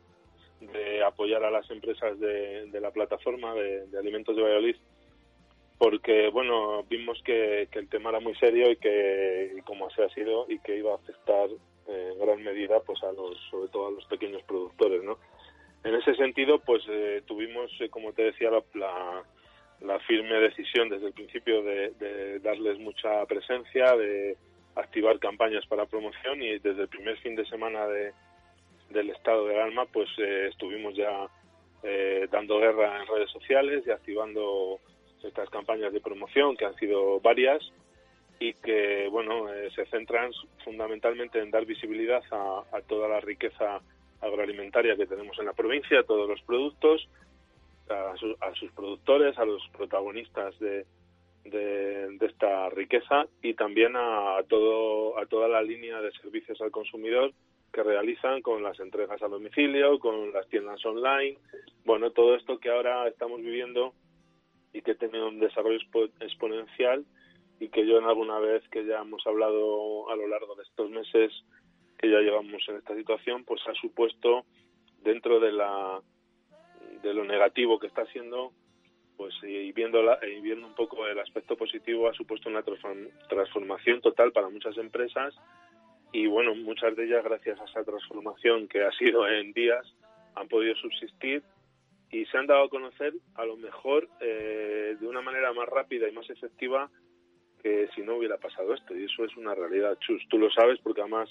[0.61, 4.77] de apoyar a las empresas de, la plataforma de, alimentos de Valladolid
[5.79, 10.09] porque bueno vimos que, que el tema era muy serio y que como así ha
[10.11, 11.49] sido y que iba a afectar
[11.89, 15.19] eh, en gran medida pues a los sobre todo a los pequeños productores no
[15.85, 19.23] en ese sentido pues eh, tuvimos eh, como te decía la, la,
[19.81, 24.37] la firme decisión desde el principio de, de darles mucha presencia de
[24.75, 28.13] activar campañas para promoción y desde el primer fin de semana de,
[28.91, 31.29] del estado de alarma pues eh, estuvimos ya
[31.83, 34.79] eh, dando guerra en redes sociales y activando
[35.23, 37.61] estas campañas de promoción que han sido varias
[38.41, 40.31] y que bueno eh, se centran
[40.65, 43.81] fundamentalmente en dar visibilidad a, toda la riqueza
[44.21, 47.09] agroalimentaria que tenemos en la provincia, a todos los productos,
[47.89, 50.87] a, su- a sus productores, a los protagonistas de,
[51.45, 56.71] de, de esta riqueza y también a, todo a toda la línea de servicios al
[56.71, 57.33] consumidor
[57.73, 61.39] que realizan con las entregas a domicilio, con las tiendas online,
[61.85, 63.93] bueno, todo esto que ahora estamos viviendo
[64.73, 67.05] y que tiene un desarrollo expo- exponencial
[67.61, 70.91] y que yo en alguna vez que ya hemos hablado a lo largo de estos
[70.91, 71.33] meses
[71.99, 74.45] que ya llevamos en esta situación, pues ha supuesto
[75.03, 76.01] dentro de la
[77.03, 78.53] de lo negativo que está siendo,
[79.17, 83.11] pues y viendo la- y viendo un poco el aspecto positivo ha supuesto una transform-
[83.29, 85.35] transformación total para muchas empresas
[86.13, 89.85] y bueno, muchas de ellas gracias a esa transformación que ha sido en días
[90.35, 91.43] han podido subsistir
[92.11, 96.09] y se han dado a conocer a lo mejor eh, de una manera más rápida
[96.09, 96.91] y más efectiva
[97.63, 98.97] que si no hubiera pasado esto.
[98.97, 100.23] Y eso es una realidad chus.
[100.29, 101.29] Tú lo sabes porque además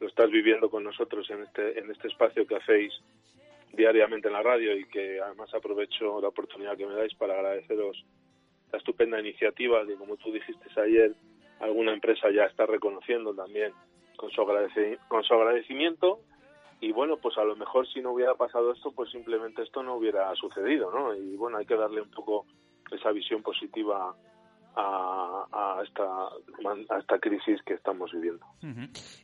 [0.00, 2.92] lo estás viviendo con nosotros en este en este espacio que hacéis
[3.72, 8.04] diariamente en la radio y que además aprovecho la oportunidad que me dais para agradeceros
[8.72, 11.12] la estupenda iniciativa que como tú dijiste ayer
[11.60, 13.72] alguna empresa ya está reconociendo también
[14.16, 14.44] con su,
[15.08, 16.20] con su agradecimiento
[16.80, 19.94] y bueno, pues a lo mejor si no hubiera pasado esto, pues simplemente esto no
[19.94, 21.14] hubiera sucedido, ¿no?
[21.14, 22.44] Y bueno, hay que darle un poco
[22.90, 24.14] esa visión positiva
[24.76, 26.04] a, esta,
[27.14, 28.44] a crisis que estamos viviendo.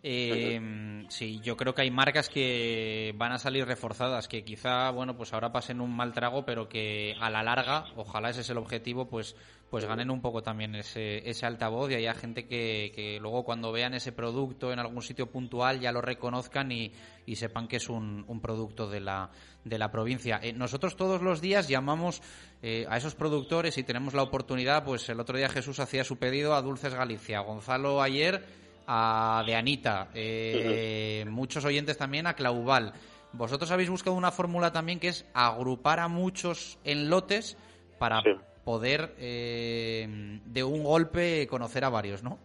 [0.02, 5.14] Eh, sí, yo creo que hay marcas que van a salir reforzadas, que quizá, bueno,
[5.14, 8.56] pues ahora pasen un mal trago, pero que a la larga, ojalá ese es el
[8.56, 9.36] objetivo, pues
[9.72, 13.72] pues ganen un poco también ese, ese altavoz y haya gente que, que luego cuando
[13.72, 16.92] vean ese producto en algún sitio puntual ya lo reconozcan y,
[17.24, 19.30] y sepan que es un, un producto de la,
[19.64, 20.38] de la provincia.
[20.42, 22.20] Eh, nosotros todos los días llamamos
[22.60, 26.18] eh, a esos productores y tenemos la oportunidad, pues el otro día Jesús hacía su
[26.18, 28.44] pedido a Dulces Galicia, Gonzalo ayer
[28.86, 32.92] a de Anita, eh, muchos oyentes también a Claubal.
[33.32, 37.56] Vosotros habéis buscado una fórmula también que es agrupar a muchos en lotes
[37.98, 38.20] para
[38.64, 40.06] poder eh,
[40.44, 42.38] de un golpe conocer a varios, ¿no?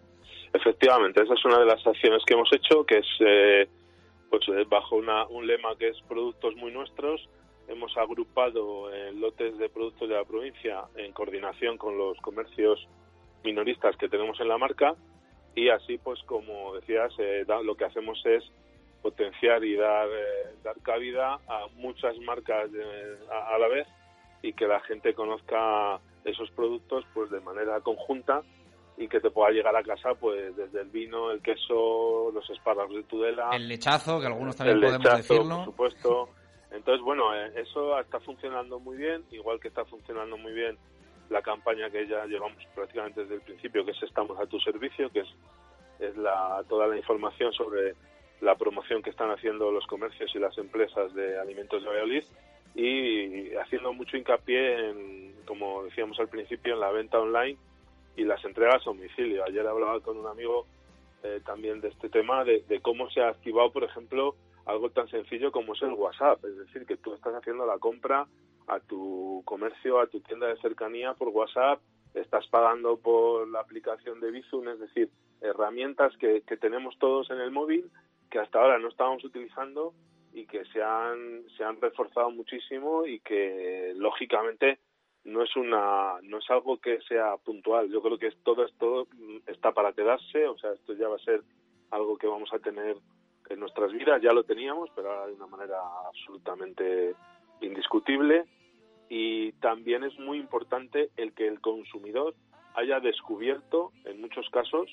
[0.54, 3.68] Efectivamente, esa es una de las acciones que hemos hecho, que es eh,
[4.30, 7.28] pues eh, bajo una, un lema que es productos muy nuestros.
[7.68, 12.88] Hemos agrupado lotes de productos de la provincia en coordinación con los comercios
[13.44, 14.96] minoristas que tenemos en la marca
[15.54, 17.12] y así, pues como decías,
[17.66, 18.42] lo que hacemos es
[19.02, 20.08] potenciar y dar,
[20.64, 22.70] dar cabida a muchas marcas
[23.30, 23.86] a la vez
[24.42, 28.42] y que la gente conozca esos productos pues de manera conjunta
[28.98, 32.96] y que te pueda llegar a casa pues desde el vino, el queso, los espárragos
[32.96, 35.56] de Tudela, el lechazo, que algunos también el podemos lechazo, decirlo.
[35.56, 36.30] por supuesto.
[36.72, 40.78] Entonces, bueno, eh, eso está funcionando muy bien, igual que está funcionando muy bien
[41.30, 45.10] la campaña que ya llevamos prácticamente desde el principio, que es Estamos a tu servicio,
[45.12, 45.28] que es,
[46.00, 47.96] es la, toda la información sobre
[48.42, 52.24] la promoción que están haciendo los comercios y las empresas de alimentos de Valladolid
[52.78, 57.58] y haciendo mucho hincapié en, como decíamos al principio, en la venta online
[58.16, 59.44] y las entregas a domicilio.
[59.46, 60.68] Ayer hablaba con un amigo
[61.24, 64.36] eh, también de este tema, de, cómo se ha activado, por ejemplo,
[64.68, 66.46] algo tan sencillo como es el WhatsApp.
[66.46, 68.28] Es decir, que tú estás haciendo la compra
[68.68, 71.82] a tu comercio, a tu tienda de cercanía por WhatsApp,
[72.14, 75.10] estás pagando por la aplicación de Bizum, es decir,
[75.42, 77.90] herramientas que, que tenemos todos en el móvil
[78.30, 79.94] que hasta ahora no estábamos utilizando
[80.38, 84.78] y que se han, se han reforzado muchísimo y que lógicamente
[85.24, 87.90] no es una no es algo que sea puntual.
[87.90, 89.08] Yo creo que todo esto
[89.48, 91.42] está para quedarse o sea esto ya va a ser
[91.90, 92.98] algo que vamos a tener
[93.50, 94.22] en nuestras vidas.
[94.22, 97.16] Ya lo teníamos pero ahora de una manera absolutamente
[97.62, 98.46] indiscutible.
[99.10, 102.36] Y también es muy importante el que el consumidor
[102.76, 104.88] haya descubierto en muchos casos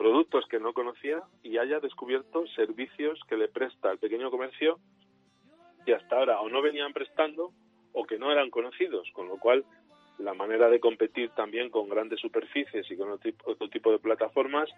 [0.00, 4.78] productos que no conocía y haya descubierto servicios que le presta al pequeño comercio
[5.84, 7.52] que hasta ahora o no venían prestando
[7.92, 9.62] o que no eran conocidos, con lo cual
[10.18, 14.70] la manera de competir también con grandes superficies y con otro tipo, de plataformas,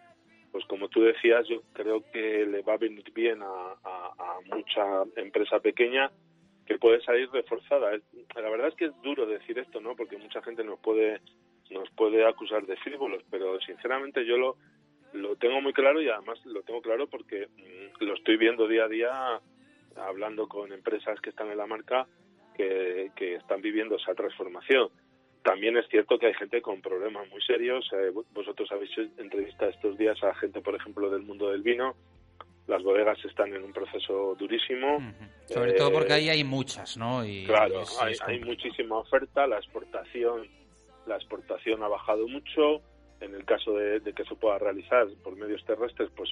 [0.51, 5.05] pues como tú decías, yo creo que le va a venir bien a, a mucha
[5.15, 6.11] empresa pequeña
[6.66, 7.93] que puede salir reforzada.
[8.35, 9.94] La verdad es que es duro decir esto, ¿no?
[9.94, 11.20] Porque mucha gente nos puede
[11.70, 14.57] nos puede acusar de frívolos, pero sinceramente yo lo
[15.12, 18.84] lo tengo muy claro y además lo tengo claro porque mm, lo estoy viendo día
[18.84, 19.40] a día
[19.97, 22.06] hablando con empresas que están en la marca
[22.55, 24.90] que, que están viviendo esa transformación.
[25.43, 27.89] También es cierto que hay gente con problemas muy serios.
[27.93, 31.97] Eh, vosotros habéis entrevistado estos días a gente, por ejemplo, del mundo del vino.
[32.68, 34.98] Las bodegas están en un proceso durísimo.
[35.47, 37.24] Sobre todo porque ahí hay muchas, ¿no?
[37.24, 39.48] Y claro, hay, hay muchísima oferta.
[39.48, 40.47] La exportación,
[41.06, 42.80] la exportación ha bajado mucho
[43.23, 46.31] en el caso de, que se pueda realizar por medios terrestres, pues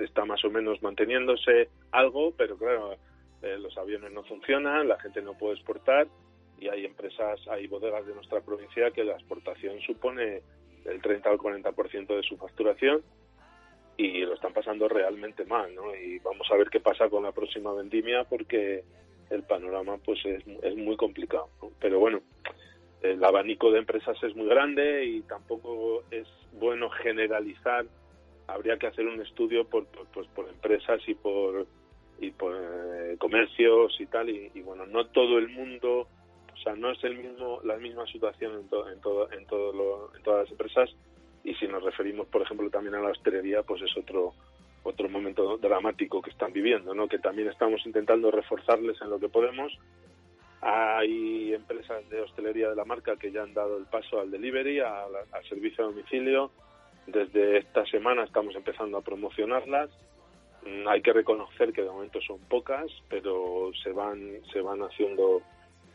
[0.00, 2.94] está más o menos manteniéndose algo, pero claro,
[3.42, 6.06] eh, los aviones no funcionan, la gente no puede exportar
[6.58, 10.42] y hay empresas, hay bodegas de nuestra provincia que la exportación supone
[10.84, 13.02] el 30 al 40% de su facturación
[13.96, 15.94] y lo están pasando realmente mal, ¿no?
[15.94, 18.84] Y vamos a ver qué pasa con la próxima vendimia porque
[19.30, 21.48] el panorama pues es, es muy complicado,
[21.80, 22.20] Pero bueno,
[23.12, 27.86] el abanico de empresas es muy grande y tampoco es bueno generalizar.
[28.46, 31.66] Habría que hacer un estudio por, pues por empresas y por
[32.18, 36.08] y por eh, comercios y tal y, bueno no todo el mundo
[36.52, 40.10] o sea no es el mismo la misma situación en todo en todo en todo
[40.16, 40.90] en todas las empresas
[41.44, 44.32] y si nos referimos por ejemplo también a la hostelería pues es otro
[44.82, 49.28] otro momento dramático que están viviendo no que también estamos intentando reforzarles en lo que
[49.28, 49.78] podemos
[50.60, 54.80] hay empresas de hostelería de la marca que ya han dado el paso al delivery,
[54.80, 55.12] al,
[55.48, 56.50] servicio a domicilio.
[57.06, 59.90] Desde esta semana estamos empezando a promocionarlas.
[60.64, 65.42] Mm, hay que reconocer que de momento son pocas, pero se van, se van haciendo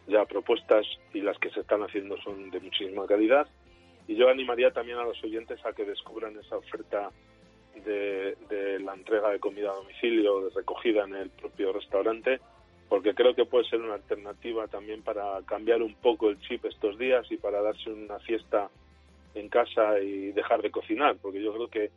[0.08, 3.48] ya propuestas y las que se están haciendo son de muchísima calidad.
[4.08, 7.12] Y yo animaría también a los oyentes a que descubran esa oferta
[7.84, 12.40] de, de la entrega de comida a domicilio, de recogida en el propio restaurante,
[12.92, 16.98] porque creo que puede ser una alternativa también para cambiar un poco el chip estos
[16.98, 18.70] días y para darse una fiesta
[19.34, 21.90] en casa y dejar de cocinar, porque yo creo que,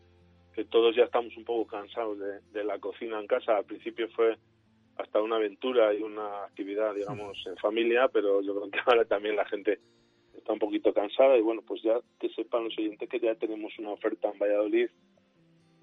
[0.70, 2.16] todos ya estamos un poco cansados
[2.52, 3.56] de, la cocina en casa.
[3.56, 4.36] Al principio fue
[4.96, 9.34] hasta una aventura y una actividad, digamos, en familia, pero yo creo que ahora también
[9.34, 9.80] la gente
[10.32, 13.76] está un poquito cansada y bueno, pues ya que sepan los oyentes que ya tenemos
[13.80, 14.88] una oferta en Valladolid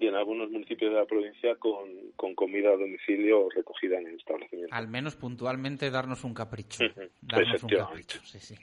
[0.02, 4.16] y en algunos municipios de la provincia con, con comida a domicilio recogida en el
[4.16, 4.74] establecimiento.
[4.74, 6.82] Al menos puntualmente darnos un capricho.
[7.20, 8.56] darnos un capricho, sí, sí.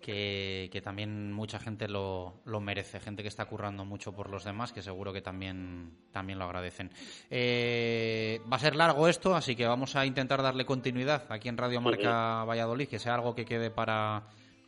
[0.00, 4.44] que, que, también mucha gente lo, lo, merece, gente que está currando mucho por los
[4.44, 6.90] demás, que seguro que también, también lo agradecen.
[7.30, 11.56] Eh, va a ser largo esto, así que vamos a intentar darle continuidad aquí en
[11.56, 14.24] Radio Marca Valladolid, que sea algo que quede para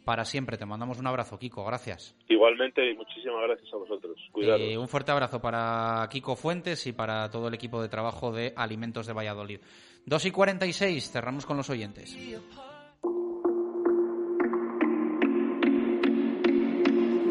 [0.06, 0.56] para siempre.
[0.56, 1.64] Te mandamos un abrazo, Kiko.
[1.64, 2.14] Gracias.
[2.28, 4.16] Igualmente y muchísimas gracias a vosotros.
[4.30, 4.60] Cuidado.
[4.60, 8.54] Eh, un fuerte abrazo para Kiko Fuentes y para todo el equipo de trabajo de
[8.56, 9.58] Alimentos de Valladolid.
[10.04, 12.16] 2 y 46, cerramos con los oyentes.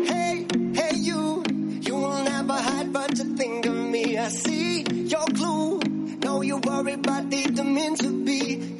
[0.08, 0.46] Hey,
[0.76, 1.44] hey you,
[1.80, 4.18] you will never hide but to think of me.
[4.18, 5.80] I see your clue.
[6.26, 8.76] No, you worry but deep mean to be.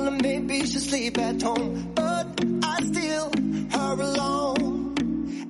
[0.00, 1.92] Maybe she'll sleep at home.
[1.94, 2.26] But
[2.64, 3.30] I still
[3.70, 4.94] her alone.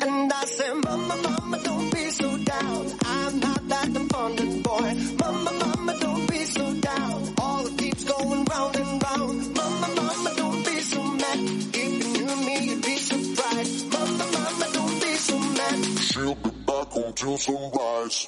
[0.00, 2.92] And I say, Mama, Mama, don't be so down.
[3.06, 4.94] I'm not that abundant boy.
[5.18, 7.34] Mama, Mama, don't be so down.
[7.38, 9.56] All it keeps going round and round.
[9.56, 11.38] Mama, Mama, don't be so mad.
[11.72, 13.92] If you knew me, you'd be surprised.
[13.92, 15.84] Mama, Mama, don't be so mad.
[16.00, 18.26] She'll be back until sunrise.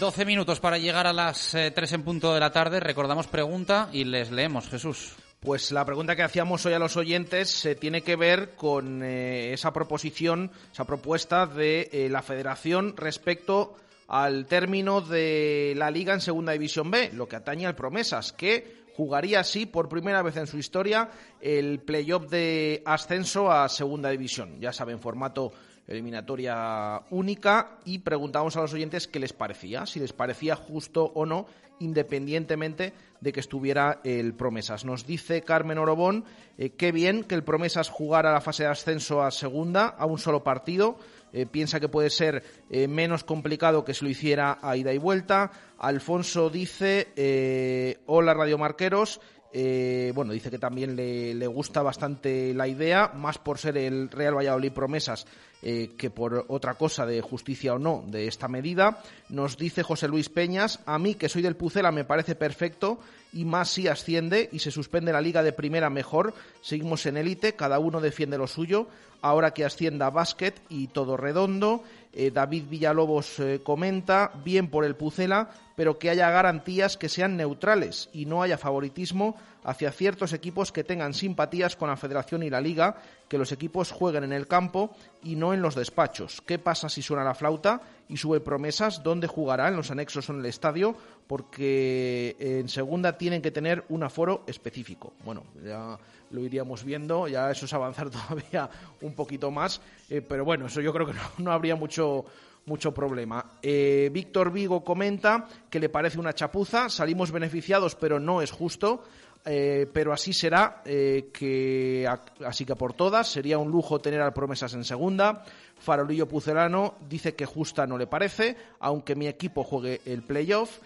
[0.00, 2.80] 12 minutos para llegar a las eh, 3 en punto de la tarde.
[2.80, 5.12] Recordamos pregunta y les leemos, Jesús.
[5.40, 9.52] Pues la pregunta que hacíamos hoy a los oyentes se tiene que ver con eh,
[9.52, 13.76] esa proposición, esa propuesta de eh, la Federación respecto
[14.08, 18.80] al término de la Liga en Segunda División B, lo que atañe al Promesas, que
[18.96, 21.10] jugaría así por primera vez en su historia
[21.42, 24.58] el playoff de ascenso a Segunda División.
[24.60, 25.52] Ya saben, formato
[25.90, 31.26] eliminatoria única y preguntamos a los oyentes qué les parecía, si les parecía justo o
[31.26, 31.46] no,
[31.80, 34.84] independientemente de que estuviera el Promesas.
[34.84, 36.24] Nos dice Carmen Orobón,
[36.56, 40.18] eh, qué bien que el Promesas jugara la fase de ascenso a segunda, a un
[40.18, 40.98] solo partido.
[41.32, 44.98] Eh, piensa que puede ser eh, menos complicado que si lo hiciera a ida y
[44.98, 45.50] vuelta.
[45.78, 49.20] Alfonso dice, eh, hola Radio Marqueros,
[49.52, 54.08] eh, bueno, dice que también le, le, gusta bastante la idea, más por ser el
[54.10, 55.26] Real Valladolid promesas
[55.62, 59.02] eh, que por otra cosa de justicia o no de esta medida.
[59.28, 62.98] Nos dice José Luis Peñas, a mí que soy del Pucela me parece perfecto
[63.34, 66.32] y más si asciende y se suspende la liga de primera mejor.
[66.62, 68.86] Seguimos en élite, cada uno defiende lo suyo.
[69.20, 71.84] Ahora que ascienda básquet y todo redondo.
[72.12, 77.36] Eh, David Villalobos eh, comenta, bien por el Pucela, pero que haya garantías que sean
[77.36, 82.50] neutrales y no haya favoritismo hacia ciertos equipos que tengan simpatías con la Federación y
[82.50, 82.96] la Liga,
[83.28, 84.90] que los equipos jueguen en el campo
[85.22, 86.42] y no en los despachos.
[86.44, 89.02] ¿Qué pasa si suena la flauta y sube promesas?
[89.02, 89.68] ¿Dónde jugará?
[89.68, 90.96] ¿En los anexos o en el estadio?
[91.26, 95.12] Porque en segunda tienen que tener un aforo específico.
[95.24, 95.96] Bueno, ya
[96.30, 98.68] lo iríamos viendo, ya eso es avanzar todavía
[99.02, 102.24] un poquito más, eh, pero bueno, eso yo creo que no, no habría mucho
[102.66, 103.52] mucho problema.
[103.62, 109.02] Eh, Víctor Vigo comenta que le parece una chapuza, salimos beneficiados, pero no es justo.
[109.42, 112.06] Eh, pero así será, que
[112.44, 115.42] así que por todas sería un lujo tener al promesas en segunda.
[115.78, 120.78] Farolillo Pucelano dice que justa no le parece, aunque mi equipo juegue el playoff.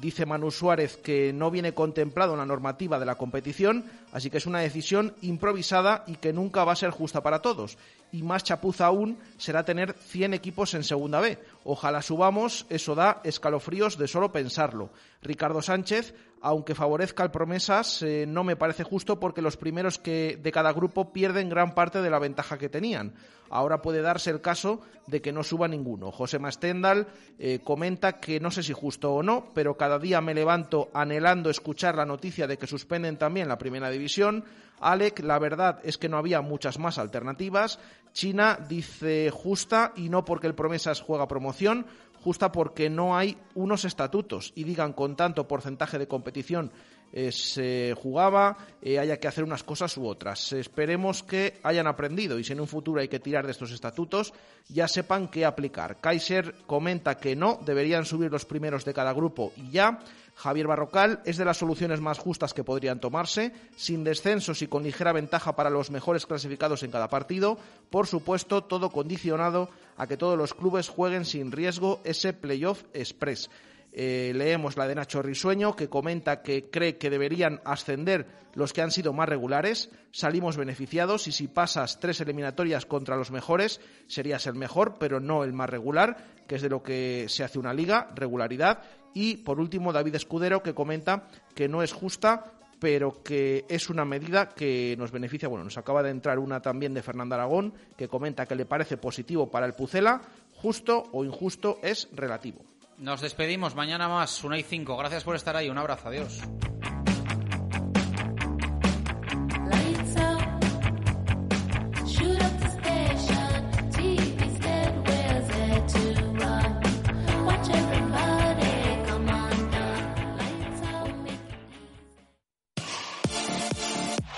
[0.00, 4.38] Dice Manu Suárez que no viene contemplado en la normativa de la competición, así que
[4.38, 7.78] es una decisión improvisada y que nunca va a ser justa para todos.
[8.12, 11.38] Y más chapuza aún será tener 100 equipos en Segunda B.
[11.64, 14.90] Ojalá subamos, eso da escalofríos de solo pensarlo.
[15.22, 20.38] Ricardo Sánchez, aunque favorezca al Promesas, eh, no me parece justo porque los primeros que
[20.42, 23.14] de cada grupo pierden gran parte de la ventaja que tenían.
[23.48, 26.10] Ahora puede darse el caso de que no suba ninguno.
[26.10, 27.06] José Mastendal
[27.38, 31.50] eh, comenta que no sé si justo o no, pero cada día me levanto anhelando
[31.50, 34.44] escuchar la noticia de que suspenden también la primera división.
[34.80, 37.78] Alec, la verdad es que no había muchas más alternativas.
[38.12, 41.86] China dice justa y no porque el Promesas juega promoción,
[42.22, 46.70] justa porque no hay unos estatutos y digan con tanto porcentaje de competición
[47.14, 50.54] eh, se jugaba, eh, haya que hacer unas cosas u otras.
[50.54, 54.32] Esperemos que hayan aprendido y si en un futuro hay que tirar de estos estatutos,
[54.68, 56.00] ya sepan qué aplicar.
[56.00, 59.98] Kaiser comenta que no, deberían subir los primeros de cada grupo y ya.
[60.34, 64.82] Javier Barrocal es de las soluciones más justas que podrían tomarse, sin descensos y con
[64.82, 67.58] ligera ventaja para los mejores clasificados en cada partido.
[67.90, 73.50] Por supuesto, todo condicionado a que todos los clubes jueguen sin riesgo ese playoff express.
[73.94, 78.80] Eh, leemos la de Nacho Risueño, que comenta que cree que deberían ascender los que
[78.80, 79.90] han sido más regulares.
[80.12, 85.44] Salimos beneficiados y si pasas tres eliminatorias contra los mejores, serías el mejor, pero no
[85.44, 88.82] el más regular, que es de lo que se hace una liga, regularidad.
[89.14, 92.52] Y por último, David Escudero, que comenta que no es justa
[92.82, 95.48] pero que es una medida que nos beneficia.
[95.48, 98.96] Bueno, nos acaba de entrar una también de Fernando Aragón, que comenta que le parece
[98.96, 100.20] positivo para el Pucela,
[100.56, 102.64] justo o injusto es relativo.
[102.98, 104.96] Nos despedimos mañana más, una y cinco.
[104.96, 105.70] Gracias por estar ahí.
[105.70, 106.08] Un abrazo.
[106.08, 106.42] Adiós.